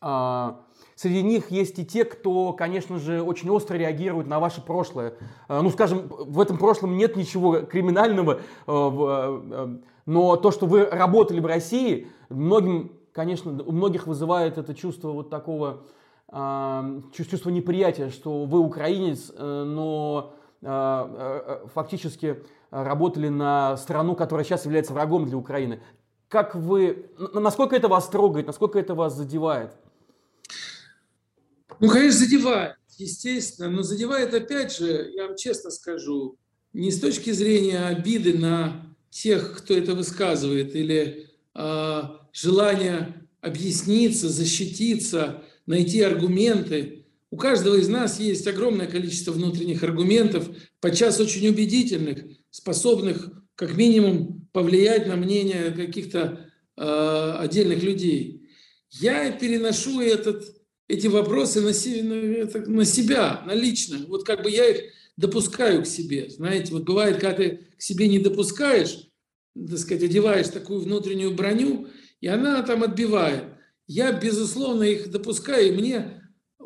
А, 0.00 0.60
среди 0.94 1.22
них 1.22 1.50
есть 1.50 1.78
и 1.78 1.84
те, 1.84 2.04
кто, 2.04 2.52
конечно 2.52 2.98
же, 2.98 3.22
очень 3.22 3.50
остро 3.50 3.76
реагирует 3.76 4.26
на 4.26 4.40
ваше 4.40 4.60
прошлое. 4.60 5.14
А, 5.48 5.62
ну, 5.62 5.70
скажем, 5.70 6.08
в 6.08 6.40
этом 6.40 6.56
прошлом 6.56 6.96
нет 6.96 7.16
ничего 7.16 7.60
криминального, 7.60 8.40
но 8.66 10.36
то, 10.36 10.50
что 10.50 10.66
вы 10.66 10.86
работали 10.86 11.40
в 11.40 11.46
России, 11.46 12.08
многим, 12.30 12.92
конечно, 13.12 13.62
у 13.62 13.72
многих 13.72 14.06
вызывает 14.06 14.56
это 14.56 14.74
чувство 14.74 15.10
вот 15.10 15.28
такого 15.28 15.82
чувство 16.30 17.48
неприятия, 17.48 18.10
что 18.10 18.44
вы 18.44 18.58
украинец, 18.58 19.32
э, 19.34 19.64
но 19.64 20.34
фактически 20.60 22.42
работали 22.70 23.28
на 23.28 23.76
страну, 23.76 24.14
которая 24.14 24.44
сейчас 24.44 24.64
является 24.64 24.92
врагом 24.92 25.26
для 25.26 25.36
Украины. 25.36 25.80
Как 26.28 26.54
вы, 26.54 27.10
насколько 27.32 27.74
это 27.74 27.88
вас 27.88 28.08
трогает, 28.08 28.46
насколько 28.46 28.78
это 28.78 28.94
вас 28.94 29.14
задевает? 29.14 29.72
Ну, 31.80 31.88
конечно, 31.88 32.20
задевает, 32.20 32.76
естественно, 32.96 33.70
но 33.70 33.82
задевает, 33.82 34.34
опять 34.34 34.76
же, 34.76 35.10
я 35.14 35.28
вам 35.28 35.36
честно 35.36 35.70
скажу, 35.70 36.36
не 36.72 36.90
с 36.90 37.00
точки 37.00 37.30
зрения 37.30 37.86
обиды 37.86 38.36
на 38.36 38.94
тех, 39.10 39.56
кто 39.56 39.74
это 39.74 39.94
высказывает, 39.94 40.74
или 40.74 41.30
э, 41.54 42.02
желания 42.32 43.28
объясниться, 43.40 44.28
защититься, 44.28 45.42
найти 45.66 46.02
аргументы. 46.02 46.97
У 47.30 47.36
каждого 47.36 47.76
из 47.76 47.88
нас 47.88 48.18
есть 48.18 48.46
огромное 48.46 48.86
количество 48.86 49.32
внутренних 49.32 49.82
аргументов, 49.82 50.48
подчас 50.80 51.20
очень 51.20 51.46
убедительных, 51.48 52.24
способных 52.50 53.30
как 53.54 53.76
минимум 53.76 54.48
повлиять 54.52 55.06
на 55.06 55.16
мнение 55.16 55.72
каких-то 55.72 56.48
э, 56.76 57.34
отдельных 57.38 57.82
людей. 57.82 58.48
Я 58.90 59.30
переношу 59.32 60.00
этот, 60.00 60.44
эти 60.86 61.06
вопросы 61.06 61.60
на, 61.60 61.72
на, 61.72 62.66
на 62.66 62.84
себя, 62.84 63.42
на 63.46 63.52
лично. 63.52 63.98
Вот 64.06 64.24
как 64.24 64.42
бы 64.42 64.50
я 64.50 64.66
их 64.66 64.92
допускаю 65.18 65.82
к 65.82 65.86
себе. 65.86 66.30
Знаете, 66.30 66.72
вот 66.72 66.84
бывает, 66.84 67.16
когда 67.16 67.34
ты 67.34 67.66
к 67.76 67.82
себе 67.82 68.08
не 68.08 68.20
допускаешь, 68.20 69.08
так 69.54 69.78
сказать, 69.78 70.04
одеваешь 70.04 70.48
такую 70.48 70.80
внутреннюю 70.80 71.34
броню, 71.34 71.88
и 72.20 72.28
она 72.28 72.62
там 72.62 72.84
отбивает. 72.84 73.44
Я, 73.86 74.12
безусловно, 74.12 74.84
их 74.84 75.10
допускаю, 75.10 75.68
и 75.68 75.72
мне 75.72 76.17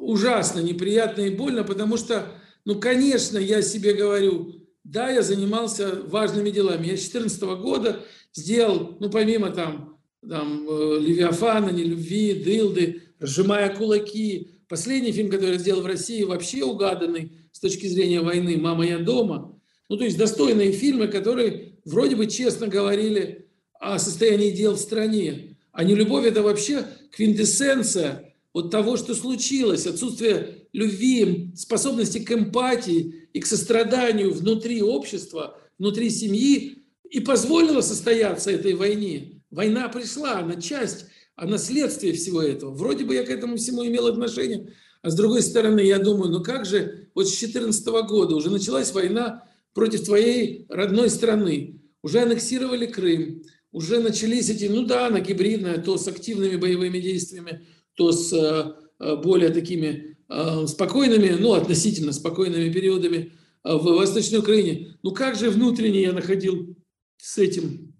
ужасно 0.03 0.61
неприятно 0.61 1.23
и 1.23 1.31
больно, 1.31 1.65
потому 1.65 1.97
что, 1.97 2.27
ну, 2.65 2.79
конечно, 2.79 3.39
я 3.39 3.63
себе 3.63 3.95
говорю, 3.95 4.55
да, 4.85 5.11
я 5.11 5.23
занимался 5.23 6.03
важными 6.07 6.51
делами. 6.51 6.89
Я 6.89 6.97
с 6.97 7.09
2014 7.09 7.43
года 7.63 8.05
сделал, 8.35 8.97
ну, 8.99 9.11
помимо 9.11 9.51
там, 9.51 9.99
там 10.29 10.69
э, 10.69 10.99
Левиафана, 11.01 11.71
Нелюбви, 11.71 12.43
Дылды, 12.45 13.03
«Сжимая 13.21 13.75
кулаки», 13.75 14.51
последний 14.69 15.13
фильм, 15.13 15.31
который 15.31 15.53
я 15.53 15.59
сделал 15.59 15.83
в 15.83 15.87
России, 15.87 16.25
вообще 16.25 16.65
угаданный 16.65 17.33
с 17.53 17.61
точки 17.61 17.87
зрения 17.87 18.21
войны 18.21 18.57
«Мама, 18.57 18.85
я 18.85 18.99
дома». 18.99 19.57
Ну, 19.89 19.97
то 19.97 20.05
есть 20.05 20.19
достойные 20.19 20.73
фильмы, 20.73 21.07
которые 21.07 21.75
вроде 21.85 22.17
бы 22.17 22.27
честно 22.27 22.67
говорили 22.67 23.47
о 23.79 23.99
состоянии 23.99 24.51
дел 24.51 24.75
в 24.75 24.81
стране. 24.81 25.57
А 25.71 25.85
не 25.85 25.95
любовь– 25.95 26.27
это 26.27 26.43
вообще 26.43 26.87
квинтэссенция 27.13 28.32
от 28.53 28.71
того, 28.71 28.97
что 28.97 29.15
случилось, 29.15 29.87
отсутствие 29.87 30.67
любви, 30.73 31.53
способности 31.57 32.19
к 32.19 32.31
эмпатии 32.33 33.29
и 33.33 33.41
к 33.41 33.47
состраданию 33.47 34.33
внутри 34.33 34.83
общества, 34.83 35.59
внутри 35.79 36.11
семьи, 36.11 36.85
и 37.09 37.21
позволило 37.21 37.81
состояться 37.81 38.51
этой 38.51 38.75
войне. 38.75 39.43
Война 39.51 39.89
пришла, 39.89 40.39
она 40.39 40.61
часть, 40.61 41.07
она 41.37 41.59
следствие 41.59 42.15
всего 42.15 42.43
этого. 42.43 42.73
Вроде 42.73 43.05
бы 43.05 43.15
я 43.15 43.25
к 43.25 43.31
этому 43.31 43.57
всему 43.57 43.85
имел 43.87 44.07
отношение, 44.07 44.73
а 45.03 45.11
с 45.11 45.15
другой 45.15 45.43
стороны, 45.43 45.81
я 45.81 45.99
думаю, 45.99 46.31
ну 46.31 46.43
как 46.43 46.65
же 46.65 47.09
вот 47.15 47.29
с 47.29 47.39
2014 47.39 47.87
года 48.09 48.35
уже 48.35 48.51
началась 48.51 48.93
война 48.93 49.45
против 49.75 50.05
твоей 50.05 50.67
родной 50.69 51.11
страны, 51.11 51.81
уже 52.03 52.21
аннексировали 52.21 52.87
Крым, 52.87 53.43
уже 53.73 54.01
начались 54.01 54.51
эти, 54.51 54.67
ну 54.67 54.85
да, 54.85 55.09
она 55.09 55.21
гибридная, 55.21 55.79
то 55.79 55.99
с 55.99 56.07
активными 56.07 56.57
боевыми 56.57 56.99
действиями, 56.99 57.67
то 57.95 58.12
с 58.12 58.32
э, 58.32 58.72
э, 58.99 59.16
более 59.16 59.51
такими 59.51 60.16
э, 60.28 60.66
спокойными, 60.66 61.36
ну, 61.38 61.53
относительно 61.55 62.12
спокойными 62.12 62.72
периодами 62.72 63.32
в 63.64 63.95
Восточной 63.95 64.38
Украине. 64.38 64.97
Ну 65.03 65.12
как 65.12 65.36
же 65.36 65.51
внутренне 65.51 66.03
я 66.03 66.12
находил 66.12 66.76
с 67.16 67.38
этим 67.38 67.95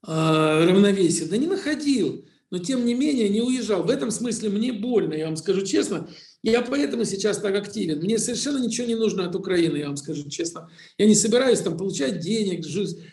равновесие? 0.00 1.28
Да 1.28 1.36
не 1.36 1.46
находил, 1.46 2.24
но 2.50 2.58
тем 2.58 2.86
не 2.86 2.94
менее 2.94 3.28
не 3.28 3.42
уезжал. 3.42 3.82
В 3.82 3.90
этом 3.90 4.10
смысле 4.10 4.48
мне 4.48 4.72
больно, 4.72 5.12
я 5.12 5.26
вам 5.26 5.36
скажу 5.36 5.66
честно. 5.66 6.08
Я 6.42 6.62
поэтому 6.62 7.04
сейчас 7.04 7.38
так 7.38 7.54
активен. 7.56 7.98
Мне 7.98 8.18
совершенно 8.18 8.58
ничего 8.64 8.86
не 8.86 8.94
нужно 8.94 9.26
от 9.26 9.34
Украины, 9.34 9.76
я 9.76 9.88
вам 9.88 9.98
скажу 9.98 10.30
честно. 10.30 10.70
Я 10.96 11.06
не 11.06 11.14
собираюсь 11.14 11.60
там 11.60 11.76
получать 11.76 12.20
денег, 12.20 12.64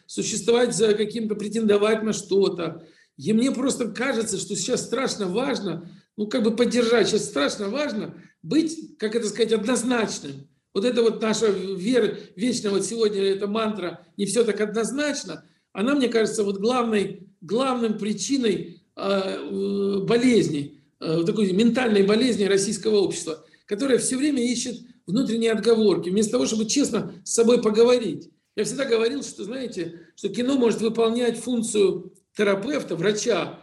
существовать 0.05 0.73
за 0.73 0.93
каким-то, 0.93 1.35
претендовать 1.35 2.03
на 2.03 2.13
что-то. 2.13 2.87
И 3.17 3.33
мне 3.33 3.51
просто 3.51 3.87
кажется, 3.87 4.37
что 4.37 4.55
сейчас 4.55 4.83
страшно 4.83 5.27
важно, 5.27 5.89
ну, 6.17 6.27
как 6.27 6.43
бы 6.43 6.55
поддержать, 6.55 7.07
сейчас 7.07 7.25
страшно 7.25 7.69
важно 7.69 8.15
быть, 8.41 8.97
как 8.97 9.15
это 9.15 9.27
сказать, 9.27 9.53
однозначным. 9.53 10.47
Вот 10.73 10.83
это 10.83 11.01
вот 11.01 11.21
наша 11.21 11.47
вера, 11.47 12.17
вечно 12.35 12.69
вот 12.69 12.85
сегодня 12.85 13.21
эта 13.21 13.47
мантра 13.47 14.05
«не 14.17 14.25
все 14.25 14.43
так 14.43 14.59
однозначно», 14.59 15.45
она, 15.71 15.95
мне 15.95 16.09
кажется, 16.09 16.43
вот 16.43 16.57
главной, 16.57 17.29
главным 17.41 17.97
причиной 17.97 18.81
э, 18.95 19.99
болезни, 20.05 20.81
э, 20.99 21.23
такой 21.25 21.51
ментальной 21.53 22.03
болезни 22.03 22.43
российского 22.43 22.97
общества, 22.97 23.45
которое 23.65 23.97
все 23.97 24.17
время 24.17 24.43
ищет 24.43 24.81
внутренние 25.05 25.51
отговорки, 25.51 26.09
вместо 26.09 26.33
того, 26.33 26.45
чтобы 26.45 26.65
честно 26.65 27.13
с 27.23 27.33
собой 27.33 27.61
поговорить. 27.61 28.29
Я 28.55 28.63
всегда 28.63 28.85
говорил, 28.85 29.23
что, 29.23 29.43
знаете, 29.43 30.01
что 30.15 30.29
кино 30.29 30.55
может 30.55 30.81
выполнять 30.81 31.37
функцию 31.37 32.13
терапевта, 32.35 32.95
врача, 32.95 33.59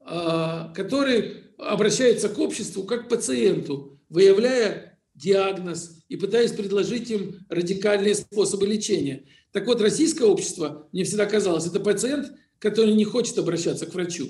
а, 0.00 0.72
который 0.74 1.44
обращается 1.58 2.28
к 2.28 2.38
обществу 2.38 2.84
как 2.84 3.06
к 3.06 3.08
пациенту, 3.08 3.98
выявляя 4.08 4.98
диагноз 5.14 6.04
и 6.08 6.16
пытаясь 6.16 6.52
предложить 6.52 7.10
им 7.10 7.46
радикальные 7.48 8.14
способы 8.14 8.66
лечения. 8.66 9.24
Так 9.52 9.66
вот, 9.66 9.80
российское 9.80 10.24
общество, 10.24 10.88
мне 10.92 11.04
всегда 11.04 11.26
казалось, 11.26 11.66
это 11.66 11.80
пациент, 11.80 12.32
который 12.58 12.92
не 12.94 13.04
хочет 13.04 13.38
обращаться 13.38 13.86
к 13.86 13.94
врачу. 13.94 14.28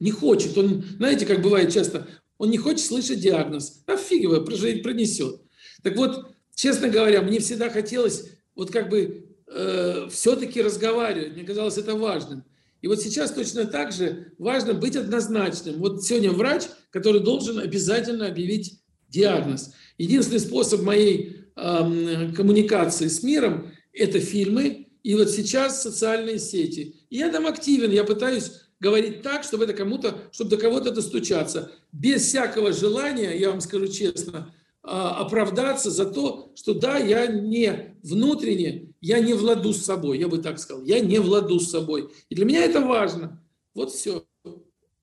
Не 0.00 0.10
хочет. 0.10 0.56
Он, 0.58 0.84
знаете, 0.98 1.26
как 1.26 1.42
бывает 1.42 1.72
часто, 1.72 2.06
он 2.36 2.50
не 2.50 2.58
хочет 2.58 2.84
слышать 2.84 3.20
диагноз. 3.20 3.82
А 3.86 3.96
фиг 3.96 4.22
его, 4.22 4.40
пронесет. 4.42 5.40
Так 5.82 5.96
вот, 5.96 6.26
честно 6.54 6.88
говоря, 6.88 7.22
мне 7.22 7.40
всегда 7.40 7.70
хотелось 7.70 8.26
вот 8.54 8.70
как 8.70 8.90
бы 8.90 9.28
э, 9.46 10.08
все-таки 10.10 10.62
разговаривать. 10.62 11.32
Мне 11.32 11.44
казалось 11.44 11.78
это 11.78 11.94
важным. 11.94 12.44
И 12.80 12.86
вот 12.88 13.00
сейчас 13.00 13.32
точно 13.32 13.66
так 13.66 13.92
же 13.92 14.32
важно 14.38 14.74
быть 14.74 14.96
однозначным. 14.96 15.76
Вот 15.78 16.04
сегодня 16.04 16.30
врач, 16.30 16.64
который 16.90 17.20
должен 17.20 17.58
обязательно 17.58 18.26
объявить 18.26 18.80
диагноз. 19.08 19.72
Единственный 19.96 20.40
способ 20.40 20.82
моей 20.82 21.46
э, 21.56 22.32
коммуникации 22.36 23.08
с 23.08 23.22
миром– 23.22 23.72
это 23.92 24.20
фильмы, 24.20 24.88
и 25.02 25.14
вот 25.14 25.30
сейчас 25.30 25.82
социальные 25.82 26.38
сети. 26.38 26.96
И 27.10 27.16
я 27.16 27.30
там 27.30 27.46
активен, 27.46 27.90
я 27.90 28.04
пытаюсь 28.04 28.52
говорить 28.80 29.22
так, 29.22 29.42
чтобы 29.42 29.64
это 29.64 29.72
кому-то, 29.72 30.28
чтобы 30.30 30.50
до 30.50 30.56
кого-то 30.56 30.92
достучаться. 30.92 31.72
Без 31.92 32.22
всякого 32.22 32.72
желания, 32.72 33.36
я 33.36 33.50
вам 33.50 33.60
скажу 33.60 33.88
честно, 33.88 34.54
оправдаться 34.88 35.90
за 35.90 36.06
то, 36.06 36.52
что 36.54 36.74
да, 36.74 36.96
я 36.96 37.26
не 37.26 37.96
внутренне, 38.02 38.92
я 39.00 39.20
не 39.20 39.34
владу 39.34 39.72
с 39.72 39.84
собой, 39.84 40.18
я 40.18 40.28
бы 40.28 40.38
так 40.38 40.58
сказал, 40.58 40.82
я 40.84 41.00
не 41.00 41.18
владу 41.18 41.60
с 41.60 41.70
собой. 41.70 42.10
И 42.28 42.34
для 42.34 42.44
меня 42.44 42.64
это 42.64 42.80
важно. 42.80 43.42
Вот 43.74 43.90
все. 43.90 44.24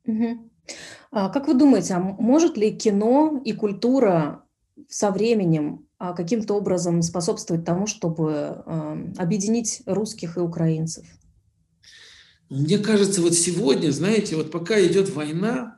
Угу. 0.05 0.51
А 1.11 1.29
как 1.29 1.47
вы 1.47 1.53
думаете, 1.53 1.93
а 1.93 1.99
может 1.99 2.57
ли 2.57 2.75
кино 2.75 3.41
и 3.45 3.53
культура 3.53 4.43
со 4.89 5.11
временем 5.11 5.87
а, 5.97 6.13
каким-то 6.13 6.55
образом 6.55 7.01
способствовать 7.01 7.63
тому, 7.63 7.87
чтобы 7.87 8.31
э, 8.65 9.13
объединить 9.17 9.81
русских 9.85 10.37
и 10.37 10.41
украинцев? 10.41 11.05
Мне 12.49 12.77
кажется, 12.77 13.21
вот 13.21 13.33
сегодня, 13.33 13.91
знаете, 13.91 14.35
вот 14.35 14.51
пока 14.51 14.79
идет 14.85 15.09
война, 15.15 15.74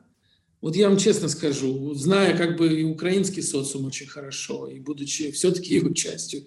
вот 0.60 0.74
я 0.74 0.88
вам 0.88 0.98
честно 0.98 1.28
скажу, 1.28 1.94
зная 1.94 2.36
как 2.36 2.56
бы 2.56 2.80
и 2.80 2.84
украинский 2.84 3.42
социум 3.42 3.86
очень 3.86 4.06
хорошо, 4.06 4.66
и 4.66 4.80
будучи 4.80 5.30
все-таки 5.30 5.74
его 5.74 5.92
частью, 5.92 6.44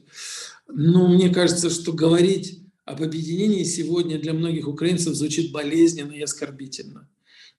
ну, 0.68 1.07
мне 1.07 1.30
кажется, 1.30 1.70
что 1.70 1.93
говорить 1.93 2.62
об 2.86 3.01
объединении 3.01 3.64
сегодня 3.64 4.20
для 4.20 4.34
многих 4.34 4.68
украинцев 4.68 5.16
звучит 5.16 5.51
болезненно 5.51 6.12
и 6.12 6.22
оскорбительно. 6.22 7.09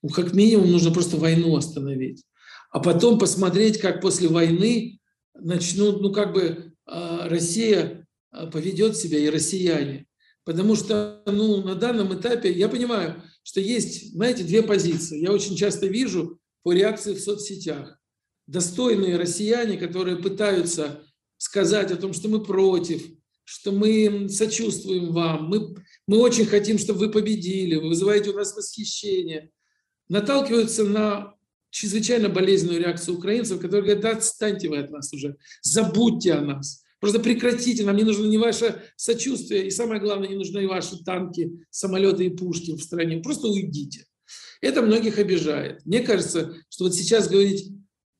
Ну, 0.01 0.09
как 0.09 0.33
минимум, 0.33 0.71
нужно 0.71 0.91
просто 0.91 1.17
войну 1.17 1.55
остановить. 1.55 2.23
А 2.69 2.79
потом 2.79 3.17
посмотреть, 3.17 3.79
как 3.79 4.01
после 4.01 4.27
войны 4.27 4.99
начнут, 5.33 6.01
ну, 6.01 6.11
как 6.11 6.33
бы 6.33 6.73
а, 6.85 7.29
Россия 7.29 8.07
а, 8.31 8.47
поведет 8.47 8.97
себя 8.97 9.17
и 9.17 9.29
россияне. 9.29 10.05
Потому 10.43 10.75
что, 10.75 11.21
ну, 11.25 11.63
на 11.63 11.75
данном 11.75 12.13
этапе 12.13 12.51
я 12.51 12.67
понимаю, 12.67 13.23
что 13.43 13.61
есть, 13.61 14.11
знаете, 14.13 14.43
две 14.43 14.61
позиции. 14.61 15.21
Я 15.21 15.31
очень 15.31 15.55
часто 15.55 15.87
вижу 15.87 16.39
по 16.63 16.73
реакции 16.73 17.13
в 17.13 17.19
соцсетях. 17.19 17.99
Достойные 18.47 19.17
россияне, 19.17 19.77
которые 19.77 20.17
пытаются 20.17 21.03
сказать 21.37 21.91
о 21.91 21.97
том, 21.97 22.13
что 22.13 22.29
мы 22.29 22.43
против, 22.43 23.03
что 23.43 23.71
мы 23.71 24.29
сочувствуем 24.29 25.11
вам, 25.11 25.47
мы, 25.47 25.75
мы 26.07 26.17
очень 26.17 26.45
хотим, 26.45 26.77
чтобы 26.77 26.99
вы 26.99 27.11
победили, 27.11 27.75
вы 27.75 27.89
вызываете 27.89 28.31
у 28.31 28.35
нас 28.35 28.55
восхищение, 28.55 29.51
наталкиваются 30.07 30.83
на 30.85 31.35
чрезвычайно 31.69 32.29
болезненную 32.29 32.79
реакцию 32.79 33.17
украинцев, 33.17 33.59
которые 33.59 33.81
говорят, 33.81 34.03
да 34.03 34.11
отстаньте 34.11 34.69
вы 34.69 34.77
от 34.77 34.91
нас 34.91 35.11
уже, 35.11 35.35
забудьте 35.61 36.33
о 36.33 36.41
нас, 36.41 36.83
просто 36.99 37.19
прекратите, 37.19 37.83
нам 37.83 37.97
не 37.97 38.03
нужно 38.03 38.25
ни 38.25 38.37
ваше 38.37 38.81
сочувствие, 38.95 39.67
и 39.67 39.71
самое 39.71 39.99
главное, 39.99 40.29
не 40.29 40.35
нужны 40.35 40.67
ваши 40.67 41.03
танки, 41.03 41.51
самолеты 41.69 42.25
и 42.25 42.29
пушки 42.29 42.71
в 42.71 42.81
стране, 42.81 43.19
просто 43.21 43.47
уйдите. 43.47 44.05
Это 44.63 44.81
многих 44.81 45.19
обижает. 45.19 45.85
Мне 45.85 45.99
кажется, 45.99 46.55
что 46.69 46.85
вот 46.85 46.95
сейчас 46.95 47.27
говорить 47.27 47.69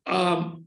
о, 0.06 0.58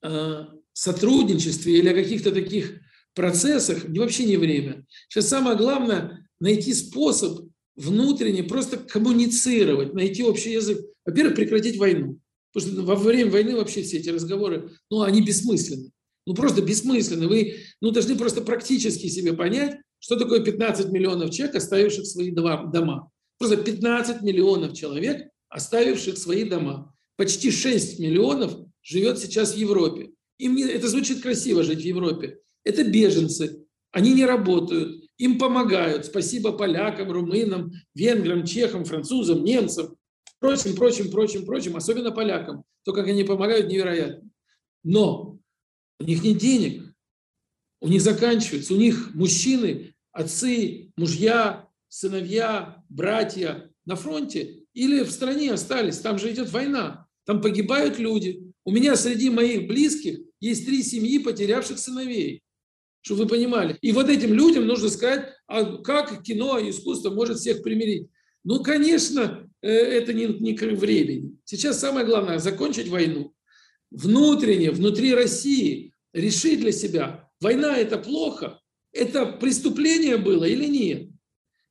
о 0.00 0.48
сотрудничестве 0.72 1.76
или 1.76 1.88
о 1.88 1.94
каких-то 1.94 2.30
таких 2.30 2.80
процессах 3.12 3.84
вообще 3.88 4.26
не 4.26 4.36
время. 4.36 4.86
Сейчас 5.08 5.28
самое 5.28 5.56
главное 5.56 6.28
найти 6.38 6.72
способ 6.72 7.48
внутренне 7.74 8.44
просто 8.44 8.76
коммуницировать, 8.76 9.92
найти 9.92 10.22
общий 10.22 10.52
язык. 10.52 10.78
Во-первых, 11.04 11.34
прекратить 11.34 11.78
войну. 11.78 12.20
Потому 12.52 12.72
что 12.72 12.82
во 12.82 12.94
время 12.94 13.32
войны 13.32 13.56
вообще 13.56 13.82
все 13.82 13.98
эти 13.98 14.10
разговоры, 14.10 14.70
ну, 14.88 15.02
они 15.02 15.20
бессмысленны. 15.20 15.90
Ну, 16.26 16.34
просто 16.34 16.62
бессмысленны. 16.62 17.26
Вы 17.26 17.56
ну, 17.80 17.90
должны 17.90 18.16
просто 18.16 18.42
практически 18.42 19.08
себе 19.08 19.32
понять, 19.32 19.78
что 19.98 20.16
такое 20.16 20.44
15 20.44 20.92
миллионов 20.92 21.30
человек, 21.30 21.56
оставивших 21.56 22.06
свои 22.06 22.30
дома. 22.30 23.10
Просто 23.42 23.56
15 23.56 24.22
миллионов 24.22 24.72
человек, 24.72 25.28
оставивших 25.48 26.16
свои 26.16 26.44
дома. 26.44 26.94
Почти 27.16 27.50
6 27.50 27.98
миллионов 27.98 28.54
живет 28.82 29.18
сейчас 29.18 29.54
в 29.54 29.56
Европе. 29.56 30.12
Им 30.38 30.54
не, 30.54 30.62
это 30.62 30.86
звучит 30.86 31.22
красиво 31.22 31.64
жить 31.64 31.80
в 31.80 31.84
Европе. 31.84 32.38
Это 32.62 32.84
беженцы. 32.84 33.66
Они 33.90 34.14
не 34.14 34.26
работают. 34.26 35.10
Им 35.18 35.40
помогают. 35.40 36.06
Спасибо 36.06 36.52
полякам, 36.52 37.10
румынам, 37.10 37.72
венграм, 37.96 38.46
чехам, 38.46 38.84
французам, 38.84 39.42
немцам, 39.42 39.96
прочим, 40.38 40.76
прочим, 40.76 41.10
прочим, 41.10 41.44
прочим, 41.44 41.76
особенно 41.76 42.12
полякам. 42.12 42.62
То, 42.84 42.92
как 42.92 43.08
они 43.08 43.24
помогают, 43.24 43.66
невероятно. 43.66 44.30
Но 44.84 45.40
у 45.98 46.04
них 46.04 46.22
нет 46.22 46.38
денег. 46.38 46.94
У 47.80 47.88
них 47.88 48.02
заканчивается. 48.02 48.72
У 48.74 48.76
них 48.76 49.16
мужчины, 49.16 49.96
отцы, 50.12 50.92
мужья, 50.96 51.68
сыновья, 51.92 52.82
братья 52.88 53.70
на 53.84 53.96
фронте 53.96 54.64
или 54.72 55.02
в 55.02 55.10
стране 55.10 55.52
остались. 55.52 55.98
Там 55.98 56.18
же 56.18 56.32
идет 56.32 56.50
война, 56.50 57.06
там 57.26 57.42
погибают 57.42 57.98
люди. 57.98 58.42
У 58.64 58.72
меня 58.72 58.96
среди 58.96 59.28
моих 59.28 59.68
близких 59.68 60.18
есть 60.40 60.64
три 60.64 60.82
семьи, 60.82 61.18
потерявших 61.18 61.78
сыновей. 61.78 62.42
Чтобы 63.02 63.24
вы 63.24 63.28
понимали. 63.28 63.76
И 63.82 63.92
вот 63.92 64.08
этим 64.08 64.32
людям 64.32 64.66
нужно 64.66 64.88
сказать, 64.88 65.34
а 65.46 65.76
как 65.78 66.22
кино 66.22 66.58
и 66.58 66.70
искусство 66.70 67.10
может 67.10 67.38
всех 67.38 67.62
примирить. 67.62 68.08
Ну, 68.42 68.62
конечно, 68.62 69.46
э, 69.60 69.68
это 69.68 70.14
не, 70.14 70.26
не 70.26 70.54
времени. 70.54 71.36
Сейчас 71.44 71.78
самое 71.78 72.06
главное– 72.06 72.38
закончить 72.38 72.88
войну. 72.88 73.34
Внутренне, 73.90 74.70
внутри 74.70 75.14
России 75.14 75.92
решить 76.14 76.60
для 76.60 76.72
себя, 76.72 77.28
война– 77.40 77.76
это 77.78 77.98
плохо, 77.98 78.60
это 78.92 79.26
преступление 79.26 80.16
было 80.16 80.44
или 80.44 80.66
нет. 80.66 81.11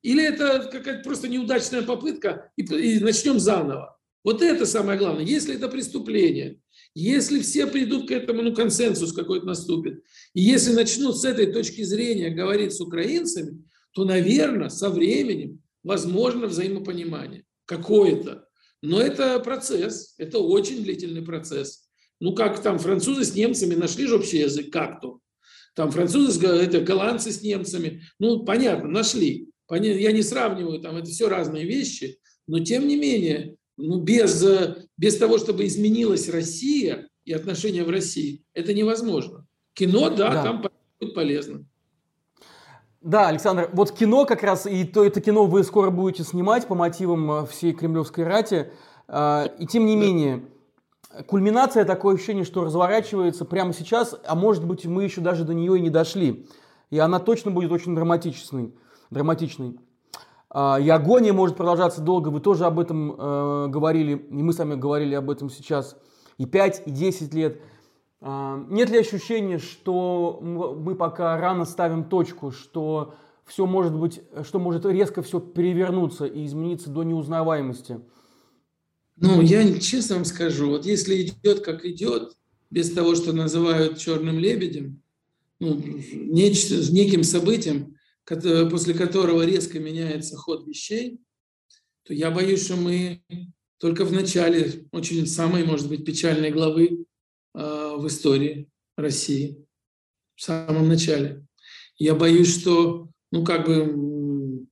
Или 0.01 0.23
это 0.23 0.69
какая-то 0.71 1.03
просто 1.03 1.27
неудачная 1.27 1.83
попытка, 1.83 2.51
и, 2.55 2.63
и 2.63 2.99
начнем 2.99 3.39
заново. 3.39 3.97
Вот 4.23 4.41
это 4.41 4.65
самое 4.65 4.97
главное. 4.97 5.23
Если 5.23 5.55
это 5.55 5.67
преступление, 5.67 6.59
если 6.93 7.39
все 7.39 7.67
придут 7.67 8.07
к 8.07 8.11
этому, 8.11 8.41
ну, 8.41 8.53
консенсус 8.53 9.13
какой-то 9.13 9.45
наступит, 9.45 10.03
и 10.33 10.41
если 10.41 10.73
начнут 10.73 11.17
с 11.17 11.25
этой 11.25 11.51
точки 11.51 11.83
зрения 11.83 12.29
говорить 12.29 12.73
с 12.73 12.81
украинцами, 12.81 13.63
то, 13.93 14.05
наверное, 14.05 14.69
со 14.69 14.89
временем 14.89 15.61
возможно 15.83 16.47
взаимопонимание 16.47 17.45
какое-то. 17.65 18.45
Но 18.81 18.99
это 18.99 19.39
процесс, 19.39 20.15
это 20.17 20.39
очень 20.39 20.83
длительный 20.83 21.21
процесс. 21.21 21.87
Ну, 22.19 22.35
как 22.35 22.61
там 22.61 22.77
французы 22.79 23.25
с 23.25 23.35
немцами 23.35 23.75
нашли 23.75 24.05
же 24.07 24.15
общий 24.15 24.39
язык, 24.39 24.71
как-то. 24.71 25.19
Там 25.75 25.91
французы, 25.91 26.45
это 26.45 26.81
голландцы 26.81 27.31
с 27.31 27.41
немцами, 27.41 28.03
ну, 28.19 28.43
понятно, 28.43 28.89
нашли. 28.89 29.50
Я 29.75 30.11
не 30.11 30.21
сравниваю, 30.21 30.79
там 30.79 30.97
это 30.97 31.07
все 31.07 31.29
разные 31.29 31.65
вещи, 31.65 32.19
но 32.47 32.59
тем 32.59 32.87
не 32.87 32.97
менее, 32.97 33.55
ну, 33.77 34.01
без, 34.01 34.43
без 34.97 35.17
того, 35.17 35.37
чтобы 35.37 35.65
изменилась 35.65 36.29
Россия 36.29 37.09
и 37.25 37.33
отношения 37.33 37.83
в 37.83 37.89
России, 37.89 38.43
это 38.53 38.73
невозможно. 38.73 39.45
Кино, 39.73 40.09
да, 40.09 40.33
да. 40.33 40.43
там 40.43 40.61
будет 40.99 41.15
полезно. 41.15 41.65
Да, 43.01 43.29
Александр, 43.29 43.69
вот 43.73 43.91
кино 43.91 44.25
как 44.25 44.43
раз, 44.43 44.67
и 44.67 44.83
то 44.83 45.03
это 45.03 45.21
кино 45.21 45.45
вы 45.45 45.63
скоро 45.63 45.89
будете 45.89 46.23
снимать 46.23 46.67
по 46.67 46.75
мотивам 46.75 47.31
э, 47.31 47.45
всей 47.47 47.73
кремлевской 47.73 48.25
рати. 48.25 48.71
А, 49.07 49.45
и 49.57 49.65
тем 49.65 49.87
не 49.87 49.95
менее, 49.95 50.43
кульминация, 51.25 51.83
такое 51.83 52.15
ощущение, 52.15 52.43
что 52.43 52.63
разворачивается 52.63 53.43
прямо 53.45 53.73
сейчас, 53.73 54.15
а 54.23 54.35
может 54.35 54.65
быть 54.65 54.85
мы 54.85 55.03
еще 55.03 55.21
даже 55.21 55.45
до 55.45 55.55
нее 55.55 55.77
и 55.77 55.81
не 55.81 55.89
дошли. 55.89 56.45
И 56.91 56.99
она 56.99 57.19
точно 57.19 57.49
будет 57.49 57.71
очень 57.71 57.95
драматичной. 57.95 58.73
Драматичной. 59.11 59.77
А, 60.49 60.79
и 60.81 60.89
агония 60.89 61.33
может 61.33 61.55
продолжаться 61.55 62.01
долго, 62.01 62.29
вы 62.29 62.41
тоже 62.41 62.65
об 62.65 62.79
этом 62.79 63.11
э, 63.11 63.67
говорили, 63.67 64.13
и 64.13 64.43
мы 64.43 64.51
сами 64.51 64.75
говорили 64.75 65.13
об 65.13 65.29
этом 65.29 65.49
сейчас, 65.49 65.95
и 66.37 66.45
5, 66.45 66.83
и 66.87 66.91
10 66.91 67.33
лет. 67.33 67.61
А, 68.19 68.57
нет 68.69 68.89
ли 68.89 68.97
ощущения, 68.97 69.59
что 69.59 70.39
мы 70.41 70.95
пока 70.95 71.37
рано 71.37 71.65
ставим 71.65 72.05
точку, 72.05 72.51
что 72.51 73.13
все 73.45 73.65
может 73.65 73.95
быть, 73.95 74.21
что 74.43 74.59
может 74.59 74.85
резко 74.85 75.21
все 75.21 75.39
перевернуться 75.39 76.25
и 76.25 76.45
измениться 76.45 76.89
до 76.89 77.03
неузнаваемости? 77.03 78.01
Ну, 79.17 79.41
я 79.41 79.79
честно 79.79 80.15
вам 80.15 80.25
скажу, 80.25 80.69
вот 80.69 80.85
если 80.85 81.21
идет 81.21 81.61
как 81.63 81.85
идет, 81.85 82.35
без 82.69 82.91
того, 82.91 83.15
что 83.15 83.33
называют 83.33 83.99
черным 83.99 84.39
лебедем, 84.39 85.01
ну, 85.59 85.79
нечто, 86.13 86.75
неким 86.91 87.23
событием, 87.23 87.95
после 88.25 88.93
которого 88.93 89.45
резко 89.45 89.79
меняется 89.79 90.37
ход 90.37 90.67
вещей, 90.67 91.19
то 92.03 92.13
я 92.13 92.31
боюсь, 92.31 92.65
что 92.65 92.75
мы 92.75 93.23
только 93.77 94.05
в 94.05 94.11
начале 94.11 94.87
очень 94.91 95.25
самой, 95.25 95.63
может 95.63 95.89
быть, 95.89 96.05
печальной 96.05 96.51
главы 96.51 97.05
э, 97.55 97.95
в 97.97 98.05
истории 98.07 98.69
России, 98.95 99.65
в 100.35 100.41
самом 100.41 100.87
начале. 100.87 101.45
Я 101.97 102.15
боюсь, 102.15 102.59
что, 102.59 103.09
ну, 103.31 103.43
как 103.43 103.65
бы, 103.65 104.67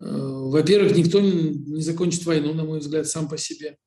э, 0.00 0.04
во-первых, 0.04 0.96
никто 0.96 1.20
не 1.20 1.80
закончит 1.80 2.26
войну, 2.26 2.52
на 2.52 2.64
мой 2.64 2.80
взгляд, 2.80 3.06
сам 3.06 3.28
по 3.28 3.38
себе, 3.38 3.78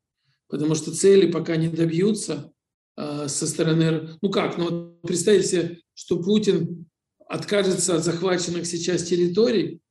потому 0.47 0.76
что 0.76 0.95
цели 0.95 1.30
пока 1.30 1.58
не 1.58 1.68
добьются 1.68 2.54
э, 2.95 3.28
со 3.28 3.47
стороны, 3.47 4.18
ну 4.22 4.30
как, 4.30 4.58
ну, 4.58 4.97
представьте 5.04 5.47
себе, 5.47 5.80
что 5.93 6.22
Путин 6.22 6.86
откажется 7.28 7.95
от 7.95 8.03
захваченных 8.03 8.65
сейчас 8.65 9.03
территорий 9.03 9.82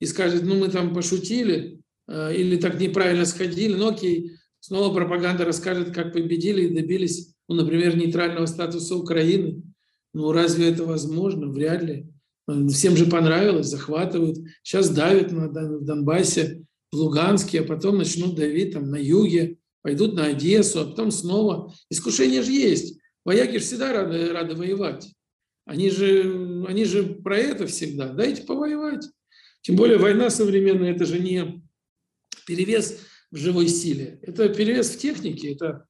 и 0.00 0.06
скажет, 0.06 0.42
ну 0.44 0.56
мы 0.56 0.68
там 0.68 0.94
пошутили 0.94 1.80
э, 2.08 2.36
или 2.36 2.56
так 2.56 2.80
неправильно 2.80 3.24
сходили, 3.24 3.74
ну 3.74 3.88
окей, 3.88 4.32
снова 4.60 4.94
пропаганда 4.94 5.44
расскажет, 5.44 5.94
как 5.94 6.12
победили 6.12 6.66
и 6.66 6.74
добились, 6.74 7.34
ну, 7.48 7.56
например, 7.56 7.96
нейтрального 7.96 8.46
статуса 8.46 8.94
Украины. 8.96 9.62
Ну 10.12 10.32
разве 10.32 10.70
это 10.70 10.84
возможно? 10.84 11.48
Вряд 11.48 11.82
ли. 11.82 12.06
Всем 12.70 12.96
же 12.96 13.06
понравилось, 13.06 13.68
захватывают. 13.68 14.38
Сейчас 14.62 14.90
давят 14.90 15.30
на 15.30 15.48
Донбассе, 15.48 16.64
в 16.92 16.96
Луганске, 16.96 17.60
а 17.60 17.64
потом 17.64 17.98
начнут 17.98 18.34
давить 18.34 18.72
там 18.72 18.90
на 18.90 18.96
юге, 18.96 19.58
пойдут 19.82 20.14
на 20.14 20.26
Одессу, 20.26 20.80
а 20.80 20.84
потом 20.86 21.10
снова. 21.10 21.72
Искушение 21.88 22.42
же 22.42 22.52
есть. 22.52 22.98
Вояки 23.24 23.58
же 23.58 23.64
всегда 23.64 23.92
рады, 23.92 24.32
рады 24.32 24.54
воевать. 24.56 25.12
Они 25.64 25.90
же, 25.90 26.64
они 26.66 26.84
же 26.84 27.04
про 27.04 27.36
это 27.36 27.66
всегда. 27.66 28.08
Дайте 28.08 28.42
повоевать. 28.42 29.08
Тем 29.62 29.76
более 29.76 29.98
война 29.98 30.30
современная– 30.30 30.92
это 30.94 31.04
же 31.04 31.18
не 31.18 31.62
перевес 32.46 32.98
в 33.30 33.36
живой 33.36 33.68
силе. 33.68 34.18
Это 34.22 34.48
перевес 34.48 34.90
в 34.90 34.98
технике. 34.98 35.52
Это 35.52 35.86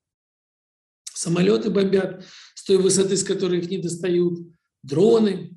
самолеты 1.04 1.70
бомбят 1.70 2.24
с 2.54 2.64
той 2.64 2.76
высоты, 2.76 3.16
с 3.16 3.24
которой 3.24 3.60
их 3.60 3.70
не 3.70 3.78
достают, 3.78 4.38
дроны, 4.82 5.56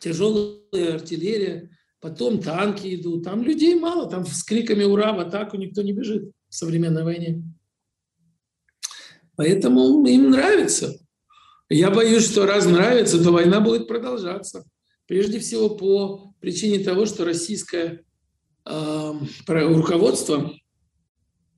тяжелая 0.00 0.94
артиллерия, 0.94 1.70
потом 2.00 2.40
танки 2.40 2.94
идут. 2.94 3.24
Там 3.24 3.42
людей 3.42 3.74
мало, 3.74 4.08
там 4.08 4.24
с 4.24 4.42
криками 4.42 4.84
«Ура!» 4.84 5.12
в 5.12 5.20
атаку 5.20 5.56
никто 5.56 5.82
не 5.82 5.92
бежит 5.92 6.32
в 6.48 6.54
современной 6.54 7.04
войне. 7.04 7.42
Поэтому 9.36 10.04
им 10.06 10.30
нравится. 10.30 10.98
Я 11.72 11.92
боюсь, 11.92 12.28
что 12.28 12.46
раз 12.46 12.66
нравится, 12.66 13.22
то 13.22 13.30
война 13.30 13.60
будет 13.60 13.86
продолжаться. 13.86 14.64
Прежде 15.06 15.38
всего 15.38 15.70
по 15.70 16.34
причине 16.40 16.80
того, 16.80 17.06
что 17.06 17.24
российское 17.24 18.04
э, 18.66 19.12
руководство 19.46 20.52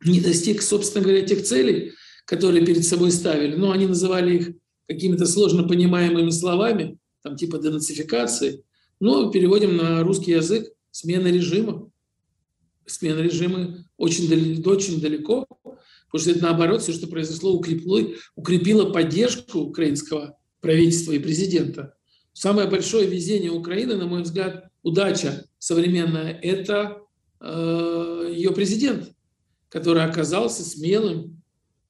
не 0.05 0.21
достиг, 0.21 0.61
собственно 0.61 1.03
говоря, 1.03 1.23
тех 1.23 1.43
целей, 1.43 1.93
которые 2.27 2.65
перед 2.65 2.85
собой 2.85 3.11
ставили. 3.11 3.57
Ну, 3.57 3.71
они 3.71 3.87
называли 3.87 4.37
их 4.37 4.51
какими-то 4.87 5.25
сложно 5.25 5.67
понимаемыми 5.67 6.31
словами, 6.31 6.99
там 7.23 7.37
типа 7.37 7.59
денацификации. 7.59 8.65
Но 9.01 9.31
переводим 9.31 9.79
на 9.79 10.03
русский 10.03 10.33
язык 10.33 10.71
смена 10.91 11.29
режима. 11.29 11.91
Смена 12.85 13.21
режима 13.21 13.87
очень, 13.97 14.63
очень 14.67 15.01
далеко 15.01 15.47
Потому 16.13 16.23
что 16.23 16.31
это 16.39 16.43
наоборот, 16.45 16.83
все, 16.83 16.93
что 16.93 17.07
произошло, 17.07 17.55
укрепило, 17.55 18.01
укрепило 18.37 18.93
поддержку 18.93 19.61
украинского 19.61 20.37
правительства 20.61 21.13
и 21.13 21.19
президента. 21.19 21.95
Самое 22.35 22.69
большое 22.69 23.09
везение 23.09 23.51
Украины, 23.51 23.97
на 23.97 24.07
мой 24.07 24.23
взгляд, 24.23 24.69
удача 24.83 25.47
современная, 25.59 26.39
это 26.43 26.99
э, 27.41 28.31
ее 28.35 28.53
президент, 28.53 29.13
который 29.71 30.05
оказался 30.05 30.65
смелым, 30.65 31.43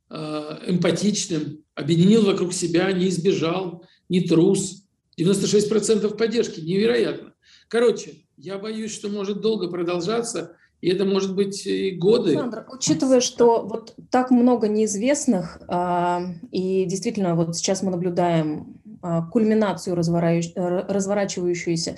э, 0.08 0.58
эмпатичным, 0.68 1.64
объединил 1.74 2.24
вокруг 2.24 2.52
себя, 2.52 2.92
не 2.92 3.08
избежал, 3.08 3.84
не 4.08 4.20
трус. 4.20 4.84
96% 5.18 6.16
поддержки, 6.16 6.60
невероятно. 6.60 7.34
Короче, 7.68 8.24
я 8.36 8.58
боюсь, 8.58 8.94
что 8.94 9.08
может 9.08 9.40
долго 9.40 9.68
продолжаться 9.68 10.56
и 10.82 10.88
это 10.88 11.04
может 11.04 11.36
быть 11.36 11.64
и 11.64 11.92
годы. 11.92 12.30
Александр, 12.30 12.66
учитывая, 12.70 13.20
что 13.20 13.64
вот 13.64 13.94
так 14.10 14.32
много 14.32 14.66
неизвестных, 14.66 15.60
а, 15.68 16.24
и 16.50 16.84
действительно 16.86 17.36
вот 17.36 17.56
сейчас 17.56 17.82
мы 17.82 17.92
наблюдаем 17.92 18.80
а, 19.00 19.22
кульминацию 19.22 19.94
разворачивающуюся, 19.94 21.94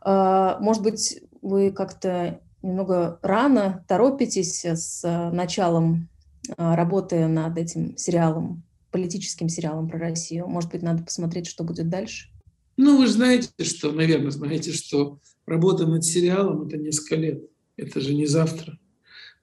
а, 0.00 0.56
может 0.60 0.84
быть, 0.84 1.20
вы 1.42 1.72
как-то 1.72 2.38
немного 2.62 3.18
рано 3.22 3.84
торопитесь 3.88 4.64
с 4.64 5.02
началом 5.32 6.08
работы 6.56 7.26
над 7.26 7.58
этим 7.58 7.96
сериалом, 7.96 8.62
политическим 8.92 9.48
сериалом 9.48 9.88
про 9.88 9.98
Россию? 9.98 10.46
Может 10.46 10.70
быть, 10.70 10.82
надо 10.82 11.02
посмотреть, 11.02 11.48
что 11.48 11.64
будет 11.64 11.88
дальше? 11.88 12.28
Ну, 12.76 12.98
вы 12.98 13.06
же 13.06 13.14
знаете, 13.14 13.48
что, 13.64 13.90
наверное, 13.90 14.30
знаете, 14.30 14.72
что 14.72 15.18
работа 15.44 15.88
над 15.88 16.04
сериалом– 16.04 16.62
это 16.68 16.76
несколько 16.76 17.16
лет. 17.16 17.42
Это 17.76 18.00
же 18.00 18.14
не 18.14 18.26
завтра. 18.26 18.78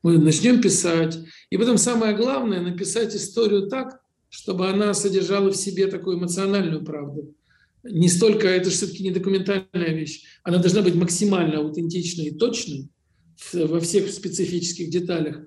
Мы 0.01 0.17
начнем 0.17 0.61
писать. 0.61 1.19
И 1.49 1.57
потом 1.57 1.77
самое 1.77 2.15
главное– 2.15 2.61
написать 2.61 3.15
историю 3.15 3.67
так, 3.67 3.99
чтобы 4.29 4.69
она 4.69 4.93
содержала 4.93 5.51
в 5.51 5.57
себе 5.57 5.87
такую 5.87 6.17
эмоциональную 6.17 6.83
правду. 6.83 7.35
Не 7.83 8.09
столько, 8.09 8.47
это 8.47 8.69
же 8.69 8.75
все-таки 8.75 9.03
не 9.03 9.11
документальная 9.11 9.93
вещь, 9.93 10.23
она 10.43 10.57
должна 10.57 10.81
быть 10.81 10.95
максимально 10.95 11.59
аутентичной 11.59 12.25
и 12.25 12.35
точной 12.35 12.89
во 13.53 13.79
всех 13.79 14.11
специфических 14.11 14.89
деталях. 14.89 15.37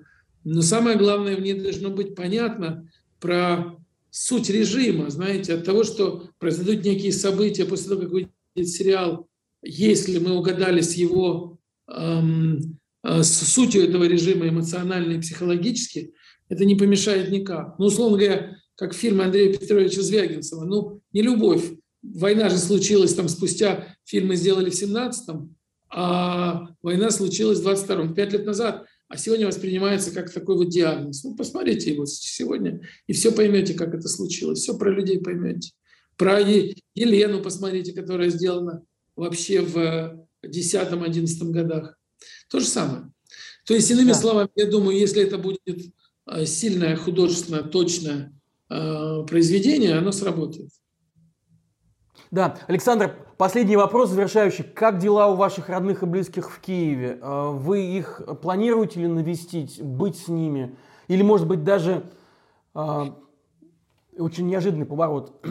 Но 0.43 0.61
самое 0.61 0.97
главное, 0.97 1.35
в 1.37 1.41
ней 1.41 1.53
должно 1.53 1.89
быть 1.89 2.15
понятно 2.15 2.89
про 3.19 3.77
суть 4.09 4.49
режима, 4.49 5.09
знаете, 5.09 5.53
от 5.53 5.63
того, 5.63 5.83
что 5.83 6.29
произойдут 6.39 6.83
некие 6.83 7.13
события 7.13 7.65
после 7.65 7.89
того, 7.89 8.01
как 8.01 8.11
выйдет 8.11 8.31
сериал, 8.55 9.27
если 9.61 10.19
мы 10.19 10.33
угадали 10.33 10.81
с 10.81 10.93
его 10.93 11.52
с 11.87 13.53
сутью 13.53 13.83
этого 13.83 14.05
режима 14.05 14.47
эмоционально 14.47 15.13
и 15.13 15.21
психологически, 15.21 16.13
это 16.49 16.65
не 16.65 16.75
помешает 16.75 17.31
никак. 17.31 17.77
Ну, 17.79 17.85
условно 17.85 18.17
говоря, 18.17 18.57
как 18.75 18.93
в 18.93 18.97
фильме 18.97 19.23
Андрея 19.23 19.53
Петровича 19.53 20.01
Звягинцева, 20.01 20.65
ну, 20.65 21.01
не 21.11 21.21
любовь. 21.21 21.63
Война 22.01 22.49
же 22.49 22.57
случилась 22.57 23.13
там 23.13 23.29
спустя, 23.29 23.95
фильмы 24.03 24.35
сделали 24.35 24.69
в 24.69 24.73
17-м, 24.73 25.55
а 25.89 26.67
война 26.81 27.11
случилась 27.11 27.59
в 27.59 27.67
22-м, 27.67 28.13
пять 28.13 28.33
лет 28.33 28.45
назад, 28.45 28.85
а 29.07 29.17
сегодня 29.17 29.47
воспринимается 29.47 30.11
как 30.11 30.31
такой 30.31 30.57
вот 30.57 30.69
диагноз. 30.69 31.23
Ну, 31.23 31.35
посмотрите 31.35 31.91
его 31.91 32.05
сегодня, 32.05 32.81
и 33.07 33.13
все 33.13 33.31
поймете, 33.31 33.73
как 33.73 33.93
это 33.93 34.07
случилось. 34.07 34.59
Все 34.59 34.77
про 34.77 34.91
людей 34.91 35.19
поймете. 35.19 35.71
Про 36.17 36.39
Елену 36.39 37.41
посмотрите, 37.41 37.93
которая 37.93 38.29
сделана 38.29 38.83
вообще 39.15 39.61
в 39.61 40.27
10-11 40.45 41.51
годах. 41.51 41.97
То 42.49 42.59
же 42.59 42.65
самое. 42.65 43.11
То 43.65 43.73
есть, 43.73 43.89
иными 43.89 44.09
да. 44.09 44.15
словами, 44.15 44.49
я 44.55 44.69
думаю, 44.69 44.97
если 44.97 45.23
это 45.23 45.37
будет 45.37 45.61
э, 46.27 46.45
сильное, 46.45 46.95
художественное, 46.95 47.63
точное 47.63 48.33
э, 48.69 49.23
произведение, 49.27 49.97
оно 49.97 50.11
сработает. 50.11 50.69
Да, 52.29 52.57
Александр, 52.67 53.15
последний 53.37 53.77
вопрос 53.77 54.09
завершающий. 54.09 54.63
Как 54.63 54.99
дела 54.99 55.27
у 55.27 55.35
ваших 55.35 55.69
родных 55.69 56.03
и 56.03 56.05
близких 56.05 56.51
в 56.51 56.59
Киеве? 56.59 57.19
Э, 57.21 57.51
вы 57.51 57.85
их 57.85 58.21
планируете 58.41 59.01
ли 59.01 59.07
навестить, 59.07 59.81
быть 59.81 60.17
с 60.17 60.27
ними? 60.27 60.75
Или, 61.07 61.21
может 61.21 61.47
быть, 61.47 61.63
даже 61.63 62.09
очень 62.73 64.47
неожиданный 64.47 64.85
поворот. 64.85 65.45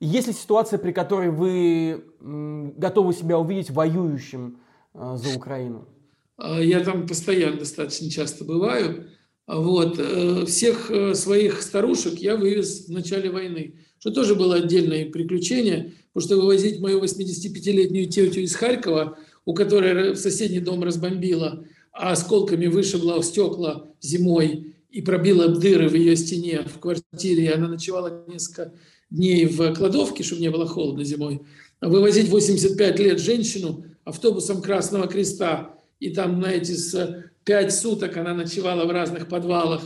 Есть 0.00 0.26
ли 0.26 0.32
ситуация, 0.32 0.78
при 0.78 0.92
которой 0.92 1.30
вы 1.30 2.04
готовы 2.20 3.12
себя 3.14 3.38
увидеть 3.38 3.70
воюющим 3.70 4.58
за 4.94 5.36
Украину? 5.36 5.88
А, 6.36 6.60
я 6.60 6.80
там 6.80 7.06
постоянно 7.06 7.58
достаточно 7.58 8.10
часто 8.10 8.44
бываю. 8.44 9.08
А 9.46 9.60
вот. 9.60 9.98
Э, 9.98 10.44
всех 10.46 10.90
э, 10.90 11.14
своих 11.14 11.62
старушек 11.62 12.14
я 12.14 12.36
вывез 12.36 12.88
в 12.88 12.90
начале 12.90 13.30
войны, 13.30 13.76
что 13.98 14.10
тоже 14.10 14.34
было 14.34 14.56
отдельное 14.56 15.08
приключение, 15.08 15.94
потому 16.12 16.26
что 16.26 16.36
вывозить 16.36 16.80
мою 16.80 17.00
85-летнюю 17.00 18.06
тетю 18.06 18.40
из 18.40 18.54
Харькова, 18.56 19.18
у 19.44 19.54
которой 19.54 20.12
в 20.12 20.16
соседний 20.16 20.58
дом 20.58 20.82
разбомбила, 20.82 21.64
а 21.92 22.10
осколками 22.10 22.66
вышибла 22.66 23.22
стекла 23.22 23.88
зимой 24.00 24.74
и 24.90 25.00
пробила 25.00 25.48
дыры 25.48 25.88
в 25.88 25.94
ее 25.94 26.16
стене 26.16 26.62
в 26.62 26.80
квартире, 26.80 27.44
и 27.44 27.48
она 27.48 27.68
ночевала 27.68 28.24
несколько 28.26 28.72
дней 29.10 29.46
в 29.46 29.74
кладовке, 29.74 30.22
чтобы 30.22 30.40
не 30.40 30.50
было 30.50 30.66
холодно 30.66 31.04
зимой. 31.04 31.42
Вывозить 31.80 32.28
85 32.28 32.98
лет 32.98 33.20
женщину 33.20 33.84
автобусом 34.04 34.62
Красного 34.62 35.06
Креста 35.06 35.74
и 36.00 36.10
там, 36.10 36.40
знаете, 36.40 36.74
с 36.74 37.24
пять 37.44 37.74
суток 37.74 38.16
она 38.16 38.34
ночевала 38.34 38.86
в 38.86 38.90
разных 38.90 39.28
подвалах, 39.28 39.82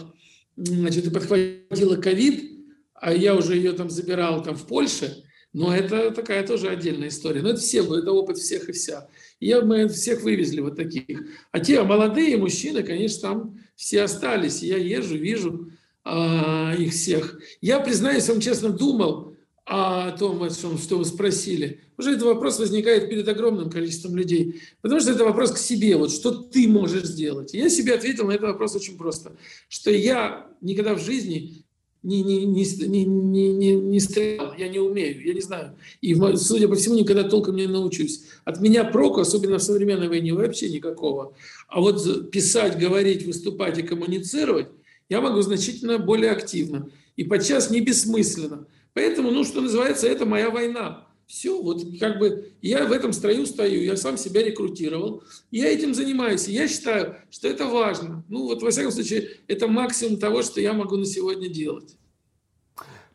значит, 0.56 1.06
и 1.06 1.10
подхватила 1.10 1.96
ковид, 1.96 2.50
а 2.94 3.12
я 3.12 3.34
уже 3.34 3.56
ее 3.56 3.72
там 3.72 3.90
забирал 3.90 4.42
там 4.42 4.56
в 4.56 4.66
Польше, 4.66 5.24
но 5.52 5.74
это 5.74 6.10
такая 6.12 6.46
тоже 6.46 6.68
отдельная 6.68 7.08
история. 7.08 7.42
Но 7.42 7.50
это 7.50 7.60
все, 7.60 7.82
это 7.82 8.12
опыт 8.12 8.38
всех 8.38 8.68
и 8.68 8.72
вся. 8.72 9.08
И 9.40 9.48
я, 9.48 9.62
мы 9.62 9.88
всех 9.88 10.22
вывезли 10.22 10.60
вот 10.60 10.76
таких. 10.76 11.22
А 11.50 11.58
те 11.58 11.82
молодые 11.82 12.36
мужчины, 12.36 12.82
конечно, 12.82 13.20
там 13.20 13.60
все 13.74 14.02
остались. 14.02 14.62
Я 14.62 14.76
езжу, 14.76 15.16
вижу 15.16 15.70
а, 16.04 16.74
их 16.78 16.92
всех. 16.92 17.38
Я, 17.60 17.80
признаюсь 17.80 18.28
вам 18.28 18.40
честно, 18.40 18.70
думал, 18.70 19.30
о 19.70 20.10
том, 20.10 20.42
о 20.42 20.50
чем, 20.50 20.78
что 20.78 20.98
вы 20.98 21.04
спросили, 21.04 21.80
уже 21.96 22.12
этот 22.12 22.24
вопрос 22.24 22.58
возникает 22.58 23.08
перед 23.08 23.28
огромным 23.28 23.70
количеством 23.70 24.16
людей. 24.16 24.62
Потому 24.80 25.00
что 25.00 25.12
это 25.12 25.24
вопрос 25.24 25.52
к 25.52 25.58
себе, 25.58 25.96
вот 25.96 26.10
что 26.10 26.32
ты 26.32 26.66
можешь 26.66 27.04
сделать. 27.04 27.54
я 27.54 27.68
себе 27.70 27.94
ответил 27.94 28.26
на 28.26 28.32
этот 28.32 28.48
вопрос 28.48 28.74
очень 28.74 28.98
просто, 28.98 29.36
что 29.68 29.92
я 29.92 30.48
никогда 30.60 30.94
в 30.94 31.00
жизни 31.00 31.64
не, 32.02 32.22
не, 32.22 32.46
не, 32.46 32.64
не, 32.64 33.04
не, 33.04 33.52
не, 33.52 33.74
не 33.74 34.00
стрелял, 34.00 34.54
я 34.58 34.68
не 34.68 34.80
умею, 34.80 35.24
я 35.24 35.34
не 35.34 35.40
знаю. 35.40 35.76
И, 36.00 36.16
судя 36.36 36.66
по 36.66 36.74
всему, 36.74 36.96
никогда 36.96 37.22
толком 37.22 37.54
не 37.54 37.68
научусь. 37.68 38.24
От 38.44 38.60
меня 38.60 38.82
проку, 38.82 39.20
особенно 39.20 39.58
в 39.58 39.62
современной 39.62 40.08
войне, 40.08 40.32
вообще 40.32 40.68
никакого. 40.68 41.34
А 41.68 41.80
вот 41.80 42.30
писать, 42.32 42.76
говорить, 42.76 43.24
выступать 43.24 43.78
и 43.78 43.82
коммуницировать 43.82 44.66
я 45.10 45.20
могу 45.20 45.42
значительно 45.42 45.98
более 45.98 46.30
активно. 46.30 46.88
И 47.16 47.24
подчас 47.24 47.68
не 47.68 47.80
бессмысленно. 47.80 48.66
Поэтому, 48.94 49.30
ну, 49.30 49.44
что 49.44 49.60
называется, 49.60 50.06
это 50.06 50.24
моя 50.24 50.50
война. 50.50 51.06
Все, 51.26 51.60
вот 51.60 51.82
как 52.00 52.18
бы 52.18 52.52
я 52.62 52.86
в 52.86 52.92
этом 52.92 53.12
строю 53.12 53.46
стою, 53.46 53.82
я 53.82 53.96
сам 53.96 54.16
себя 54.16 54.42
рекрутировал, 54.42 55.22
я 55.50 55.72
этим 55.72 55.94
занимаюсь. 55.94 56.48
И 56.48 56.52
я 56.52 56.66
считаю, 56.66 57.16
что 57.30 57.48
это 57.48 57.66
важно. 57.66 58.24
Ну, 58.28 58.44
вот, 58.44 58.62
во 58.62 58.70
всяком 58.70 58.90
случае, 58.90 59.28
это 59.46 59.68
максимум 59.68 60.18
того, 60.18 60.42
что 60.42 60.60
я 60.60 60.72
могу 60.72 60.96
на 60.96 61.04
сегодня 61.04 61.48
делать. 61.48 61.96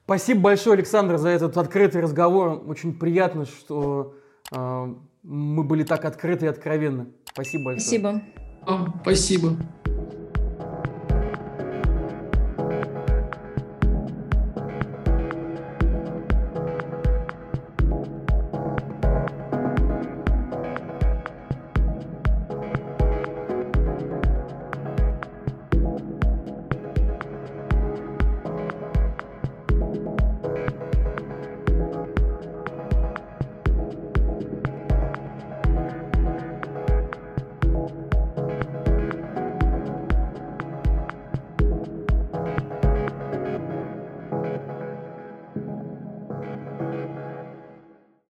Спасибо 0.04 0.41
большое, 0.41 0.76
Александр, 0.76 1.18
за 1.18 1.30
этот 1.30 1.58
открытый 1.58 2.02
разговор. 2.02 2.64
Очень 2.68 2.93
приятно, 2.93 3.46
что 3.46 4.16
э, 4.52 4.93
мы 5.24 5.64
были 5.64 5.84
так 5.84 6.06
открыты 6.06 6.46
и 6.46 6.50
откровенны. 6.50 7.08
Спасибо 7.34 7.64
большое. 7.64 7.82
Спасибо. 7.82 8.24
Вам 8.66 9.00
спасибо. 9.02 9.58